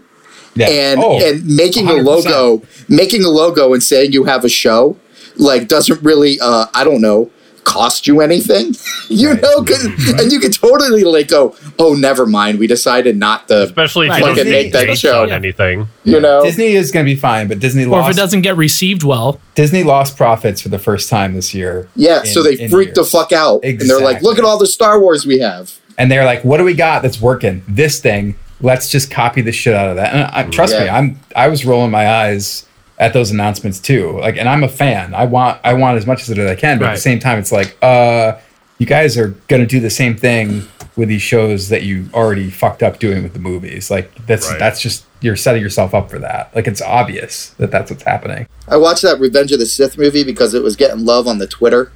Yeah. 0.59 0.67
and 0.69 0.99
Oh, 1.03 1.19
and 1.19 1.45
making 1.45 1.87
a 1.87 1.93
100%. 1.93 2.03
logo, 2.05 2.61
making 2.87 3.23
a 3.23 3.29
logo 3.29 3.73
and 3.73 3.81
saying 3.81 4.11
you 4.13 4.25
have 4.25 4.43
a 4.45 4.49
show, 4.49 4.97
like 5.37 5.67
doesn't 5.67 6.01
really, 6.03 6.39
uh, 6.41 6.65
I 6.73 6.83
don't 6.83 7.01
know, 7.01 7.29
cost 7.65 8.07
you 8.07 8.19
anything, 8.19 8.73
you 9.09 9.35
know, 9.35 9.61
'cause- 9.63 9.85
and 10.17 10.31
you 10.31 10.39
could 10.39 10.53
totally 10.53 11.03
like 11.03 11.27
go, 11.27 11.55
oh, 11.77 11.93
never 11.93 12.25
mind, 12.25 12.57
we 12.57 12.65
decided 12.65 13.15
not 13.15 13.47
to, 13.47 13.61
Especially 13.63 14.07
if 14.07 14.11
Right. 14.11 14.19
you 14.21 14.25
Fucking 14.27 14.43
don't 14.45 14.51
make 14.51 14.71
that 14.73 14.87
based 14.87 15.01
show. 15.01 15.21
on 15.23 15.31
anything. 15.31 15.87
you 16.03 16.19
know. 16.19 16.43
Disney 16.43 16.73
is 16.73 16.89
going 16.91 17.05
to 17.05 17.11
be 17.11 17.15
fine, 17.19 17.47
but 17.47 17.59
Disney 17.59 17.83
Or 17.83 17.85
if 17.85 17.91
lost. 17.91 18.17
it 18.17 18.21
doesn't 18.21 18.41
get 18.41 18.57
received 18.57 19.03
well. 19.03 19.39
Disney 19.53 19.83
lost 19.83 20.17
profits 20.17 20.61
for 20.61 20.69
the 20.69 20.79
first 20.79 21.09
time 21.09 21.35
this 21.35 21.53
year. 21.53 21.87
Yeah, 21.95 22.23
so 22.23 22.41
they 22.41 22.53
in 22.55 22.69
freaked 22.71 22.95
the 22.95 23.03
fuck 23.03 23.31
out, 23.31 23.59
and 23.63 23.79
they're 23.81 23.99
like, 24.01 24.23
"Look 24.23 24.39
at 24.39 24.43
all 24.45 24.57
the 24.57 24.65
Star 24.67 24.99
Wars 24.99 25.25
we 25.27 25.39
have." 25.39 25.73
and 25.97 26.09
they're 26.09 26.25
like, 26.25 26.43
"What 26.45 26.57
do 26.57 26.63
we 26.63 26.73
got 26.73 27.03
that's 27.03 27.21
working? 27.21 27.61
This 27.67 27.99
thing. 27.99 28.35
Let's 28.61 28.89
just 28.89 29.09
copy 29.11 29.41
the 29.41 29.51
shit 29.51 29.73
out 29.73 29.89
of 29.89 29.95
that." 29.97 30.13
And 30.13 30.23
I, 30.23 30.49
trust 30.49 30.73
me, 30.77 30.87
I'm 30.89 31.19
I 31.35 31.47
was 31.47 31.65
rolling 31.65 31.91
my 31.91 32.07
eyes 32.07 32.65
at 32.97 33.13
those 33.13 33.31
announcements 33.31 33.79
too. 33.79 34.19
Like, 34.19 34.37
and 34.37 34.47
I'm 34.49 34.63
a 34.63 34.67
fan. 34.67 35.13
I 35.15 35.25
want 35.25 35.59
I 35.63 35.73
want 35.73 35.97
as 35.97 36.05
much 36.05 36.27
as 36.27 36.37
I 36.37 36.55
can, 36.55 36.79
but 36.79 36.89
at 36.89 36.95
the 36.95 37.01
same 37.01 37.19
time, 37.19 37.39
it's 37.39 37.51
like, 37.51 37.77
uh, 37.81 38.33
you 38.77 38.85
guys 38.85 39.17
are 39.17 39.29
gonna 39.47 39.65
do 39.65 39.79
the 39.79 39.89
same 39.89 40.15
thing 40.15 40.63
with 40.95 41.07
these 41.07 41.21
shows 41.21 41.69
that 41.69 41.83
you 41.83 42.09
already 42.13 42.49
fucked 42.49 42.83
up 42.83 42.99
doing 42.99 43.23
with 43.23 43.33
the 43.33 43.39
movies. 43.39 43.89
Like, 43.89 44.11
that's 44.25 44.49
Right. 44.49 44.59
that's 44.59 44.81
just 44.81 45.05
you're 45.21 45.37
setting 45.37 45.61
yourself 45.61 45.93
up 45.93 46.09
for 46.09 46.19
that. 46.19 46.49
Like, 46.55 46.67
it's 46.67 46.81
obvious 46.81 47.51
that 47.57 47.71
that's 47.71 47.89
what's 47.91 48.03
happening. 48.03 48.47
I 48.67 48.77
watched 48.77 49.01
that 49.03 49.19
Revenge 49.19 49.51
of 49.51 49.59
the 49.59 49.65
Sith 49.65 49.97
movie 49.97 50.23
because 50.23 50.53
it 50.53 50.63
was 50.63 50.75
getting 50.75 51.05
love 51.05 51.27
on 51.27 51.37
the 51.39 51.47
Twitter. 51.47 51.91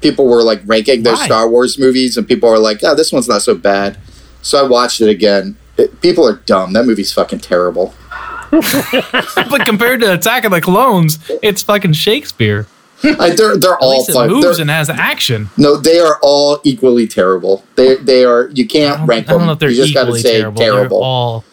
People 0.00 0.26
were 0.26 0.42
like 0.42 0.62
ranking 0.64 1.02
their 1.02 1.14
Why? 1.14 1.26
Star 1.26 1.48
Wars 1.48 1.78
movies, 1.78 2.16
and 2.16 2.26
people 2.26 2.48
were 2.48 2.58
like, 2.58 2.80
"Oh, 2.82 2.94
this 2.94 3.12
one's 3.12 3.28
not 3.28 3.42
so 3.42 3.54
bad." 3.54 3.98
So 4.40 4.64
I 4.64 4.68
watched 4.68 5.00
it 5.00 5.08
again. 5.08 5.56
It, 5.78 6.00
people 6.00 6.26
are 6.28 6.36
dumb. 6.44 6.72
That 6.74 6.84
movie's 6.84 7.12
fucking 7.12 7.38
terrible. 7.40 7.94
but 8.50 9.64
compared 9.64 10.00
to 10.00 10.12
Attack 10.12 10.44
of 10.44 10.50
the 10.52 10.60
Clones, 10.60 11.18
it's 11.42 11.62
fucking 11.62 11.92
Shakespeare. 11.92 12.66
I, 13.04 13.30
they're 13.30 13.56
they're 13.56 13.74
At 13.74 13.80
all 13.80 13.90
least 13.98 14.08
it 14.08 14.12
fun. 14.14 14.28
moves 14.28 14.56
They're- 14.56 14.62
and 14.62 14.70
has 14.70 14.90
action. 14.90 15.50
No, 15.56 15.76
they 15.76 16.00
are 16.00 16.18
all 16.20 16.60
equally 16.64 17.06
terrible. 17.06 17.64
They 17.76 17.94
they 17.96 18.24
are. 18.24 18.48
You 18.48 18.66
can't 18.66 19.06
rank 19.06 19.28
I 19.28 19.32
don't 19.32 19.40
them. 19.40 19.46
know 19.46 19.52
if 19.52 19.58
they're 19.60 19.70
you 19.70 19.76
just 19.84 19.94
got 19.94 20.02
to 20.02 20.06
equally 20.08 20.20
say 20.22 20.38
terrible. 20.38 20.58
terrible. 20.60 20.98
They're 20.98 21.06
all. 21.06 21.44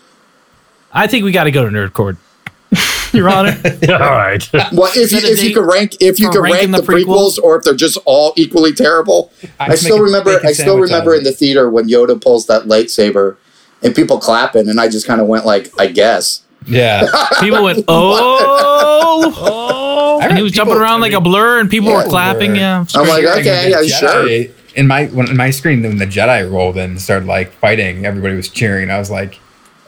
I 0.92 1.06
think 1.08 1.24
we 1.26 1.32
got 1.32 1.44
to 1.44 1.52
go 1.52 1.66
to 1.66 1.70
Nerd 1.72 1.94
Court. 1.94 2.18
Your 3.14 3.30
Honor. 3.30 3.56
All 3.64 4.00
right. 4.00 4.50
Well, 4.74 4.92
if 4.96 5.12
you 5.12 5.20
if 5.22 5.44
you 5.44 5.54
could 5.54 5.66
rank 5.66 5.98
if 6.00 6.20
you 6.20 6.30
could 6.32 6.42
rank 6.42 6.72
the, 6.72 6.82
the 6.82 6.84
prequels, 6.84 7.38
prequels? 7.38 7.44
or 7.44 7.58
if 7.58 7.64
they're 7.64 7.76
just 7.76 7.98
all 8.06 8.34
equally 8.38 8.74
terrible, 8.74 9.32
I 9.60 9.74
I, 9.74 9.76
still 9.76 10.00
remember 10.00 10.40
I 10.44 10.52
still 10.54 10.80
remember 10.80 11.14
in 11.14 11.24
the 11.24 11.32
theater 11.32 11.70
when 11.70 11.88
Yoda 11.88 12.20
pulls 12.22 12.48
that 12.48 12.64
lightsaber 12.64 13.38
and 13.86 13.96
people 13.96 14.18
clapping, 14.20 14.68
and 14.68 14.80
I 14.82 14.90
just 14.90 15.08
kind 15.08 15.22
of 15.22 15.28
went 15.28 15.46
like, 15.46 15.72
I 15.80 15.88
guess. 15.88 16.42
Yeah. 16.68 17.06
People 17.40 17.64
went, 17.64 17.86
oh, 17.88 19.34
oh, 19.38 20.20
and 20.22 20.36
he 20.36 20.42
was 20.44 20.52
jumping 20.52 20.76
around 20.78 21.00
like 21.02 21.14
a 21.14 21.22
blur, 21.22 21.60
and 21.60 21.70
people 21.70 21.90
Yeah, 21.92 21.98
were 22.04 22.10
clapping. 22.10 22.52
blur. 22.54 22.60
Yeah, 22.60 22.86
I'm 22.96 23.08
like, 23.08 23.24
okay, 23.24 23.66
the 23.66 23.70
yeah, 23.70 23.82
Jedi- 23.82 24.48
sure. 24.50 24.56
In 24.76 24.88
my 24.88 25.06
when 25.08 25.30
in 25.30 25.38
my 25.38 25.52
screen, 25.52 25.84
when 25.84 25.98
the 26.00 26.06
Jedi 26.08 26.50
rolled 26.52 26.76
in 26.78 26.92
and 26.92 27.02
started 27.02 27.28
like 27.28 27.52
fighting, 27.54 28.06
everybody 28.06 28.36
was 28.36 28.50
cheering. 28.50 28.90
I 28.90 28.98
was 28.98 29.12
like, 29.12 29.40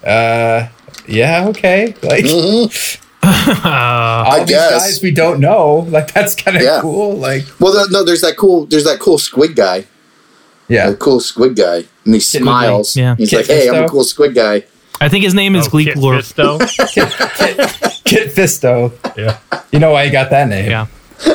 uh, 0.03 0.67
yeah, 1.07 1.47
okay. 1.47 1.95
Like 2.03 2.23
Mm-hmm. 2.25 3.67
all 3.67 4.31
I 4.33 4.39
these 4.39 4.49
guess. 4.49 4.71
guys 4.71 5.01
we 5.03 5.11
don't 5.11 5.39
know. 5.39 5.87
Like 5.89 6.13
that's 6.13 6.35
kind 6.35 6.55
of 6.57 6.63
Yeah. 6.63 6.79
cool. 6.81 7.15
Like 7.17 7.43
Well, 7.59 7.73
the, 7.73 7.87
no, 7.91 8.03
there's 8.05 8.21
that 8.21 8.37
cool 8.37 8.65
there's 8.67 8.83
that 8.85 8.99
cool 8.99 9.17
squid 9.17 9.55
guy, 9.55 9.85
yeah, 10.67 10.89
the 10.89 10.95
cool 10.97 11.19
squid 11.19 11.55
guy, 11.55 11.83
and 12.05 12.13
he 12.13 12.19
smiles. 12.19 12.95
Yeah. 12.95 13.15
he's 13.15 13.29
Kit 13.29 13.39
like, 13.39 13.45
hey, 13.47 13.69
I'm 13.69 13.83
a 13.85 13.87
cool 13.89 14.03
squid 14.03 14.33
guy. 14.35 14.63
I 14.99 15.09
think 15.09 15.23
his 15.23 15.33
name 15.35 15.55
is 15.55 15.67
Oh, 15.67 15.71
Gleek 15.71 15.85
Kit 15.85 15.97
Lord. 15.97 16.21
Fisto? 16.23 16.59
Kit 18.03 18.29
Fisto. 18.33 18.91
Yeah. 19.17 19.37
You 19.71 19.79
know 19.79 19.91
why 19.91 20.05
he 20.05 20.11
got 20.11 20.29
that 20.31 20.47
name? 20.47 20.71
Yeah, 20.71 20.87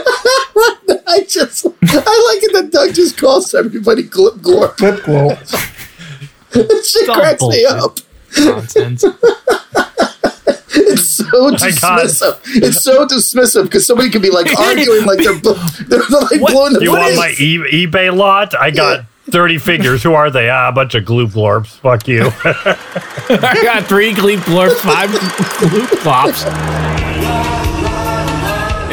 I 1.07 1.25
just 1.29 1.66
I 1.66 1.68
like 1.71 2.42
it 2.42 2.53
that 2.55 2.71
Doug 2.73 2.95
just 2.95 3.16
calls 3.18 3.55
everybody 3.55 4.03
glip 4.05 4.38
glorp. 4.40 4.77
Flip 4.79 5.03
glow. 5.05 5.37
That 6.53 6.85
shit 6.85 7.09
all 7.09 7.16
cracks 7.16 7.42
me 7.42 7.64
up. 7.64 7.99
nonsense. 8.38 9.05
It's 10.75 11.03
so 11.09 11.25
oh 11.33 11.51
my 11.53 11.71
God. 11.81 12.01
dismissive. 12.07 12.40
It's 12.57 12.83
so 12.83 13.07
dismissive 13.07 13.62
because 13.64 13.87
somebody 13.87 14.11
could 14.11 14.21
be 14.23 14.29
like 14.31 14.55
arguing 14.59 15.07
like 15.07 15.18
they're 15.21 15.38
bl- 15.40 15.53
they're 15.87 16.01
like 16.01 16.40
What- 16.42 16.53
blowing 16.53 16.73
the 16.75 16.81
You 16.83 16.90
What 16.92 17.01
want 17.03 17.16
my 17.16 17.35
e- 17.38 17.87
eBay 17.87 18.14
lot? 18.14 18.55
I 18.55 18.71
got 18.71 19.07
30 19.31 19.59
figures. 19.59 20.03
Who 20.03 20.15
are 20.15 20.31
they? 20.31 20.51
Ah, 20.51 20.69
a 20.69 20.73
bunch 20.73 20.95
of 20.95 21.05
gloop 21.05 21.29
glorps. 21.33 21.79
Fuck 21.79 22.09
you. 22.09 22.31
I 22.45 23.61
got 23.63 23.85
three 23.85 24.13
Gleek 24.13 24.47
Lords, 24.49 24.81
five 24.81 25.11
Gleek 25.11 25.89
Flops. 26.01 26.45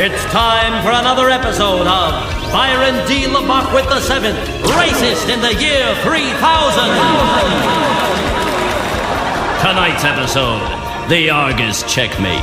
It's 0.02 0.24
time 0.32 0.82
for 0.84 0.92
another 0.92 1.30
episode 1.30 1.88
of 1.88 2.14
Byron 2.54 3.06
D. 3.08 3.26
LeBuck 3.26 3.74
with 3.74 3.86
the 3.90 4.00
seventh, 4.00 4.38
racist 4.72 5.34
in 5.34 5.42
the 5.42 5.54
year 5.56 5.94
3000. 6.04 6.84
Tonight's 9.62 10.06
episode, 10.06 11.10
the 11.10 11.30
Argus 11.30 11.84
Checkmate. 11.84 12.40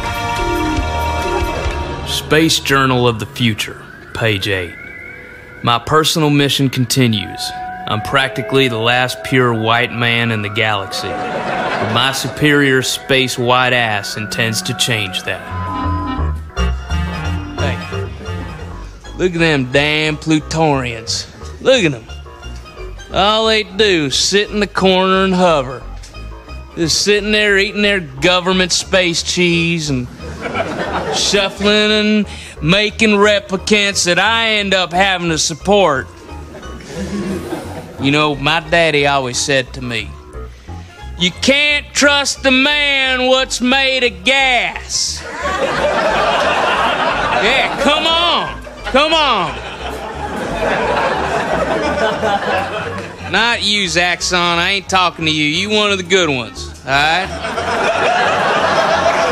Space 2.06 2.60
Journal 2.60 3.08
of 3.08 3.18
the 3.20 3.26
Future, 3.26 3.82
page 4.12 4.48
8. 4.48 4.74
My 5.62 5.78
personal 5.78 6.28
mission 6.30 6.68
continues. 6.68 7.40
I'm 7.88 8.02
practically 8.02 8.66
the 8.66 8.78
last 8.78 9.22
pure 9.22 9.54
white 9.54 9.92
man 9.92 10.32
in 10.32 10.42
the 10.42 10.48
galaxy. 10.48 11.06
But 11.06 11.92
my 11.94 12.10
superior 12.10 12.82
space 12.82 13.38
white 13.38 13.72
ass 13.72 14.16
intends 14.16 14.60
to 14.62 14.74
change 14.74 15.22
that. 15.22 15.40
Hey, 17.60 19.12
look 19.16 19.32
at 19.34 19.38
them 19.38 19.70
damn 19.70 20.16
Plutorians. 20.16 21.30
Look 21.60 21.84
at 21.84 21.92
them. 21.92 22.04
All 23.12 23.46
they 23.46 23.62
do 23.62 24.06
is 24.06 24.16
sit 24.16 24.50
in 24.50 24.58
the 24.58 24.66
corner 24.66 25.24
and 25.24 25.34
hover. 25.34 25.80
Just 26.74 27.02
sitting 27.02 27.30
there 27.30 27.56
eating 27.56 27.82
their 27.82 28.00
government 28.00 28.72
space 28.72 29.22
cheese 29.22 29.90
and 29.90 30.08
shuffling 31.16 31.92
and 31.92 32.26
making 32.60 33.10
replicants 33.10 34.06
that 34.06 34.18
I 34.18 34.54
end 34.54 34.74
up 34.74 34.92
having 34.92 35.28
to 35.28 35.38
support. 35.38 36.08
You 38.06 38.12
know, 38.12 38.36
my 38.36 38.60
daddy 38.60 39.08
always 39.08 39.36
said 39.36 39.72
to 39.72 39.82
me, 39.82 40.08
You 41.18 41.32
can't 41.32 41.92
trust 41.92 42.46
a 42.46 42.52
man 42.52 43.26
what's 43.26 43.60
made 43.60 44.04
of 44.04 44.22
gas. 44.22 45.20
yeah, 47.42 47.76
come 47.82 48.06
on. 48.06 48.62
Come 48.92 49.12
on. 49.12 49.50
Not 53.32 53.64
you, 53.64 53.86
Zaxxon. 53.86 54.34
I 54.34 54.70
ain't 54.70 54.88
talking 54.88 55.24
to 55.24 55.32
you. 55.32 55.42
You 55.42 55.70
one 55.70 55.90
of 55.90 55.98
the 55.98 56.04
good 56.04 56.28
ones, 56.28 56.68
all 56.84 56.92
right? 56.92 57.26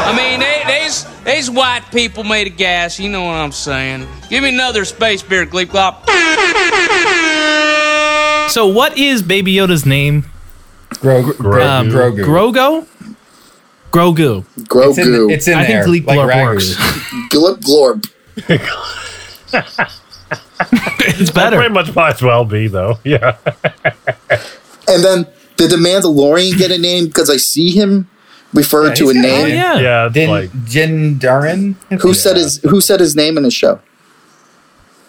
I 0.08 0.14
mean, 0.16 0.40
they, 0.40 0.62
there's, 0.66 1.04
there's 1.22 1.48
white 1.48 1.84
people 1.92 2.24
made 2.24 2.48
of 2.48 2.56
gas. 2.56 2.98
You 2.98 3.08
know 3.08 3.22
what 3.22 3.36
I'm 3.36 3.52
saying. 3.52 4.08
Give 4.28 4.42
me 4.42 4.48
another 4.48 4.84
space 4.84 5.22
beer, 5.22 5.46
Gleep 5.46 5.68
Glop. 5.68 6.04
So, 8.48 8.66
what 8.66 8.96
is 8.96 9.22
Baby 9.22 9.54
Yoda's 9.54 9.84
name? 9.86 10.24
Grogu. 10.90 11.40
Um, 11.62 11.88
Grogu. 11.88 12.24
Grogu. 12.24 12.86
Grogu. 13.90 14.44
Grogu. 14.64 14.88
It's 14.90 14.98
in, 14.98 15.30
it's 15.30 15.48
in 15.48 15.54
I 15.54 15.66
there. 15.66 15.84
think 15.84 16.04
Gleek 16.04 16.06
like 16.06 16.18
Glorp 16.18 16.32
Ragu. 16.32 16.44
works. 16.44 16.74
glip 17.30 17.60
glorp. 17.60 18.10
It's 21.06 21.30
That 21.30 21.34
better. 21.34 21.56
pretty 21.58 21.74
much 21.74 21.94
might 21.94 22.14
as 22.14 22.22
well 22.22 22.44
be, 22.44 22.66
though. 22.68 22.98
Yeah. 23.04 23.36
And 24.88 25.02
then 25.04 25.26
did 25.56 25.70
the 25.70 25.76
Mandalorian 25.76 26.56
get 26.58 26.70
a 26.70 26.78
name? 26.78 27.06
Because 27.06 27.28
I 27.30 27.36
see 27.36 27.70
him 27.70 28.08
referred 28.52 28.88
Yeah, 28.90 28.94
to 28.94 29.10
a 29.10 29.12
he's 29.14 29.22
got 29.22 29.28
a 29.28 29.28
name. 29.28 29.44
Oh, 29.44 29.46
yeah. 29.48 29.78
Yeah. 29.78 30.08
Din, 30.12 30.30
like, 30.30 30.64
Jin 30.64 31.18
Djarin. 31.18 31.74
Who 32.00 32.14
said 32.14 32.36
his 32.36 32.58
Who 32.62 32.80
said 32.80 33.00
his 33.00 33.14
name 33.14 33.36
in 33.36 33.42
the 33.44 33.50
show? 33.50 33.80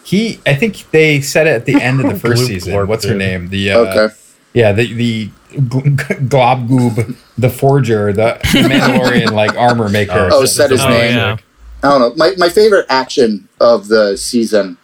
He, 0.06 0.38
I 0.46 0.54
think 0.54 0.88
they 0.92 1.20
said 1.20 1.48
it 1.48 1.50
at 1.50 1.64
the 1.66 1.82
end 1.82 2.00
of 2.00 2.08
the 2.12 2.18
first 2.28 2.42
Gloop 2.44 2.46
season. 2.46 2.72
Glorp 2.74 2.86
What's 2.86 3.04
her 3.04 3.14
name? 3.14 3.48
The 3.48 3.72
uh, 3.72 3.78
Okay. 3.78 4.14
yeah, 4.54 4.70
the 4.70 4.92
the 4.94 5.30
Glob 6.28 6.68
Goob, 6.68 7.16
the 7.36 7.50
forger, 7.50 8.12
the 8.12 8.38
Mandalorian 8.44 9.32
like 9.32 9.54
armor 9.58 9.88
maker. 9.88 10.28
Oh, 10.32 10.44
said 10.44 10.70
his 10.70 10.80
Oh, 10.84 10.88
name. 10.88 11.16
yeah. 11.16 11.36
I 11.82 11.88
don't 11.90 12.00
know. 12.00 12.12
My 12.16 12.34
my 12.38 12.48
favorite 12.48 12.86
action 12.88 13.48
of 13.60 13.88
the 13.88 14.16
season 14.16 14.76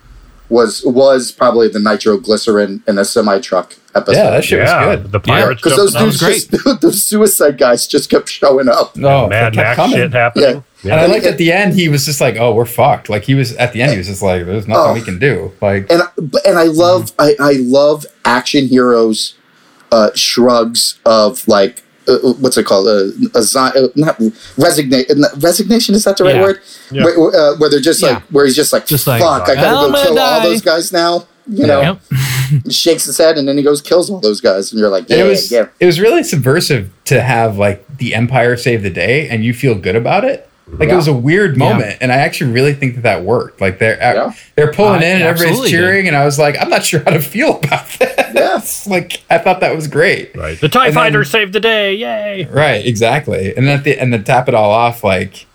was 0.48 0.82
was 0.85 1.30
probably 1.30 1.68
the 1.68 1.78
nitroglycerin 1.78 2.82
in 2.88 2.98
a 2.98 3.04
semi 3.04 3.38
truck 3.40 3.76
episode. 3.94 4.18
Yeah, 4.18 4.30
that 4.30 4.44
shit 4.44 4.58
yeah. 4.58 4.87
was 4.87 4.96
good. 5.02 5.12
The 5.12 5.20
pirates 5.20 5.62
because 5.62 5.76
those 5.78 5.92
jumping 5.92 6.11
dudes 6.11 6.22
out. 6.22 6.61
just 6.61 6.80
those 6.82 7.02
suicide 7.04 7.58
guys 7.58 7.87
just 7.87 8.11
kept 8.11 8.28
showing 8.28 8.68
up. 8.68 8.96
No, 8.96 9.28
Mad 9.28 9.54
Max 9.54 9.76
coming. 9.76 9.96
shit 9.96 10.11
happening. 10.90 11.04
And 11.04 11.12
I 11.12 11.14
liked 11.14 11.26
at 11.26 11.38
the 11.38 11.52
end 11.52 11.74
he 11.74 11.88
was 11.88 12.04
just 12.04 12.20
like, 12.20 12.36
"Oh, 12.36 12.54
we're 12.54 12.64
fucked." 12.66 13.08
Like 13.08 13.24
he 13.24 13.34
was 13.34 13.54
at 13.56 13.72
the 13.72 13.82
end, 13.82 13.92
he 13.92 13.98
was 13.98 14.06
just 14.08 14.22
like, 14.22 14.44
"There's 14.46 14.66
nothing 14.66 14.90
Oh. 14.90 14.94
we 14.94 15.00
can 15.02 15.18
do." 15.18 15.52
Like, 15.60 15.90
and 15.90 16.02
and 16.46 16.58
I 16.58 16.64
love 16.64 17.12
I, 17.18 17.34
I 17.40 17.52
love 17.60 18.04
action 18.24 18.66
heroes 18.68 19.34
uh, 19.90 20.10
shrugs 20.14 20.98
of 21.04 21.46
like 21.48 21.83
uh, 22.08 22.18
what's 22.40 22.56
it 22.56 22.64
called 22.66 22.88
uh, 22.88 23.10
a, 23.35 23.38
uh, 23.38 23.88
not 23.94 24.18
resignation 24.58 25.24
resignation 25.38 25.94
is 25.94 26.04
that 26.04 26.16
the 26.16 26.24
right 26.24 26.35
Yeah. 26.37 26.42
word 26.42 26.60
Yeah. 26.90 27.04
Where, 27.04 27.37
uh, 27.37 27.56
where 27.58 27.70
they're 27.70 27.80
just 27.80 28.02
Yeah. 28.02 28.14
like 28.14 28.22
where 28.24 28.44
he's 28.44 28.56
just 28.56 28.72
like 28.72 28.87
Just 28.87 29.06
like, 29.06 29.20
fuck 29.22 29.48
I 29.48 29.52
I'm 29.52 29.56
gotta 29.56 29.70
go 29.88 29.92
gonna 29.92 30.04
kill 30.04 30.18
all 30.18 30.42
those 30.42 30.62
guys 30.62 30.92
now 30.92 31.26
You 31.46 31.66
know, 31.66 31.98
he 32.64 32.70
shakes 32.72 33.04
his 33.04 33.18
head 33.18 33.37
and 33.38 33.46
then 33.46 33.56
he 33.56 33.62
goes 33.62 33.80
kills 33.83 34.08
all 34.10 34.20
those 34.20 34.40
guys, 34.40 34.70
and 34.72 34.78
you're 34.80 34.88
like, 34.88 35.08
yeah, 35.08 35.18
it 35.18 35.28
was 35.28 35.50
yeah. 35.50 35.66
it 35.80 35.87
was 35.87 36.00
really 36.00 36.22
subversive 36.22 36.90
to 37.06 37.20
have 37.20 37.58
like 37.58 37.85
the 37.98 38.14
Empire 38.14 38.56
save 38.56 38.83
the 38.83 38.90
day 38.90 39.28
and 39.28 39.44
you 39.44 39.52
feel 39.52 39.74
good 39.74 39.96
about 39.96 40.24
it. 40.24 40.48
Like 40.69 40.88
it 40.88 40.94
was 40.96 41.08
a 41.08 41.13
weird 41.13 41.56
Yeah. 41.56 41.69
moment, 41.71 41.98
and 42.00 42.10
I 42.13 42.17
actually 42.17 42.52
really 42.52 42.73
think 42.73 42.94
that 42.94 43.02
that 43.02 43.25
worked. 43.25 43.60
Like 43.60 43.79
they're 43.79 44.02
uh, 44.02 44.33
they're 44.54 44.73
pulling 44.73 45.02
I 45.02 45.06
in 45.06 45.17
and 45.17 45.23
everybody's 45.23 45.50
absolutely 45.50 45.71
cheering, 45.71 46.08
and 46.08 46.17
I 46.17 46.25
was 46.25 46.38
like, 46.38 46.56
I'm 46.60 46.71
not 46.71 46.85
sure 46.85 47.00
how 47.00 47.10
to 47.10 47.21
feel 47.21 47.58
about 47.58 47.87
that. 47.98 48.31
Yes, 48.35 48.87
like 48.87 49.23
I 49.29 49.38
thought 49.38 49.60
that 49.60 49.75
was 49.77 49.87
great. 49.88 50.35
Right. 50.37 50.58
The 50.60 50.69
TIE 50.69 50.87
And 50.87 50.96
then- 50.96 51.02
fighter 51.02 51.25
saved 51.25 51.52
the 51.52 51.60
day. 51.60 51.94
Yay. 51.94 52.44
Right, 52.50 52.87
exactly. 52.87 53.54
And 53.56 53.67
then 53.67 53.79
at 53.79 53.85
the 53.85 53.98
and 53.98 54.13
then 54.13 54.25
tap 54.25 54.48
it 54.48 54.54
all 54.54 54.71
off, 54.71 55.04
like, 55.04 55.46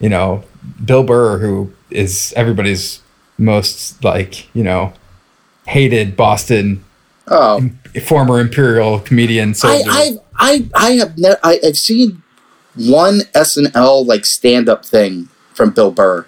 you 0.00 0.08
know, 0.08 0.42
Bill 0.84 1.02
Burr, 1.02 1.38
who 1.38 1.72
is 1.90 2.32
everybody's 2.36 3.00
most 3.38 4.02
like, 4.04 4.54
you 4.54 4.62
know, 4.64 4.92
hated 5.66 6.16
Boston 6.16 6.84
Oh, 7.28 7.68
former 8.04 8.40
Imperial 8.40 8.98
comedian. 9.00 9.54
soldier. 9.54 9.88
I, 9.88 10.16
I, 10.34 10.68
I, 10.74 10.88
I 10.88 10.90
have 10.92 11.16
never. 11.18 11.38
I, 11.44 11.60
I've 11.64 11.78
seen 11.78 12.22
one 12.76 13.20
SNL 13.34 14.06
like 14.06 14.24
stand 14.24 14.68
up 14.68 14.84
thing 14.84 15.28
from 15.54 15.70
Bill 15.70 15.90
Burr, 15.90 16.26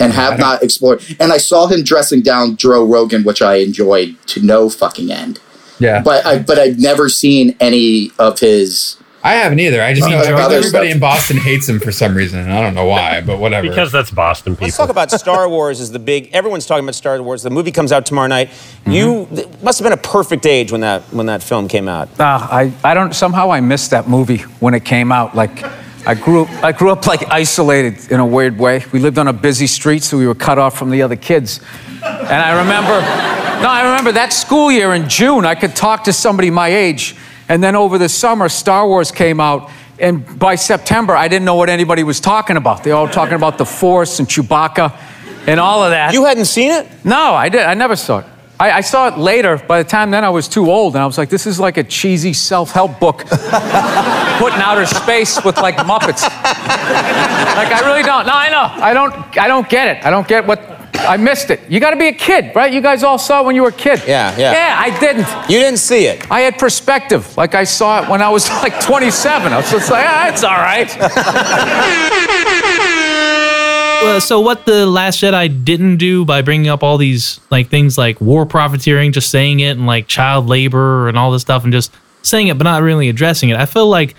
and 0.00 0.12
have 0.12 0.38
not 0.38 0.62
explored. 0.62 1.04
And 1.20 1.32
I 1.32 1.36
saw 1.38 1.66
him 1.66 1.82
dressing 1.84 2.22
down 2.22 2.56
Joe 2.56 2.84
Rogan, 2.84 3.22
which 3.24 3.42
I 3.42 3.56
enjoyed 3.56 4.16
to 4.28 4.40
no 4.42 4.68
fucking 4.70 5.10
end. 5.12 5.38
yeah. 5.78 6.00
But 6.02 6.24
I, 6.26 6.38
but 6.38 6.58
I've 6.58 6.78
never 6.78 7.08
seen 7.08 7.54
any 7.60 8.10
of 8.18 8.38
his. 8.40 8.96
I 9.24 9.34
haven't 9.34 9.60
either. 9.60 9.80
I 9.80 9.94
just 9.94 10.08
Uh, 10.08 10.10
know 10.10 10.18
everybody 10.18 10.62
stuff. 10.62 10.84
in 10.84 10.98
Boston 10.98 11.36
hates 11.36 11.68
him 11.68 11.78
for 11.78 11.92
some 11.92 12.16
reason. 12.16 12.40
and 12.40 12.52
I 12.52 12.60
don't 12.60 12.74
know 12.74 12.86
why, 12.86 13.20
but 13.20 13.38
whatever. 13.38 13.68
Because 13.68 13.92
that's 13.92 14.10
Boston 14.10 14.54
people. 14.54 14.66
Let's 14.66 14.76
talk 14.76 14.88
about 14.90 15.12
Star 15.12 15.48
Wars 15.48 15.80
as 15.80 15.92
the 15.92 16.00
big. 16.00 16.30
Everyone's 16.32 16.66
talking 16.66 16.82
about 16.84 16.96
Star 16.96 17.22
Wars. 17.22 17.44
The 17.44 17.50
movie 17.50 17.70
comes 17.70 17.92
out 17.92 18.04
tomorrow 18.04 18.26
night. 18.26 18.50
You 18.84 19.28
must 19.62 19.78
have 19.78 19.84
been 19.84 19.92
a 19.92 20.02
perfect 20.02 20.44
age 20.44 20.72
when 20.72 20.80
that 20.80 21.02
when 21.12 21.26
that 21.26 21.40
film 21.44 21.68
came 21.68 21.86
out. 21.88 22.08
Ah, 22.18 22.48
I, 22.52 22.72
I 22.82 22.94
don't 22.94 23.14
somehow 23.14 23.52
I 23.52 23.60
missed 23.60 23.90
that 23.92 24.08
movie 24.08 24.38
when 24.58 24.74
it 24.74 24.84
came 24.84 25.12
out. 25.12 25.36
Like 25.36 25.62
I 26.04 26.14
grew 26.14 26.46
I 26.62 26.72
grew 26.72 26.90
up 26.90 27.06
like 27.06 27.28
isolated 27.30 28.10
in 28.10 28.18
a 28.18 28.26
weird 28.26 28.58
way. 28.58 28.84
We 28.92 28.98
lived 28.98 29.18
on 29.18 29.28
a 29.28 29.32
busy 29.32 29.68
street, 29.68 30.02
so 30.02 30.18
we 30.18 30.26
were 30.26 30.34
cut 30.34 30.58
off 30.58 30.76
from 30.76 30.90
the 30.90 31.02
other 31.02 31.16
kids. 31.16 31.60
And 32.02 32.02
I 32.28 32.58
remember 32.60 33.00
no, 33.62 33.68
I 33.68 33.84
remember 33.84 34.10
that 34.12 34.32
school 34.32 34.72
year 34.72 34.92
in 34.94 35.08
June, 35.08 35.44
I 35.44 35.54
could 35.54 35.76
talk 35.76 36.04
to 36.04 36.12
somebody 36.12 36.50
my 36.50 36.68
age. 36.68 37.14
And 37.48 37.62
then 37.62 37.76
over 37.76 37.98
the 37.98 38.08
summer, 38.08 38.48
Star 38.48 38.88
Wars 38.88 39.12
came 39.12 39.38
out. 39.38 39.70
And 40.00 40.38
by 40.38 40.56
September, 40.56 41.14
I 41.14 41.28
didn't 41.28 41.44
know 41.44 41.54
what 41.54 41.68
anybody 41.68 42.02
was 42.02 42.18
talking 42.18 42.56
about. 42.56 42.82
They 42.82 42.90
all 42.90 43.06
talking 43.06 43.34
about 43.34 43.58
the 43.58 43.66
Force 43.66 44.18
and 44.18 44.26
Chewbacca 44.26 44.98
and 45.46 45.60
all 45.60 45.84
of 45.84 45.90
that. 45.90 46.12
You 46.12 46.24
hadn't 46.24 46.46
seen 46.46 46.72
it? 46.72 46.88
No, 47.04 47.34
I 47.34 47.48
did. 47.48 47.62
I 47.62 47.74
never 47.74 47.94
saw 47.94 48.18
it. 48.18 48.26
I, 48.62 48.76
I 48.76 48.80
saw 48.80 49.08
it 49.08 49.18
later. 49.18 49.58
By 49.58 49.82
the 49.82 49.88
time 49.88 50.12
then, 50.12 50.24
I 50.24 50.28
was 50.28 50.46
too 50.46 50.70
old, 50.70 50.94
and 50.94 51.02
I 51.02 51.06
was 51.06 51.18
like, 51.18 51.28
"This 51.28 51.48
is 51.48 51.58
like 51.58 51.78
a 51.78 51.82
cheesy 51.82 52.32
self-help 52.32 53.00
book, 53.00 53.18
put 54.38 54.52
in 54.54 54.60
outer 54.60 54.86
space 54.86 55.42
with 55.44 55.56
like 55.56 55.78
Muppets." 55.78 56.22
like 56.22 57.72
I 57.72 57.80
really 57.84 58.04
don't. 58.04 58.24
No, 58.24 58.32
I 58.32 58.48
know. 58.50 58.70
I 58.80 58.94
don't. 58.94 59.12
I 59.36 59.48
don't 59.48 59.68
get 59.68 59.96
it. 59.96 60.06
I 60.06 60.10
don't 60.10 60.28
get 60.28 60.46
what. 60.46 60.60
I 60.94 61.16
missed 61.16 61.50
it. 61.50 61.60
You 61.68 61.80
got 61.80 61.90
to 61.90 61.96
be 61.96 62.06
a 62.06 62.12
kid, 62.12 62.54
right? 62.54 62.72
You 62.72 62.80
guys 62.80 63.02
all 63.02 63.18
saw 63.18 63.40
it 63.40 63.46
when 63.46 63.56
you 63.56 63.62
were 63.62 63.70
a 63.70 63.72
kid. 63.72 64.00
Yeah, 64.06 64.32
yeah. 64.38 64.52
Yeah, 64.52 64.76
I 64.78 64.96
didn't. 65.00 65.26
You 65.50 65.58
didn't 65.58 65.80
see 65.80 66.06
it. 66.06 66.30
I 66.30 66.42
had 66.42 66.56
perspective. 66.56 67.36
Like 67.36 67.56
I 67.56 67.64
saw 67.64 68.04
it 68.04 68.08
when 68.08 68.22
I 68.22 68.28
was 68.28 68.48
like 68.48 68.78
27. 68.80 69.52
I 69.52 69.56
was 69.56 69.70
just 69.72 69.90
like, 69.90 70.06
ah, 70.06 70.28
it's 70.28 70.44
all 70.44 70.52
right. 70.52 70.88
Uh, 74.02 74.18
so 74.20 74.40
what 74.40 74.66
the 74.66 74.84
Last 74.84 75.20
Jedi 75.22 75.64
didn't 75.64 75.96
do 75.96 76.24
by 76.24 76.42
bringing 76.42 76.68
up 76.68 76.82
all 76.82 76.98
these 76.98 77.40
like 77.50 77.68
things 77.68 77.96
like 77.96 78.20
war 78.20 78.44
profiteering, 78.44 79.12
just 79.12 79.30
saying 79.30 79.60
it, 79.60 79.70
and 79.70 79.86
like 79.86 80.06
child 80.08 80.48
labor 80.48 81.08
and 81.08 81.16
all 81.16 81.30
this 81.30 81.42
stuff, 81.42 81.64
and 81.64 81.72
just 81.72 81.92
saying 82.22 82.48
it 82.48 82.58
but 82.58 82.64
not 82.64 82.82
really 82.82 83.08
addressing 83.08 83.48
it. 83.50 83.56
I 83.56 83.64
feel 83.66 83.88
like 83.88 84.14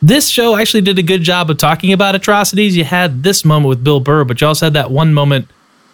this 0.00 0.28
show 0.28 0.56
actually 0.56 0.82
did 0.82 0.98
a 0.98 1.02
good 1.02 1.22
job 1.22 1.50
of 1.50 1.58
talking 1.58 1.92
about 1.92 2.14
atrocities. 2.14 2.76
You 2.76 2.84
had 2.84 3.22
this 3.22 3.44
moment 3.44 3.68
with 3.68 3.82
Bill 3.84 4.00
Burr, 4.00 4.24
but 4.24 4.40
you 4.40 4.46
also 4.46 4.66
had 4.66 4.74
that 4.74 4.90
one 4.90 5.12
moment. 5.12 5.48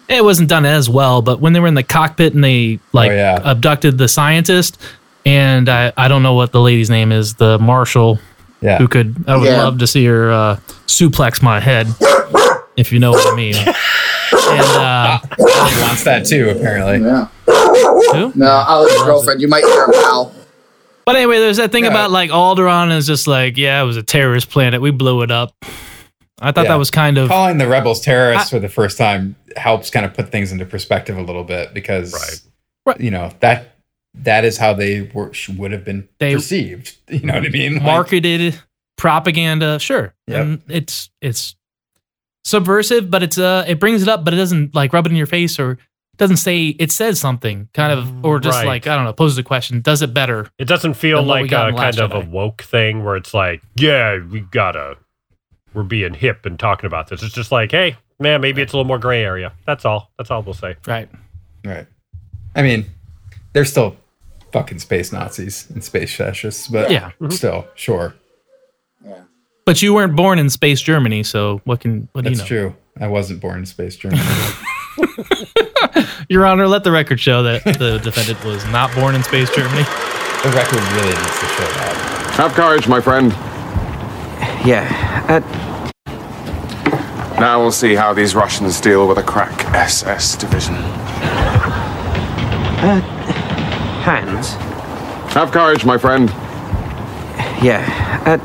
It 0.09 0.22
wasn't 0.24 0.49
done 0.49 0.66
as 0.66 0.91
well, 0.91 1.22
but 1.22 1.41
when 1.41 1.53
they 1.53 1.61
were 1.61 1.68
in 1.68 1.74
the 1.74 1.83
cockpit 1.83 2.35
and 2.35 2.45
they 2.45 2.80
like 2.93 3.11
Oh, 3.12 3.14
yeah. 3.14 3.41
abducted 3.45 3.97
the 3.99 4.09
scientist, 4.09 4.78
and 5.24 5.68
I, 5.68 5.93
I 5.97 6.09
don't 6.09 6.22
know 6.22 6.35
what 6.35 6.53
the 6.53 6.61
lady's 6.61 6.91
name 6.91 7.12
is, 7.12 7.35
the 7.35 7.59
marshal 7.59 8.18
Yeah. 8.61 8.78
who 8.78 8.89
could 8.89 9.24
I 9.26 9.37
would 9.37 9.49
Yeah. 9.49 9.62
love 9.62 9.78
to 9.78 9.87
see 9.87 10.05
her 10.05 10.30
uh, 10.30 10.57
suplex 10.87 11.41
my 11.43 11.61
head, 11.61 11.87
if 12.83 12.93
you 12.93 12.99
know 12.99 13.12
what 13.12 13.33
I 13.33 13.37
mean. 13.37 13.55
And 13.57 14.61
uh, 14.76 15.18
he 15.39 15.80
wants 15.83 16.05
that 16.05 16.26
too, 16.26 16.51
apparently. 16.51 16.99
Yeah. 17.07 17.28
Who? 18.12 18.33
No, 18.35 18.47
Ollie's 18.51 19.03
girlfriend. 19.03 19.41
You 19.41 19.49
might 19.49 19.64
hear 19.64 19.85
him 19.85 19.91
now. 19.93 20.33
but 21.07 21.16
anyway, 21.16 21.39
there's 21.39 21.57
that 21.59 21.70
thing 21.72 21.85
Yeah. 21.85 21.91
about 21.91 22.11
like 22.11 22.30
Alderaan 22.30 22.95
is 22.97 23.07
just 23.07 23.26
like, 23.26 23.57
yeah, 23.57 23.80
it 23.83 23.85
was 23.87 23.97
a 23.97 24.03
terrorist 24.03 24.51
planet. 24.51 24.80
We 24.80 24.91
blew 24.91 25.22
it 25.22 25.30
up. 25.30 25.55
I 26.41 26.51
thought 26.51 26.64
Yeah. 26.64 26.72
that 26.72 26.76
was 26.78 26.91
kind 26.91 27.18
of 27.18 27.28
Calling 27.28 27.59
the 27.59 27.68
rebels 27.68 28.01
terrorists 28.01 28.51
for 28.51 28.59
the 28.59 28.68
first 28.68 28.99
time 28.99 29.37
helps 29.57 29.91
kind 29.91 30.05
of 30.05 30.12
put 30.14 30.30
things 30.33 30.51
into 30.51 30.64
perspective 30.66 31.16
a 31.16 31.22
little 31.22 31.45
bit 31.45 31.72
because, 31.72 32.43
Right. 32.85 33.01
you 33.01 33.11
know, 33.11 33.30
that 33.41 33.68
that 34.14 34.45
is 34.45 34.59
how 34.59 34.74
they 34.74 35.03
were, 35.14 35.33
would 35.57 35.72
have 35.72 35.85
been 35.85 36.09
They- 36.18 36.35
perceived. 36.35 36.97
You 37.09 37.20
know 37.20 37.35
what 37.35 37.45
I 37.47 37.49
mean? 37.51 37.74
Like, 37.74 37.83
marketed 37.85 38.61
propaganda. 38.97 39.78
Sure, 39.78 40.14
Yep. 40.26 40.41
and 40.41 40.62
it's 40.68 41.11
it's 41.20 41.55
subversive, 42.45 43.11
but 43.11 43.22
it's 43.22 43.38
uh 43.38 43.64
it 43.66 43.78
brings 43.80 44.03
it 44.03 44.09
up, 44.09 44.24
but 44.24 44.34
it 44.34 44.36
doesn't 44.36 44.74
like 44.74 44.93
rub 44.93 45.07
it 45.07 45.11
in 45.11 45.16
your 45.16 45.26
face 45.26 45.59
or 45.59 45.78
doesn't 46.18 46.36
say 46.36 46.66
it 46.68 46.93
says 46.93 47.18
something 47.18 47.68
kind 47.72 47.90
of 47.93 48.24
or 48.24 48.38
just 48.38 48.59
Right. 48.59 48.66
like 48.66 48.86
I 48.86 48.95
don't 48.97 49.05
know 49.05 49.12
poses 49.12 49.38
a 49.38 49.43
question. 49.43 49.80
Does 49.80 50.03
it 50.03 50.12
better? 50.12 50.49
It 50.59 50.66
doesn't 50.66 50.95
feel 50.95 51.18
than 51.18 51.26
what 51.28 51.36
we 51.43 51.49
like 51.49 51.53
a 51.53 51.57
kind 51.72 51.76
Last 51.76 51.99
of 51.99 52.12
a 52.12 52.20
woke 52.20 52.62
thing 52.62 53.03
where 53.05 53.16
it's 53.16 53.32
like, 53.32 53.62
yeah, 53.76 54.18
we 54.30 54.40
gotta, 54.40 54.97
we're 55.72 55.82
being 55.84 56.14
hip 56.14 56.45
and 56.45 56.59
talking 56.59 56.86
about 56.86 57.09
this. 57.09 57.22
It's 57.22 57.34
just 57.34 57.51
like, 57.51 57.70
hey, 57.70 57.97
man, 58.20 58.40
maybe 58.43 58.61
it's 58.61 58.72
a 58.72 58.76
little 58.76 58.86
more 58.86 58.99
gray 58.99 59.24
area. 59.24 59.53
That's 59.66 59.84
all. 59.86 60.12
That's 60.18 60.30
all 60.30 60.43
we'll 60.43 60.53
say. 60.55 60.76
Right. 60.86 61.09
Right. 61.64 61.86
I 62.55 62.62
mean, 62.62 62.84
they're 63.55 63.64
still 63.64 63.97
fucking 64.53 64.80
space 64.80 65.12
Nazis 65.12 65.70
and 65.70 65.82
space 65.82 66.14
fascists, 66.14 66.68
but 66.68 66.90
Yeah. 66.90 67.12
still, 67.30 67.66
sure. 67.74 68.14
But 69.65 69.81
you 69.81 69.95
weren't 69.95 70.17
born 70.17 70.39
in 70.39 70.51
space 70.51 70.81
Germany, 70.81 71.23
so 71.23 71.61
what 71.65 71.81
can 71.81 72.09
what 72.13 72.25
do 72.25 72.31
That's 72.35 72.51
you 72.51 72.57
know? 72.57 72.63
true. 72.71 72.77
I 73.01 73.07
wasn't 73.09 73.41
born 73.41 73.59
in 73.61 73.67
space 73.67 73.97
Germany. 73.97 74.21
Your 76.29 76.45
Honor, 76.47 76.67
let 76.69 76.85
the 76.85 76.91
record 76.93 77.21
show 77.21 77.43
that 77.45 77.65
the 77.65 77.99
defendant 78.03 78.45
was 78.45 78.65
not 78.67 78.95
born 78.95 79.15
in 79.15 79.23
space 79.23 79.49
Germany. 79.55 79.83
the 80.43 80.51
record 80.55 80.81
really 80.95 81.15
needs 81.15 81.41
to 81.41 81.47
show 81.47 81.65
that. 81.65 82.33
Have 82.37 82.53
courage, 82.55 82.89
my 82.89 83.01
friend. 83.01 83.33
Yeah. 84.67 84.87
Uh, 85.29 85.41
Now 87.41 87.61
we'll 87.61 87.73
see 87.73 87.95
how 87.95 88.13
these 88.13 88.35
Russians 88.35 88.81
deal 88.81 89.07
with 89.09 89.19
a 89.19 89.23
crack 89.23 89.65
SS 89.75 90.37
division. 90.37 90.75
uh, 92.85 93.01
Hans? 94.03 94.55
Have 95.35 95.51
courage, 95.53 95.85
my 95.85 95.97
friend. 95.99 96.29
Yeah. 97.63 97.83
Uh, 98.27 98.39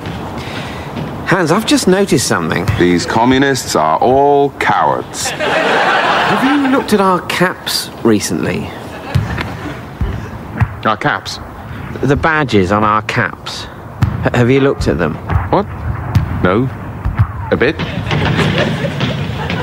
Hans, 1.27 1.51
I've 1.51 1.65
just 1.65 1.89
noticed 1.89 2.25
something. 2.25 2.65
These 2.79 3.05
communists 3.05 3.75
are 3.75 3.99
all 3.99 4.51
cowards. 4.51 5.29
Have 5.31 6.43
you 6.43 6.69
looked 6.69 6.93
at 6.93 7.01
our 7.01 7.19
caps 7.27 7.89
recently? 8.01 8.67
Our 10.85 10.95
caps. 10.95 11.39
The 12.01 12.15
badges 12.15 12.71
on 12.71 12.85
our 12.85 13.01
caps. 13.01 13.63
H- 14.25 14.35
have 14.35 14.49
you 14.49 14.61
looked 14.61 14.87
at 14.87 14.97
them? 14.97 15.15
What? 15.51 15.65
No. 16.43 16.69
A 17.51 17.57
bit? 17.57 17.77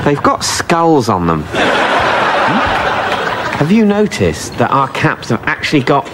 They've 0.05 0.21
got 0.21 0.43
skulls 0.43 1.09
on 1.09 1.25
them. 1.25 1.41
Have 3.57 3.71
you 3.71 3.85
noticed 3.85 4.55
that 4.59 4.69
our 4.69 4.89
caps 4.89 5.29
have 5.29 5.41
actually 5.45 5.81
got 5.81 6.05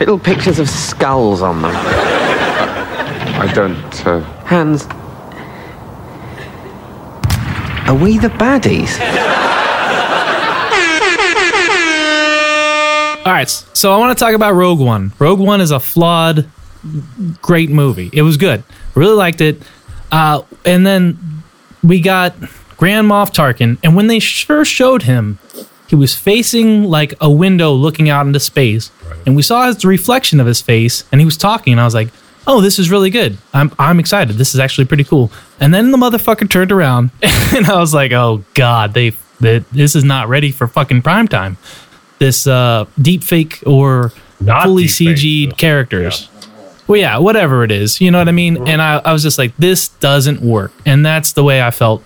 little 0.00 0.18
pictures 0.18 0.58
of 0.58 0.68
skulls 0.68 1.40
on 1.40 1.62
them? 1.62 1.72
I 1.74 3.50
don't. 3.54 4.06
Uh... 4.06 4.20
Hans, 4.44 4.86
are 7.88 7.94
we 7.94 8.18
the 8.18 8.28
baddies? 8.28 9.00
All 13.26 13.32
right, 13.34 13.48
so 13.48 13.92
I 13.92 13.98
want 13.98 14.16
to 14.16 14.24
talk 14.24 14.34
about 14.34 14.54
Rogue 14.54 14.78
One. 14.80 15.12
Rogue 15.18 15.40
One 15.40 15.60
is 15.60 15.70
a 15.70 15.80
flawed, 15.80 16.48
great 17.42 17.70
movie. 17.70 18.10
It 18.12 18.22
was 18.22 18.36
good. 18.36 18.62
Really 18.94 19.14
liked 19.14 19.40
it. 19.40 19.62
Uh, 20.12 20.42
and 20.64 20.86
then 20.86 21.42
we 21.82 22.00
got 22.00 22.34
Grand 22.76 23.08
Moff 23.10 23.32
Tarkin, 23.32 23.78
and 23.82 23.96
when 23.96 24.06
they 24.06 24.20
first 24.20 24.70
showed 24.70 25.02
him, 25.02 25.38
he 25.88 25.94
was 25.96 26.14
facing 26.14 26.84
like 26.84 27.14
a 27.20 27.30
window 27.30 27.72
looking 27.72 28.08
out 28.10 28.26
into 28.26 28.40
space, 28.40 28.90
and 29.26 29.34
we 29.34 29.42
saw 29.42 29.66
his 29.66 29.84
reflection 29.84 30.40
of 30.40 30.46
his 30.46 30.60
face, 30.60 31.04
and 31.10 31.20
he 31.20 31.24
was 31.24 31.36
talking, 31.36 31.72
and 31.72 31.80
I 31.80 31.84
was 31.84 31.94
like, 31.94 32.08
"Oh, 32.48 32.60
this 32.60 32.80
is 32.80 32.90
really 32.90 33.10
good. 33.10 33.38
I'm 33.54 33.70
I'm 33.78 34.00
excited. 34.00 34.36
This 34.36 34.54
is 34.54 34.60
actually 34.60 34.86
pretty 34.86 35.04
cool." 35.04 35.30
And 35.60 35.72
then 35.72 35.92
the 35.92 35.98
motherfucker 35.98 36.50
turned 36.50 36.72
around, 36.72 37.10
and 37.22 37.66
I 37.66 37.78
was 37.78 37.94
like, 37.94 38.10
"Oh 38.10 38.42
God, 38.54 38.94
they, 38.94 39.12
they 39.38 39.60
this 39.70 39.94
is 39.94 40.02
not 40.02 40.28
ready 40.28 40.50
for 40.50 40.66
fucking 40.66 41.02
prime 41.02 41.28
time." 41.28 41.56
this 42.18 42.46
uh, 42.46 42.84
deep 43.00 43.22
fake 43.24 43.62
or 43.66 44.12
Not 44.40 44.64
fully 44.64 44.84
CG'd 44.84 45.56
characters. 45.56 46.28
Well, 46.86 46.98
yeah, 46.98 47.18
whatever 47.18 47.64
it 47.64 47.70
is, 47.70 48.00
you 48.00 48.10
know 48.10 48.18
what 48.18 48.28
I 48.28 48.32
mean. 48.32 48.66
And 48.66 48.80
I, 48.80 48.96
I 49.04 49.12
was 49.12 49.22
just 49.22 49.38
like, 49.38 49.54
this 49.56 49.88
doesn't 49.88 50.40
work, 50.40 50.72
and 50.86 51.04
that's 51.04 51.32
the 51.32 51.44
way 51.44 51.62
I 51.62 51.70
felt 51.70 52.02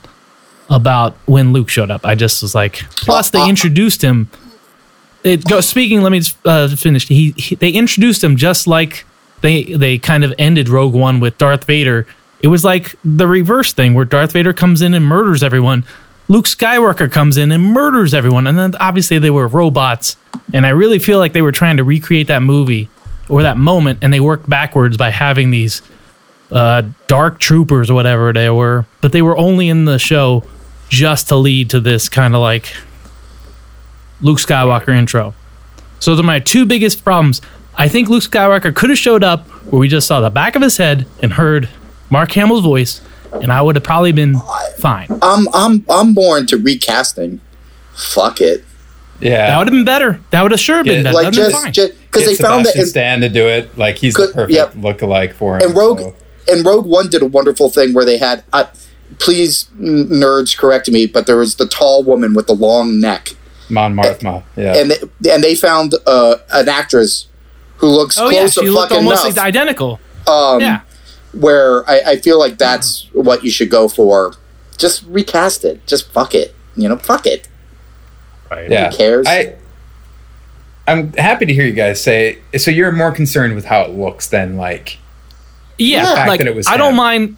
about 0.68 1.14
when 1.26 1.52
Luke 1.52 1.68
showed 1.68 1.90
up. 1.90 2.04
I 2.04 2.14
just 2.14 2.42
was 2.42 2.54
like, 2.54 2.76
plus 2.96 3.30
they 3.30 3.48
introduced 3.48 4.02
him. 4.02 4.28
It 5.22 5.44
go 5.44 5.60
speaking. 5.60 6.02
Let 6.02 6.10
me 6.10 6.18
just, 6.18 6.36
uh, 6.44 6.68
finish. 6.68 7.06
He, 7.06 7.30
he 7.32 7.54
they 7.54 7.70
introduced 7.70 8.24
him 8.24 8.36
just 8.36 8.66
like 8.66 9.04
they 9.42 9.64
they 9.64 9.98
kind 9.98 10.24
of 10.24 10.34
ended 10.38 10.68
Rogue 10.68 10.94
One 10.94 11.20
with 11.20 11.36
Darth 11.38 11.64
Vader. 11.64 12.06
It 12.40 12.48
was 12.48 12.64
like 12.64 12.96
the 13.04 13.26
reverse 13.28 13.72
thing 13.72 13.94
where 13.94 14.04
Darth 14.04 14.32
Vader 14.32 14.52
comes 14.52 14.82
in 14.82 14.94
and 14.94 15.04
murders 15.04 15.42
everyone. 15.42 15.84
Luke 16.28 16.46
Skywalker 16.46 17.10
comes 17.10 17.36
in 17.36 17.52
and 17.52 17.62
murders 17.62 18.14
everyone, 18.14 18.46
and 18.46 18.58
then 18.58 18.74
obviously 18.80 19.18
they 19.18 19.30
were 19.30 19.46
robots. 19.46 20.16
And 20.52 20.64
I 20.64 20.70
really 20.70 20.98
feel 20.98 21.18
like 21.18 21.34
they 21.34 21.42
were 21.42 21.52
trying 21.52 21.76
to 21.76 21.84
recreate 21.84 22.28
that 22.28 22.40
movie 22.42 22.88
or 23.28 23.42
that 23.42 23.58
moment, 23.58 23.98
and 24.02 24.12
they 24.12 24.20
worked 24.20 24.48
backwards 24.48 24.96
by 24.96 25.10
having 25.10 25.50
these 25.50 25.82
uh, 26.50 26.82
dark 27.06 27.38
troopers 27.38 27.90
or 27.90 27.94
whatever 27.94 28.32
they 28.32 28.50
were, 28.50 28.86
but 29.00 29.12
they 29.12 29.22
were 29.22 29.36
only 29.36 29.68
in 29.68 29.84
the 29.84 29.98
show 29.98 30.44
just 30.88 31.28
to 31.28 31.36
lead 31.36 31.70
to 31.70 31.80
this 31.80 32.08
kind 32.08 32.34
of 32.34 32.40
like 32.40 32.74
Luke 34.20 34.38
Skywalker 34.38 34.90
intro. 34.90 35.34
So 35.98 36.10
those 36.10 36.20
are 36.20 36.26
my 36.26 36.40
two 36.40 36.66
biggest 36.66 37.04
problems. 37.04 37.40
I 37.76 37.88
think 37.88 38.08
Luke 38.08 38.22
Skywalker 38.22 38.74
could 38.74 38.90
have 38.90 38.98
showed 38.98 39.24
up 39.24 39.46
where 39.70 39.80
we 39.80 39.88
just 39.88 40.06
saw 40.06 40.20
the 40.20 40.30
back 40.30 40.56
of 40.56 40.62
his 40.62 40.76
head 40.76 41.06
and 41.22 41.32
heard 41.32 41.68
Mark 42.10 42.32
Hamill's 42.32 42.62
voice, 42.62 43.00
and 43.32 43.50
I 43.52 43.62
would 43.62 43.76
have 43.76 43.84
probably 43.84 44.12
been 44.12 44.36
fine. 44.78 45.08
I'm 45.22 45.46
I'm 45.54 45.84
I'm 45.88 46.12
more 46.14 46.38
into 46.38 46.58
recasting. 46.58 47.40
Fuck 47.94 48.40
it. 48.40 48.64
Yeah, 49.20 49.46
That 49.46 49.58
would 49.58 49.68
have 49.68 49.72
been 49.72 49.84
better. 49.84 50.20
That 50.30 50.42
would 50.42 50.50
have 50.50 50.60
sure 50.60 50.82
been 50.82 51.04
better. 51.04 51.14
like 51.14 51.24
That'd 51.26 51.38
just 51.52 51.62
fine. 51.62 51.72
just 51.72 51.92
because 52.00 52.24
they 52.26 52.32
Get 52.36 52.42
found 52.44 52.64
that 52.66 52.70
Sebastian 52.72 52.80
in, 52.82 52.86
Stan 52.88 53.20
to 53.20 53.28
do 53.28 53.46
it. 53.48 53.78
Like 53.78 53.96
he's 53.96 54.14
the 54.14 54.26
perfect 54.34 54.50
yep. 54.52 54.72
look-alike 54.74 55.34
for 55.34 55.56
him. 55.56 55.62
and 55.62 55.76
Rogue 55.76 56.00
so- 56.00 56.14
and 56.48 56.66
Rogue 56.66 56.86
One 56.86 57.08
did 57.08 57.22
a 57.22 57.26
wonderful 57.26 57.70
thing 57.70 57.92
where 57.94 58.04
they 58.04 58.18
had. 58.18 58.42
Uh, 58.52 58.64
please, 59.20 59.68
n- 59.78 60.08
nerds, 60.08 60.56
correct 60.58 60.90
me, 60.90 61.06
but 61.06 61.26
there 61.28 61.36
was 61.36 61.54
the 61.54 61.68
tall 61.68 62.02
woman 62.02 62.34
with 62.34 62.48
the 62.48 62.52
long 62.54 62.98
neck, 62.98 63.28
Mon 63.70 63.94
Mothma. 63.94 64.42
Yeah. 64.56 64.74
and 64.76 64.90
they, 65.20 65.30
and 65.32 65.44
they 65.44 65.54
found 65.54 65.94
uh, 66.04 66.38
an 66.52 66.68
actress 66.68 67.28
who 67.82 67.88
looks 67.88 68.16
oh 68.16 68.30
yeah, 68.30 68.38
close 68.38 68.54
she 68.54 68.64
to 68.64 68.70
looked 68.70 68.92
fucking 68.92 69.04
almost 69.04 69.26
enough. 69.26 69.38
identical. 69.44 70.00
um, 70.28 70.60
yeah. 70.60 70.80
where 71.32 71.88
I, 71.90 72.12
I 72.12 72.16
feel 72.16 72.38
like 72.38 72.56
that's 72.56 73.08
what 73.12 73.44
you 73.44 73.50
should 73.50 73.70
go 73.70 73.88
for. 73.88 74.34
Just 74.78 75.04
recast 75.06 75.64
it. 75.64 75.84
Just 75.86 76.10
fuck 76.12 76.32
it. 76.34 76.54
You 76.76 76.88
know, 76.88 76.96
fuck 76.96 77.26
it. 77.26 77.48
Right. 78.50 78.70
yeah. 78.70 78.90
Who 78.90 78.96
cares? 78.96 79.26
I 79.28 79.56
I'm 80.86 81.12
happy 81.14 81.44
to 81.46 81.52
hear 81.52 81.64
you 81.64 81.72
guys 81.72 82.02
say 82.02 82.38
so. 82.56 82.70
You're 82.70 82.92
more 82.92 83.12
concerned 83.12 83.54
with 83.56 83.64
how 83.64 83.82
it 83.82 83.90
looks 83.90 84.28
than 84.28 84.56
like 84.56 84.98
Yeah, 85.76 86.02
the 86.06 86.14
fact 86.14 86.28
like 86.28 86.38
that 86.38 86.46
it 86.46 86.54
was 86.54 86.66
I 86.68 86.76
don't 86.76 86.96
mind. 86.96 87.36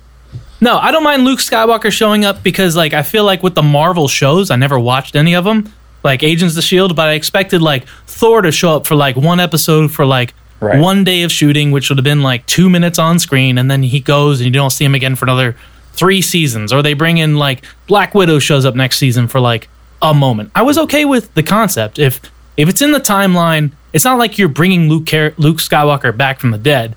No, 0.60 0.78
I 0.78 0.90
don't 0.92 1.04
mind 1.04 1.24
Luke 1.24 1.40
Skywalker 1.40 1.90
showing 1.90 2.24
up 2.24 2.42
because 2.42 2.76
like 2.76 2.92
I 2.92 3.02
feel 3.02 3.24
like 3.24 3.42
with 3.42 3.54
the 3.54 3.62
Marvel 3.62 4.08
shows, 4.08 4.50
I 4.50 4.56
never 4.56 4.78
watched 4.78 5.16
any 5.16 5.34
of 5.34 5.44
them, 5.44 5.72
like 6.04 6.22
Agents 6.22 6.52
of 6.52 6.56
the 6.56 6.62
Shield, 6.62 6.94
but 6.94 7.08
I 7.08 7.12
expected 7.14 7.62
like 7.62 7.86
Thor 8.06 8.42
to 8.42 8.52
show 8.52 8.76
up 8.76 8.86
for 8.86 8.94
like 8.94 9.16
one 9.16 9.40
episode 9.40 9.90
for 9.90 10.04
like 10.06 10.34
Right. 10.60 10.78
one 10.78 11.02
day 11.04 11.24
of 11.24 11.32
shooting, 11.32 11.72
which 11.72 11.88
would 11.90 11.98
have 11.98 12.04
been 12.04 12.22
like 12.22 12.46
two 12.46 12.70
minutes 12.70 12.98
on 12.98 13.18
screen, 13.18 13.58
and 13.58 13.70
then 13.70 13.82
he 13.82 14.00
goes 14.00 14.40
and 14.40 14.46
you 14.46 14.52
don't 14.52 14.70
see 14.70 14.84
him 14.84 14.94
again 14.94 15.14
for 15.16 15.24
another 15.26 15.56
three 15.94 16.22
seasons. 16.22 16.72
Or 16.72 16.80
they 16.82 16.94
bring 16.94 17.18
in 17.18 17.36
like 17.36 17.64
Black 17.86 18.14
Widow 18.14 18.38
shows 18.38 18.64
up 18.64 18.74
next 18.74 18.98
season 18.98 19.26
for 19.28 19.40
like 19.40 19.68
a 20.00 20.14
moment. 20.14 20.50
I 20.54 20.62
was 20.62 20.78
okay 20.78 21.04
with 21.04 21.34
the 21.34 21.42
concept 21.42 21.98
if 21.98 22.20
if 22.56 22.68
it's 22.68 22.80
in 22.80 22.92
the 22.92 23.00
timeline. 23.00 23.72
It's 23.92 24.04
not 24.04 24.16
like 24.18 24.38
you're 24.38 24.48
bringing 24.48 24.88
Luke 24.88 25.06
Car- 25.06 25.34
Luke 25.36 25.58
Skywalker 25.58 26.16
back 26.16 26.38
from 26.40 26.50
the 26.52 26.58
dead. 26.58 26.96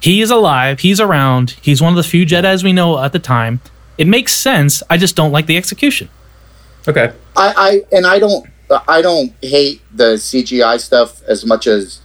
He 0.00 0.20
is 0.20 0.30
alive. 0.30 0.80
He's 0.80 1.00
around. 1.00 1.56
He's 1.62 1.80
one 1.80 1.92
of 1.92 1.96
the 1.96 2.02
few 2.02 2.26
Jedi's 2.26 2.64
we 2.64 2.72
know 2.72 2.98
at 3.02 3.12
the 3.12 3.18
time. 3.18 3.60
It 3.96 4.06
makes 4.06 4.34
sense. 4.34 4.82
I 4.90 4.96
just 4.96 5.14
don't 5.14 5.30
like 5.32 5.46
the 5.46 5.56
execution. 5.56 6.08
Okay. 6.88 7.12
I, 7.36 7.54
I 7.90 7.96
and 7.96 8.06
I 8.06 8.18
don't 8.18 8.46
I 8.88 9.02
don't 9.02 9.32
hate 9.42 9.82
the 9.94 10.14
CGI 10.14 10.80
stuff 10.80 11.22
as 11.24 11.44
much 11.44 11.66
as 11.66 12.00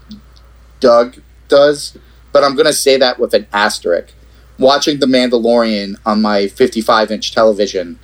Doug 0.80 1.18
does, 1.48 1.98
but 2.32 2.44
I'm 2.44 2.56
gonna 2.56 2.74
say 2.74 2.98
that 2.98 3.20
with 3.20 3.34
an 3.34 3.48
asterisk. 3.54 4.14
Watching 4.58 5.00
The 5.00 5.06
Mandalorian 5.06 5.96
on 6.06 6.22
my 6.22 6.48
55 6.48 7.12
inch 7.12 7.34
television, 7.34 7.98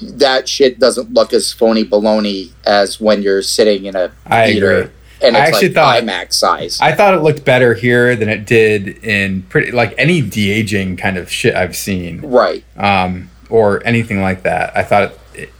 that 0.00 0.48
shit 0.48 0.80
doesn't 0.80 1.12
look 1.14 1.32
as 1.32 1.52
phony 1.52 1.84
baloney 1.84 2.50
as 2.64 3.00
when 3.00 3.22
you're 3.22 3.42
sitting 3.42 3.84
in 3.84 3.94
a 3.94 4.10
I 4.26 4.46
theater 4.46 4.72
agree. 4.72 4.92
and 5.22 5.36
I 5.36 5.46
it's 5.46 5.52
actually 5.56 5.68
like 5.68 5.74
thought- 5.74 6.02
IMAX 6.02 6.32
size. 6.32 6.78
I 6.80 6.92
thought 6.92 7.14
it 7.14 7.18
looked 7.22 7.44
better 7.44 7.74
here 7.74 8.16
than 8.16 8.28
it 8.28 8.46
did 8.46 8.88
in 9.04 9.42
pretty 9.42 9.70
like 9.70 9.94
any 9.96 10.20
de 10.22 10.50
aging 10.50 10.96
kind 10.96 11.16
of 11.16 11.30
shit 11.30 11.54
I've 11.54 11.76
seen. 11.76 12.20
right. 12.22 12.64
um, 12.76 13.30
or 13.48 13.84
anything 13.86 14.20
like 14.22 14.42
that. 14.44 14.76
I 14.76 14.82
thought 14.82 15.02
it, 15.04 15.19
it, 15.40 15.50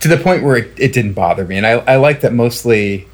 to 0.00 0.08
the 0.08 0.16
point 0.16 0.42
where 0.42 0.56
it, 0.56 0.72
it 0.78 0.92
didn't 0.92 1.12
bother 1.14 1.44
me, 1.44 1.56
and 1.56 1.66
I, 1.66 1.72
I 1.72 1.96
like 1.96 2.20
that 2.22 2.32
mostly 2.32 3.08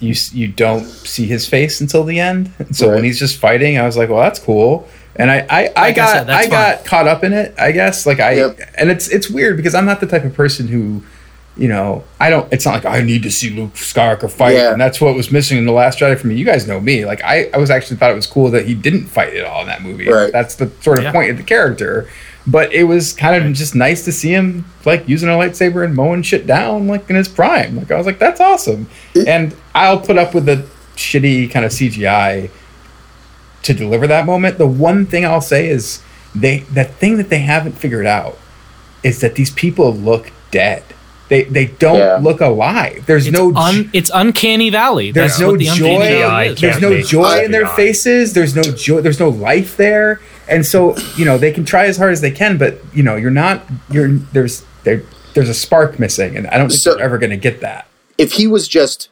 you 0.00 0.14
you 0.32 0.48
don't 0.48 0.84
see 0.84 1.26
his 1.26 1.48
face 1.48 1.80
until 1.80 2.02
the 2.04 2.18
end. 2.18 2.50
So 2.72 2.90
when 2.92 3.04
he's 3.04 3.18
just 3.18 3.38
fighting, 3.38 3.78
I 3.78 3.86
was 3.86 3.96
like, 3.96 4.08
well, 4.08 4.20
that's 4.20 4.40
cool. 4.40 4.88
And 5.14 5.30
I 5.30 5.38
I, 5.38 5.40
I 5.40 5.62
Like 5.64 5.76
I 5.76 5.92
got 5.92 6.12
said, 6.12 6.30
I, 6.30 6.46
got 6.48 6.84
caught 6.84 7.06
up 7.06 7.22
in 7.22 7.32
it. 7.32 7.54
I 7.58 7.70
guess 7.72 8.04
like 8.06 8.18
I 8.18 8.32
Yep. 8.32 8.58
and 8.78 8.90
it's 8.90 9.08
it's 9.08 9.30
weird 9.30 9.56
because 9.56 9.74
I'm 9.74 9.84
not 9.86 10.00
the 10.00 10.06
type 10.06 10.24
of 10.24 10.34
person 10.34 10.68
who. 10.68 11.02
You 11.54 11.68
know, 11.68 12.02
I 12.18 12.30
don't. 12.30 12.50
It's 12.50 12.64
not 12.64 12.82
like 12.82 12.86
I 12.86 13.02
need 13.02 13.24
to 13.24 13.30
see 13.30 13.50
Luke 13.50 13.74
Skywalker 13.74 14.30
fight, 14.30 14.54
Yeah. 14.56 14.72
and 14.72 14.80
that's 14.80 15.02
what 15.02 15.14
was 15.14 15.30
missing 15.30 15.58
in 15.58 15.66
the 15.66 15.72
Last 15.72 15.98
Jedi 15.98 16.18
for 16.18 16.26
me. 16.26 16.34
You 16.34 16.46
guys 16.46 16.66
know 16.66 16.80
me. 16.80 17.04
Like 17.04 17.22
I, 17.22 17.50
I 17.52 17.58
was 17.58 17.68
actually 17.68 17.98
thought 17.98 18.10
it 18.10 18.14
was 18.14 18.26
cool 18.26 18.50
that 18.52 18.64
he 18.64 18.72
didn't 18.74 19.04
fight 19.04 19.36
at 19.36 19.44
all 19.44 19.60
in 19.60 19.66
that 19.66 19.82
movie. 19.82 20.08
Right. 20.08 20.32
That's 20.32 20.54
the 20.54 20.70
sort 20.80 20.96
of 20.96 21.04
Yeah. 21.04 21.12
point 21.12 21.30
of 21.30 21.36
the 21.36 21.42
character 21.42 22.08
but 22.46 22.72
it 22.72 22.84
was 22.84 23.12
kind 23.12 23.44
of 23.44 23.52
just 23.52 23.74
nice 23.74 24.04
to 24.04 24.12
see 24.12 24.30
him 24.32 24.64
like 24.84 25.08
using 25.08 25.28
a 25.28 25.32
lightsaber 25.32 25.84
and 25.84 25.94
mowing 25.94 26.22
shit 26.22 26.46
down 26.46 26.88
like 26.88 27.08
in 27.08 27.16
his 27.16 27.28
prime. 27.28 27.76
Like 27.76 27.90
I 27.90 27.96
was 27.96 28.06
like, 28.06 28.18
that's 28.18 28.40
awesome. 28.40 28.88
And 29.26 29.54
I'll 29.74 30.00
put 30.00 30.18
up 30.18 30.34
with 30.34 30.46
the 30.46 30.66
shitty 30.96 31.50
kind 31.50 31.64
of 31.64 31.70
CGI 31.72 32.50
to 33.62 33.74
deliver 33.74 34.06
that 34.08 34.26
moment. 34.26 34.58
The 34.58 34.66
one 34.66 35.06
thing 35.06 35.24
I'll 35.24 35.40
say 35.40 35.68
is 35.68 36.02
they 36.34 36.60
that 36.70 36.94
thing 36.94 37.16
that 37.18 37.28
they 37.28 37.38
haven't 37.38 37.72
figured 37.72 38.06
out 38.06 38.36
is 39.02 39.20
that 39.20 39.34
these 39.36 39.50
people 39.50 39.92
look 39.94 40.32
dead. 40.50 40.82
They 41.28 41.44
they 41.44 41.66
don't 41.66 41.96
Yeah. 41.98 42.18
look 42.20 42.40
alive. 42.40 43.04
There's 43.06 43.26
It's 43.28 43.36
no 43.36 43.54
un, 43.54 43.88
it's 43.92 44.10
uncanny 44.12 44.70
valley. 44.70 45.12
there's 45.12 45.32
That's 45.38 45.40
no 45.40 45.56
the 45.56 45.64
joy. 45.66 46.54
There's 46.54 46.80
no 46.80 47.00
joy 47.00 47.44
in 47.44 47.52
their 47.52 47.66
faces. 47.68 48.32
There's 48.34 48.54
no 48.56 48.62
joy. 48.62 49.00
There's 49.00 49.20
no 49.20 49.28
life 49.28 49.76
there. 49.76 50.20
And 50.48 50.66
so 50.66 50.96
you 51.16 51.24
know 51.24 51.38
they 51.38 51.52
can 51.52 51.64
try 51.64 51.86
as 51.86 51.96
hard 51.96 52.12
as 52.12 52.20
they 52.20 52.30
can, 52.30 52.58
but 52.58 52.78
you 52.94 53.02
know 53.02 53.16
you're 53.16 53.30
not. 53.30 53.64
You're 53.90 54.08
there's 54.08 54.64
there 54.84 55.02
there's 55.34 55.48
a 55.48 55.54
spark 55.54 55.98
missing, 55.98 56.36
and 56.36 56.46
I 56.48 56.58
don't 56.58 56.68
think 56.68 56.80
So- 56.80 56.94
they're 56.94 57.04
ever 57.04 57.18
going 57.18 57.30
to 57.30 57.36
get 57.36 57.60
that. 57.60 57.86
if 58.18 58.32
he 58.32 58.46
was 58.46 58.68
just 58.68 59.08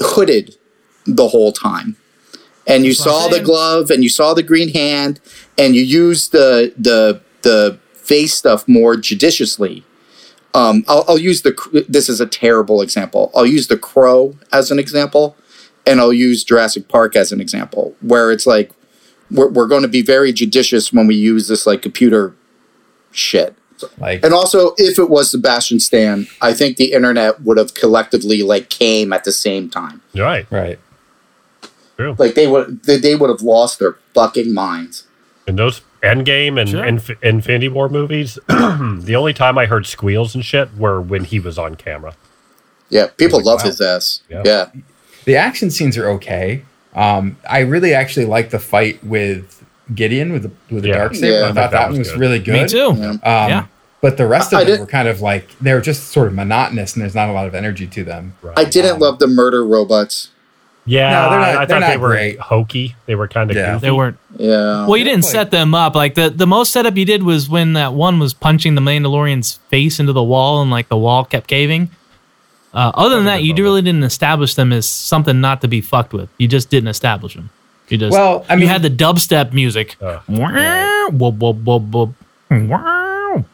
hooded 0.00 0.56
the 1.06 1.28
whole 1.28 1.52
time 1.52 1.96
and 2.66 2.84
you 2.84 2.92
That's 2.92 3.04
saw 3.04 3.28
the 3.28 3.40
glove 3.40 3.90
and 3.90 4.02
you 4.02 4.08
saw 4.08 4.32
the 4.34 4.42
green 4.42 4.70
hand 4.70 5.20
and 5.58 5.74
you 5.76 5.82
used 5.82 6.32
the 6.32 6.72
the 6.78 7.20
the 7.42 7.78
face 7.94 8.34
stuff 8.34 8.66
more 8.66 8.96
judiciously 8.96 9.84
um, 10.54 10.84
I'll, 10.88 11.04
I'll 11.08 11.18
use 11.18 11.42
the 11.42 11.84
this 11.88 12.08
is 12.08 12.20
a 12.20 12.26
terrible 12.26 12.80
example 12.80 13.30
i'll 13.34 13.46
use 13.46 13.68
the 13.68 13.76
crow 13.76 14.36
as 14.52 14.70
an 14.70 14.78
example 14.78 15.36
and 15.86 16.00
i'll 16.00 16.12
use 16.12 16.42
jurassic 16.42 16.88
park 16.88 17.14
as 17.16 17.30
an 17.32 17.40
example 17.40 17.94
where 18.00 18.32
it's 18.32 18.46
like 18.46 18.70
we're, 19.30 19.48
we're 19.48 19.66
going 19.66 19.82
to 19.82 19.88
be 19.88 20.02
very 20.02 20.32
judicious 20.32 20.92
when 20.92 21.06
we 21.06 21.14
use 21.14 21.48
this 21.48 21.66
like 21.66 21.82
computer 21.82 22.34
shit 23.12 23.56
Like 23.98 24.24
and 24.24 24.32
also, 24.34 24.74
if 24.76 24.98
it 24.98 25.08
was 25.10 25.30
Sebastian 25.30 25.80
Stan, 25.80 26.26
I 26.40 26.52
think 26.52 26.76
the 26.76 26.92
internet 26.92 27.42
would 27.42 27.58
have 27.58 27.74
collectively 27.74 28.42
like 28.42 28.68
came 28.70 29.12
at 29.12 29.24
the 29.24 29.32
same 29.32 29.68
time. 29.70 30.00
Right. 30.16 30.46
right. 30.50 30.78
True. 31.96 32.16
Like 32.18 32.34
they 32.34 32.46
would, 32.46 32.82
they, 32.84 32.96
they 32.98 33.14
would 33.16 33.30
have 33.30 33.42
lost 33.42 33.78
their 33.78 33.96
fucking 34.14 34.52
minds. 34.52 35.06
In 35.46 35.56
those 35.56 35.82
Endgame 36.02 36.60
and 36.60 36.68
Sure. 36.70 36.84
Inf- 36.84 37.22
Infinity 37.22 37.68
War 37.68 37.88
movies, 37.88 38.38
the 38.48 39.14
only 39.16 39.32
time 39.34 39.58
I 39.58 39.66
heard 39.66 39.86
squeals 39.86 40.34
and 40.34 40.44
shit 40.44 40.74
were 40.76 41.00
when 41.00 41.24
he 41.24 41.38
was 41.38 41.58
on 41.58 41.74
camera. 41.76 42.14
Yeah, 42.90 43.08
people 43.16 43.38
Like, 43.38 43.46
love 43.46 43.60
wow. 43.60 43.66
his 43.66 43.80
ass. 43.80 44.22
Yeah. 44.28 44.42
Yeah. 44.44 44.70
The 45.24 45.36
action 45.36 45.70
scenes 45.70 45.96
are 45.96 46.08
okay. 46.10 46.64
Um, 46.94 47.36
I 47.48 47.60
really 47.60 47.94
actually 47.94 48.26
like 48.26 48.50
the 48.50 48.58
fight 48.58 49.02
with 49.04 49.64
Gideon 49.94 50.32
with 50.32 50.42
the 50.44 50.50
with 50.74 50.82
the 50.84 50.90
Yeah. 50.90 50.98
dark 50.98 51.14
saber. 51.14 51.38
Yeah. 51.40 51.48
I 51.48 51.52
thought 51.52 51.70
that 51.72 51.90
one 51.90 51.98
was 51.98 52.10
good. 52.10 52.20
really 52.20 52.38
good. 52.38 52.62
Me 52.62 52.68
too. 52.68 52.94
Yeah. 52.96 53.10
Um, 53.10 53.18
Yeah. 53.22 53.64
But 54.00 54.18
the 54.18 54.26
rest 54.26 54.52
of 54.52 54.58
I 54.58 54.64
them 54.64 54.70
did- 54.72 54.80
were 54.80 54.86
kind 54.86 55.08
of 55.08 55.20
like 55.22 55.48
they 55.60 55.72
were 55.72 55.80
just 55.80 56.10
sort 56.12 56.26
of 56.28 56.34
monotonous, 56.34 56.92
and 56.94 57.02
there's 57.02 57.14
not 57.14 57.28
a 57.28 57.32
lot 57.32 57.46
of 57.46 57.54
energy 57.54 57.86
to 57.86 58.04
them. 58.04 58.34
Right. 58.42 58.58
I 58.58 58.64
didn't 58.64 58.98
love 58.98 59.18
the 59.18 59.26
murder 59.26 59.64
robots. 59.64 60.28
Yeah, 60.86 61.08
No, 61.12 61.30
they're 61.30 61.38
not- 61.40 61.48
I 61.48 61.64
they're 61.64 61.80
thought 61.80 61.88
they 61.88 61.96
were 61.96 62.08
great. 62.10 62.38
hokey. 62.38 62.94
They 63.06 63.14
were 63.14 63.26
kind 63.28 63.50
of 63.50 63.56
Yeah. 63.56 63.72
goofy. 63.72 63.86
They 63.86 63.90
weren't. 63.90 64.18
Yeah. 64.36 64.86
Well, 64.86 64.98
you 64.98 65.04
didn't 65.04 65.24
like- 65.24 65.32
set 65.32 65.50
them 65.50 65.74
up. 65.74 65.94
Like 65.94 66.14
the 66.14 66.28
the 66.28 66.46
most 66.46 66.72
setup 66.72 66.96
you 66.98 67.06
did 67.06 67.22
was 67.22 67.48
when 67.48 67.72
that 67.72 67.94
one 67.94 68.18
was 68.18 68.34
punching 68.34 68.74
the 68.74 68.82
Mandalorian's 68.82 69.58
face 69.70 69.98
into 69.98 70.12
the 70.12 70.22
wall, 70.22 70.60
and 70.60 70.70
like 70.70 70.90
the 70.90 70.98
wall 70.98 71.24
kept 71.24 71.46
caving. 71.46 71.88
Uh, 72.74 72.90
other 72.94 73.16
than 73.16 73.26
that, 73.26 73.42
you 73.44 73.54
really 73.54 73.82
didn't 73.82 74.02
establish 74.02 74.54
them 74.56 74.72
as 74.72 74.88
something 74.88 75.40
not 75.40 75.60
to 75.60 75.68
be 75.68 75.80
fucked 75.80 76.12
with. 76.12 76.28
You 76.38 76.48
just 76.48 76.70
didn't 76.70 76.88
establish 76.88 77.34
them. 77.34 77.50
You 77.88 77.98
just 77.98 78.12
Well, 78.12 78.44
I 78.48 78.56
mean, 78.56 78.62
you 78.62 78.68
had 78.68 78.82
the 78.82 78.90
dubstep 78.90 79.52
music. 79.52 79.96
Wah, 80.00 80.20
whoop, 80.26 81.34
whoop, 81.36 81.56
whoop, 81.64 81.82
whoop. 81.82 82.14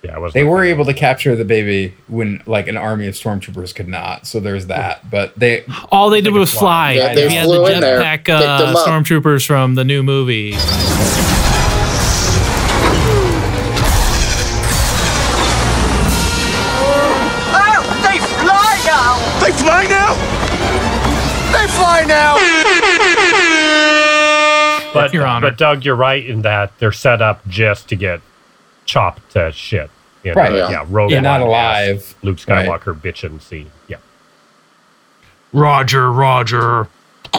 Yeah, 0.03 0.29
They 0.33 0.45
were 0.45 0.64
able 0.64 0.85
to 0.85 0.95
capture 0.95 1.35
the 1.37 1.45
baby 1.45 1.95
when 2.09 2.43
like 2.47 2.68
an 2.68 2.77
army 2.77 3.07
of 3.07 3.14
stormtroopers 3.14 3.75
could 3.75 3.89
not. 3.89 4.27
So 4.27 4.41
there's 4.41 4.66
that. 4.66 5.09
But 5.11 5.39
they 5.39 5.64
All 5.91 6.11
they 6.11 6.21
did 6.21 6.35
was 6.35 6.53
fly. 6.53 6.93
Yeah, 6.93 7.14
they 7.14 7.29
we 7.29 7.35
had 7.35 7.45
flew 7.47 7.64
the 7.64 7.75
in 7.75 7.81
there, 7.81 8.01
jetpack 8.01 8.29
uh, 8.29 8.75
stormtroopers 8.87 9.47
from 9.47 9.75
the 9.75 9.85
new 9.85 10.03
movie. 10.03 10.55
But, 25.13 25.21
uh, 25.23 25.41
but 25.41 25.59
Doug, 25.59 25.85
you're 25.85 25.97
right 25.97 26.25
in 26.25 26.43
that 26.43 26.79
they're 26.79 26.93
set 26.93 27.21
up 27.23 27.47
just 27.49 27.89
to 27.89 27.97
get 27.97 28.21
chopped 28.85 29.31
to 29.33 29.53
shit. 29.53 29.91
You 30.23 30.35
know, 30.35 30.41
Right. 30.41 30.53
Yeah. 30.55 30.85
Rogue 30.89 31.11
They're 31.11 31.21
not 31.23 31.41
alive. 31.41 31.97
yes. 31.97 32.15
Luke 32.23 32.39
Right. 32.47 32.67
Skywalker 32.69 32.95
bitching 32.99 33.41
scene. 33.41 33.71
Yeah. 33.89 33.97
Roger, 35.53 36.11
Roger. 36.13 36.89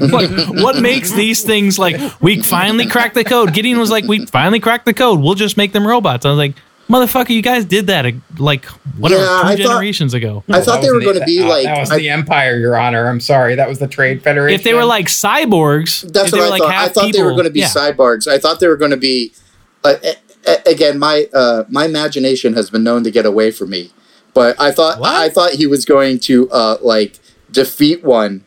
like, 0.00 0.30
what 0.62 0.80
makes 0.80 1.12
these 1.12 1.42
things 1.44 1.78
like 1.78 1.96
we 2.20 2.42
finally 2.42 2.86
cracked 2.86 3.14
the 3.14 3.24
code? 3.24 3.52
Gideon 3.54 3.78
was 3.78 3.90
like, 3.90 4.04
"We 4.04 4.26
finally 4.26 4.58
cracked 4.58 4.84
the 4.84 4.94
code. 4.94 5.20
We'll 5.20 5.34
just 5.34 5.56
make 5.56 5.72
them 5.72 5.86
robots." 5.86 6.26
I 6.26 6.30
was 6.30 6.38
like, 6.38 6.54
"Motherfucker, 6.88 7.30
you 7.30 7.42
guys 7.42 7.64
did 7.64 7.88
that 7.88 8.06
like 8.38 8.64
whatever 8.98 9.22
Yeah, 9.22 9.26
two 9.28 9.34
I 9.34 9.56
thought- 9.56 9.58
generations 9.58 10.14
ago." 10.14 10.44
I 10.48 10.60
thought 10.60 10.82
they 10.82 10.90
were 10.90 11.00
going 11.00 11.18
to 11.18 11.24
be 11.24 11.42
uh, 11.42 11.48
like. 11.48 11.64
that 11.64 11.80
was 11.80 11.90
I- 11.90 11.98
the 11.98 12.08
Empire, 12.10 12.56
Your 12.58 12.76
Honor. 12.76 13.08
I'm 13.08 13.20
sorry, 13.20 13.54
that 13.56 13.68
was 13.68 13.78
the 13.78 13.88
Trade 13.88 14.22
Federation. 14.22 14.54
if 14.58 14.64
they 14.64 14.74
were 14.74 14.84
like 14.84 15.06
cyborgs, 15.06 16.10
That's 16.12 16.30
what 16.32 16.40
I 16.40 16.48
like 16.48 16.62
thought. 16.62 16.70
I 16.70 16.74
half 16.74 16.92
thought 16.92 17.12
they 17.12 17.22
were 17.22 17.32
going 17.32 17.44
to 17.44 17.50
be 17.50 17.60
yeah. 17.60 17.68
cyborgs. 17.68 18.26
I 18.26 18.38
thought 18.38 18.60
they 18.60 18.68
were 18.68 18.76
going 18.76 18.92
to 18.92 18.96
be. 18.96 19.32
Uh, 19.84 19.94
a- 20.02 20.16
a- 20.48 20.70
again, 20.70 20.98
my 20.98 21.28
uh, 21.34 21.64
my 21.68 21.84
imagination 21.84 22.54
has 22.54 22.70
been 22.70 22.84
known 22.84 23.02
to 23.04 23.10
get 23.10 23.26
away 23.26 23.50
from 23.50 23.70
me, 23.70 23.90
but 24.32 24.58
I 24.60 24.70
thought 24.70 24.98
I 25.02 25.28
thought 25.28 25.50
he 25.54 25.66
was 25.66 25.84
going 25.84 26.20
to 26.20 26.48
uh, 26.50 26.78
like 26.80 27.18
defeat 27.50 28.04
one 28.04 28.44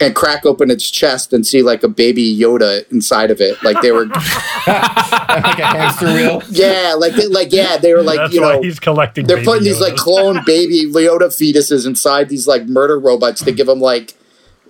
and 0.00 0.14
crack 0.14 0.46
open 0.46 0.70
its 0.70 0.90
chest 0.90 1.32
and 1.32 1.46
see 1.46 1.62
like 1.62 1.82
a 1.82 1.88
baby 1.88 2.36
Yoda 2.36 2.90
inside 2.92 3.30
of 3.30 3.40
it, 3.40 3.62
like 3.62 3.80
they 3.82 3.92
were. 3.92 4.06
like 4.68 5.58
a 5.58 5.66
hamster 5.66 6.06
wheel. 6.06 6.42
Yeah, 6.50 6.94
like 6.98 7.14
they, 7.14 7.26
like 7.26 7.52
yeah, 7.52 7.76
they 7.76 7.94
were 7.94 8.02
like 8.02 8.18
That's 8.18 8.34
you 8.34 8.40
know 8.40 8.60
he's 8.62 8.78
collecting. 8.78 9.26
they're 9.26 9.36
baby 9.38 9.46
putting 9.46 9.64
these 9.64 9.80
like 9.80 9.96
clone 9.96 10.42
baby 10.46 10.84
Yoda 10.84 11.28
fetuses 11.28 11.86
inside 11.86 12.28
these 12.28 12.46
like 12.46 12.66
murder 12.66 12.98
robots 12.98 13.42
to 13.44 13.52
give 13.52 13.66
them 13.66 13.80
like 13.80 14.14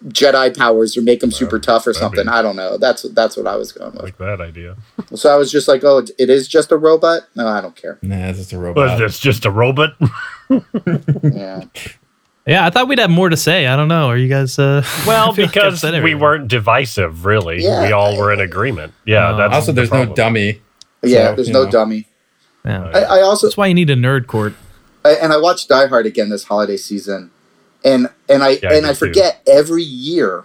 Jedi 0.07 0.57
powers 0.57 0.97
or 0.97 1.03
make 1.03 1.21
them 1.21 1.33
super 1.33 1.59
tough 1.59 1.87
or 1.87 1.93
something. 1.93 2.29
I 2.29 2.41
don't 2.41 2.55
know. 2.57 2.79
That's 2.79 3.03
that's 3.11 3.37
what 3.37 3.47
I 3.49 3.57
was 3.57 3.73
going 3.73 3.93
with. 3.93 4.03
like 4.03 4.19
that 4.19 4.41
idea. 4.41 4.77
So 5.15 5.33
I 5.33 5.37
was 5.37 5.51
just 5.51 5.67
like, 5.67 5.83
oh, 5.83 6.05
it 6.19 6.31
is 6.31 6.47
just 6.47 6.71
a 6.71 6.77
robot. 6.77 7.23
No, 7.35 7.49
I 7.49 7.61
don't 7.61 7.75
care. 7.75 7.99
Nah, 8.03 8.29
it's 8.29 8.39
just 8.39 8.53
a 8.53 8.59
Was 8.59 8.65
robot. 8.65 9.03
it's 9.03 9.19
just 9.19 9.45
a 9.45 9.51
robot? 9.51 9.97
yeah. 11.25 11.65
Yeah, 12.49 12.67
I 12.67 12.71
thought 12.71 12.89
we'd 12.89 12.99
have 12.99 13.11
more 13.11 13.29
to 13.29 13.37
say. 13.37 13.67
I 13.67 13.77
don't 13.77 13.89
know. 13.89 14.09
Are 14.09 14.17
you 14.17 14.29
guys? 14.29 14.59
Uh, 14.59 14.83
Well, 15.07 15.31
I 15.33 15.35
feel 15.35 15.45
like 15.45 15.55
because 15.55 15.83
we 15.85 16.15
weren't 16.15 16.49
divisive, 16.49 17.25
really. 17.27 17.63
Yeah. 17.63 17.83
we 17.87 17.93
all 17.93 18.17
were 18.17 18.33
in 18.33 18.41
agreement. 18.41 18.95
Yeah, 19.05 19.29
Uh, 19.31 19.37
that's 19.37 19.55
also, 19.55 19.67
the 19.73 19.77
there's 19.77 19.93
no 19.93 20.07
dummy. 20.15 20.61
Yeah, 21.03 21.29
So, 21.31 21.35
there's 21.37 21.49
no 21.51 21.65
know. 21.65 21.71
dummy. 21.71 22.07
Yeah. 22.65 22.85
I, 22.93 23.01
I 23.19 23.21
also 23.21 23.47
That's 23.49 23.57
why 23.57 23.67
you 23.67 23.75
need 23.75 23.91
a 23.91 23.97
nerd 23.97 24.27
court. 24.27 24.55
I, 25.05 25.11
and 25.13 25.33
I 25.33 25.37
watched 25.37 25.69
Die 25.69 25.87
Hard 25.87 26.07
again 26.07 26.29
this 26.31 26.45
holiday 26.45 26.77
season, 26.77 27.31
and 27.85 28.09
and 28.29 28.43
I 28.43 28.59
Yeah, 28.63 28.73
and 28.73 28.85
I 28.85 28.91
did 28.91 28.99
too. 28.99 29.07
forget 29.07 29.41
every 29.47 29.85
year 29.85 30.45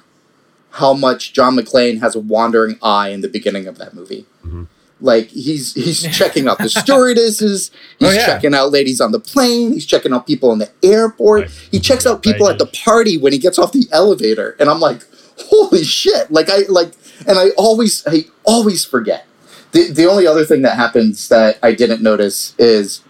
how 0.72 0.94
much 0.94 1.34
John 1.34 1.56
McClane 1.56 2.00
has 2.02 2.16
a 2.16 2.20
wandering 2.20 2.78
eye 2.84 3.10
in 3.10 3.22
the 3.22 3.28
beginning 3.30 3.66
of 3.68 3.78
that 3.80 3.94
movie. 3.94 4.26
Mm-hmm. 4.46 4.64
Like 5.04 5.28
he's 5.28 5.74
he's 5.74 6.02
checking 6.18 6.48
out 6.48 6.58
the 6.60 6.70
stewardesses, 6.70 7.70
he's 8.00 8.08
Oh, 8.10 8.12
yeah. 8.12 8.26
checking 8.26 8.56
out 8.56 8.72
ladies 8.72 9.02
on 9.02 9.12
the 9.12 9.20
plane, 9.20 9.74
he's 9.74 9.86
checking 9.86 10.14
out 10.14 10.26
people 10.26 10.52
in 10.54 10.60
the 10.60 10.72
airport, 10.82 11.52
he 11.72 11.80
checks 11.80 12.06
out 12.06 12.24
people 12.24 12.48
at 12.50 12.58
the 12.58 12.68
party 12.68 13.18
when 13.18 13.34
he 13.34 13.38
gets 13.38 13.60
off 13.60 13.74
the 13.74 13.86
elevator, 13.92 14.56
and 14.60 14.70
I'm 14.70 14.80
like, 14.80 15.02
holy 15.38 15.84
shit! 15.84 16.32
Like 16.32 16.50
I 16.50 16.60
like, 16.70 16.94
and 17.28 17.38
I 17.38 17.50
always 17.58 18.02
I 18.08 18.26
always 18.46 18.86
forget. 18.86 19.28
The 19.74 19.92
the 19.92 20.06
only 20.10 20.26
other 20.26 20.46
thing 20.46 20.62
that 20.62 20.78
happens 20.78 21.28
that 21.28 21.60
I 21.62 21.74
didn't 21.74 22.02
notice 22.02 22.56
is 22.58 23.02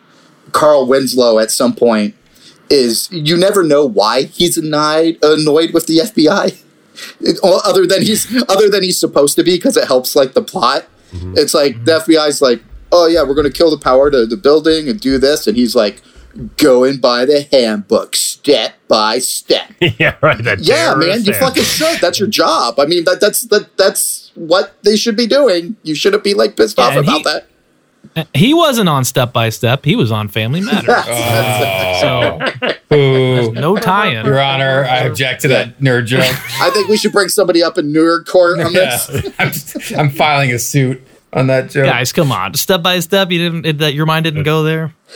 Carl 0.52 0.88
Winslow 0.88 1.38
at 1.38 1.52
some 1.52 1.76
point 1.76 2.16
is 2.72 3.08
you 3.12 3.38
never 3.38 3.62
know 3.64 3.86
why 3.86 4.24
he's 4.24 4.58
annoyed 4.58 5.20
annoyed 5.22 5.74
with 5.74 5.86
the 5.86 5.98
FBI. 6.00 6.58
It- 7.22 7.40
other 7.44 7.86
than 7.86 8.02
he's 8.02 8.26
other 8.50 8.68
than 8.70 8.82
he's 8.82 9.00
supposed 9.00 9.36
to 9.36 9.44
be 9.44 9.58
because 9.58 9.78
it 9.78 9.86
helps 9.86 10.16
like 10.16 10.34
the 10.34 10.42
plot. 10.42 10.86
Mm-hmm. 11.14 11.34
It's 11.38 11.54
like 11.54 11.84
the 11.86 12.00
FBI's 12.00 12.42
like, 12.42 12.62
oh 12.92 13.08
yeah, 13.08 13.24
we're 13.24 13.36
gonna 13.36 13.52
kill 13.52 13.72
the 13.72 13.78
power 13.84 14.10
to 14.12 14.26
the 14.26 14.38
building 14.38 14.90
and 14.90 15.00
do 15.00 15.18
this, 15.18 15.48
and 15.48 15.56
he's 15.58 15.76
like, 15.76 16.02
going 16.58 16.98
by 17.00 17.26
the 17.26 17.48
handbook 17.52 18.16
step 18.16 18.74
by 18.88 19.20
step. 19.20 19.72
yeah, 20.00 20.16
right. 20.22 20.44
That 20.44 20.60
Yeah, 20.62 20.96
man, 20.96 21.24
you 21.24 21.34
fucking 21.34 21.64
should. 21.64 22.00
That's 22.02 22.20
your 22.20 22.28
job. 22.30 22.80
I 22.80 22.86
mean, 22.86 23.04
that 23.06 23.22
that's 23.22 23.42
that 23.44 23.78
that's 23.78 24.32
what 24.36 24.76
they 24.84 24.96
should 24.98 25.16
be 25.16 25.28
doing. 25.28 25.76
You 25.84 25.94
shouldn't 25.96 26.24
be 26.24 26.34
like 26.34 26.56
pissed 26.58 26.80
off 26.80 26.94
Yeah, 26.94 27.00
and 27.00 27.08
about 27.08 27.18
he- 27.18 27.24
that. 27.26 27.48
He 28.34 28.54
wasn't 28.54 28.90
on 28.90 29.06
Step 29.06 29.34
by 29.34 29.50
Step. 29.50 29.86
He 29.86 29.96
was 29.96 30.12
on 30.12 30.28
Family 30.28 30.62
Matters. 30.62 30.88
Oh. 32.06 32.40
so 32.60 32.74
Boo. 32.90 33.52
no 33.54 33.78
tie-in. 33.78 34.26
Your 34.26 34.40
Honor, 34.42 34.84
I 34.86 35.00
object 35.00 35.42
to 35.44 35.48
that 35.50 35.80
nerd 35.80 36.06
joke. 36.06 36.22
I 36.62 36.70
think 36.72 36.90
we 36.90 36.98
should 36.98 37.12
bring 37.14 37.30
somebody 37.30 37.64
up 37.64 37.78
in 37.78 37.94
nerd 37.94 38.26
court 38.28 38.60
on 38.60 38.74
Yeah. 38.74 38.98
this. 39.08 39.34
I'm, 39.40 39.52
just, 39.52 39.92
I'm 39.98 40.10
filing 40.10 40.52
a 40.52 40.60
suit 40.60 41.02
on 41.32 41.48
that 41.48 41.70
joke. 41.70 41.86
Guys, 41.86 42.12
come 42.12 42.32
on. 42.32 42.54
Step 42.56 42.84
by 42.84 43.00
Step. 43.00 43.32
You 43.32 43.40
didn't. 43.40 43.66
It, 43.66 43.78
that 43.80 43.94
your 43.94 44.06
mind 44.06 44.26
didn't 44.26 44.44
go 44.44 44.64
there. 44.64 44.94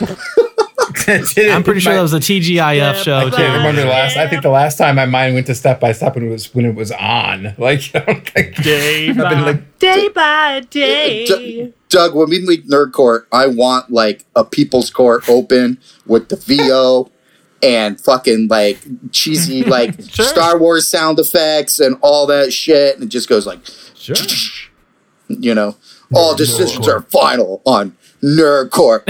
I'm 1.06 1.62
pretty 1.62 1.80
sure 1.80 1.94
that 1.94 2.02
was 2.02 2.12
a 2.14 2.18
TGIF 2.20 3.02
show 3.02 3.16
I 3.16 3.30
can't 3.30 3.56
remember 3.56 3.82
the 3.82 3.86
last. 3.88 4.16
I 4.16 4.28
think 4.28 4.42
the 4.42 4.50
last 4.50 4.76
time 4.78 4.96
my 4.96 5.06
mind 5.06 5.34
went 5.34 5.46
to 5.46 5.54
step 5.54 5.80
by 5.80 5.92
step 5.92 6.14
when 6.14 6.26
it 6.26 6.30
was 6.30 6.54
when 6.54 6.64
it 6.66 6.74
was 6.74 6.90
on. 6.92 7.54
Like 7.58 7.90
I 7.94 7.98
don't 8.00 8.28
think 8.28 8.56
Day 8.62 9.08
I've 9.10 9.16
like 9.16 9.78
Day 9.78 10.08
by 10.08 10.60
day. 10.70 11.72
D- 11.88 11.96
Doug, 11.96 12.14
when 12.14 12.28
we 12.30 12.44
meet 12.44 12.68
nerd 12.68 12.92
court, 12.92 13.26
I 13.32 13.46
want 13.46 13.90
like 13.90 14.24
a 14.36 14.44
people's 14.44 14.90
court 14.90 15.28
open 15.28 15.78
with 16.06 16.28
the 16.28 16.36
VO 16.36 17.10
and 17.62 18.00
fucking 18.00 18.48
like 18.48 18.78
cheesy 19.10 19.64
like 19.76 20.00
Star 20.02 20.58
Wars 20.58 20.86
sound 20.86 21.18
effects 21.18 21.80
and 21.80 21.96
all 22.02 22.26
that 22.26 22.52
shit, 22.52 22.94
and 22.94 23.04
it 23.04 23.08
just 23.08 23.28
goes 23.28 23.46
like, 23.46 23.60
you 25.28 25.54
know, 25.54 25.76
all 26.14 26.34
decisions 26.34 26.88
are 26.88 27.02
final 27.02 27.60
on 27.66 27.96
nerd 28.22 28.70
court. 28.70 29.04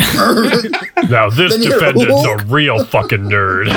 Now 1.09 1.31
this 1.31 1.53
Then 1.57 1.63
defendant's 1.63 2.25
a 2.25 2.37
real 2.47 2.85
fucking 2.85 3.21
nerd. 3.21 3.69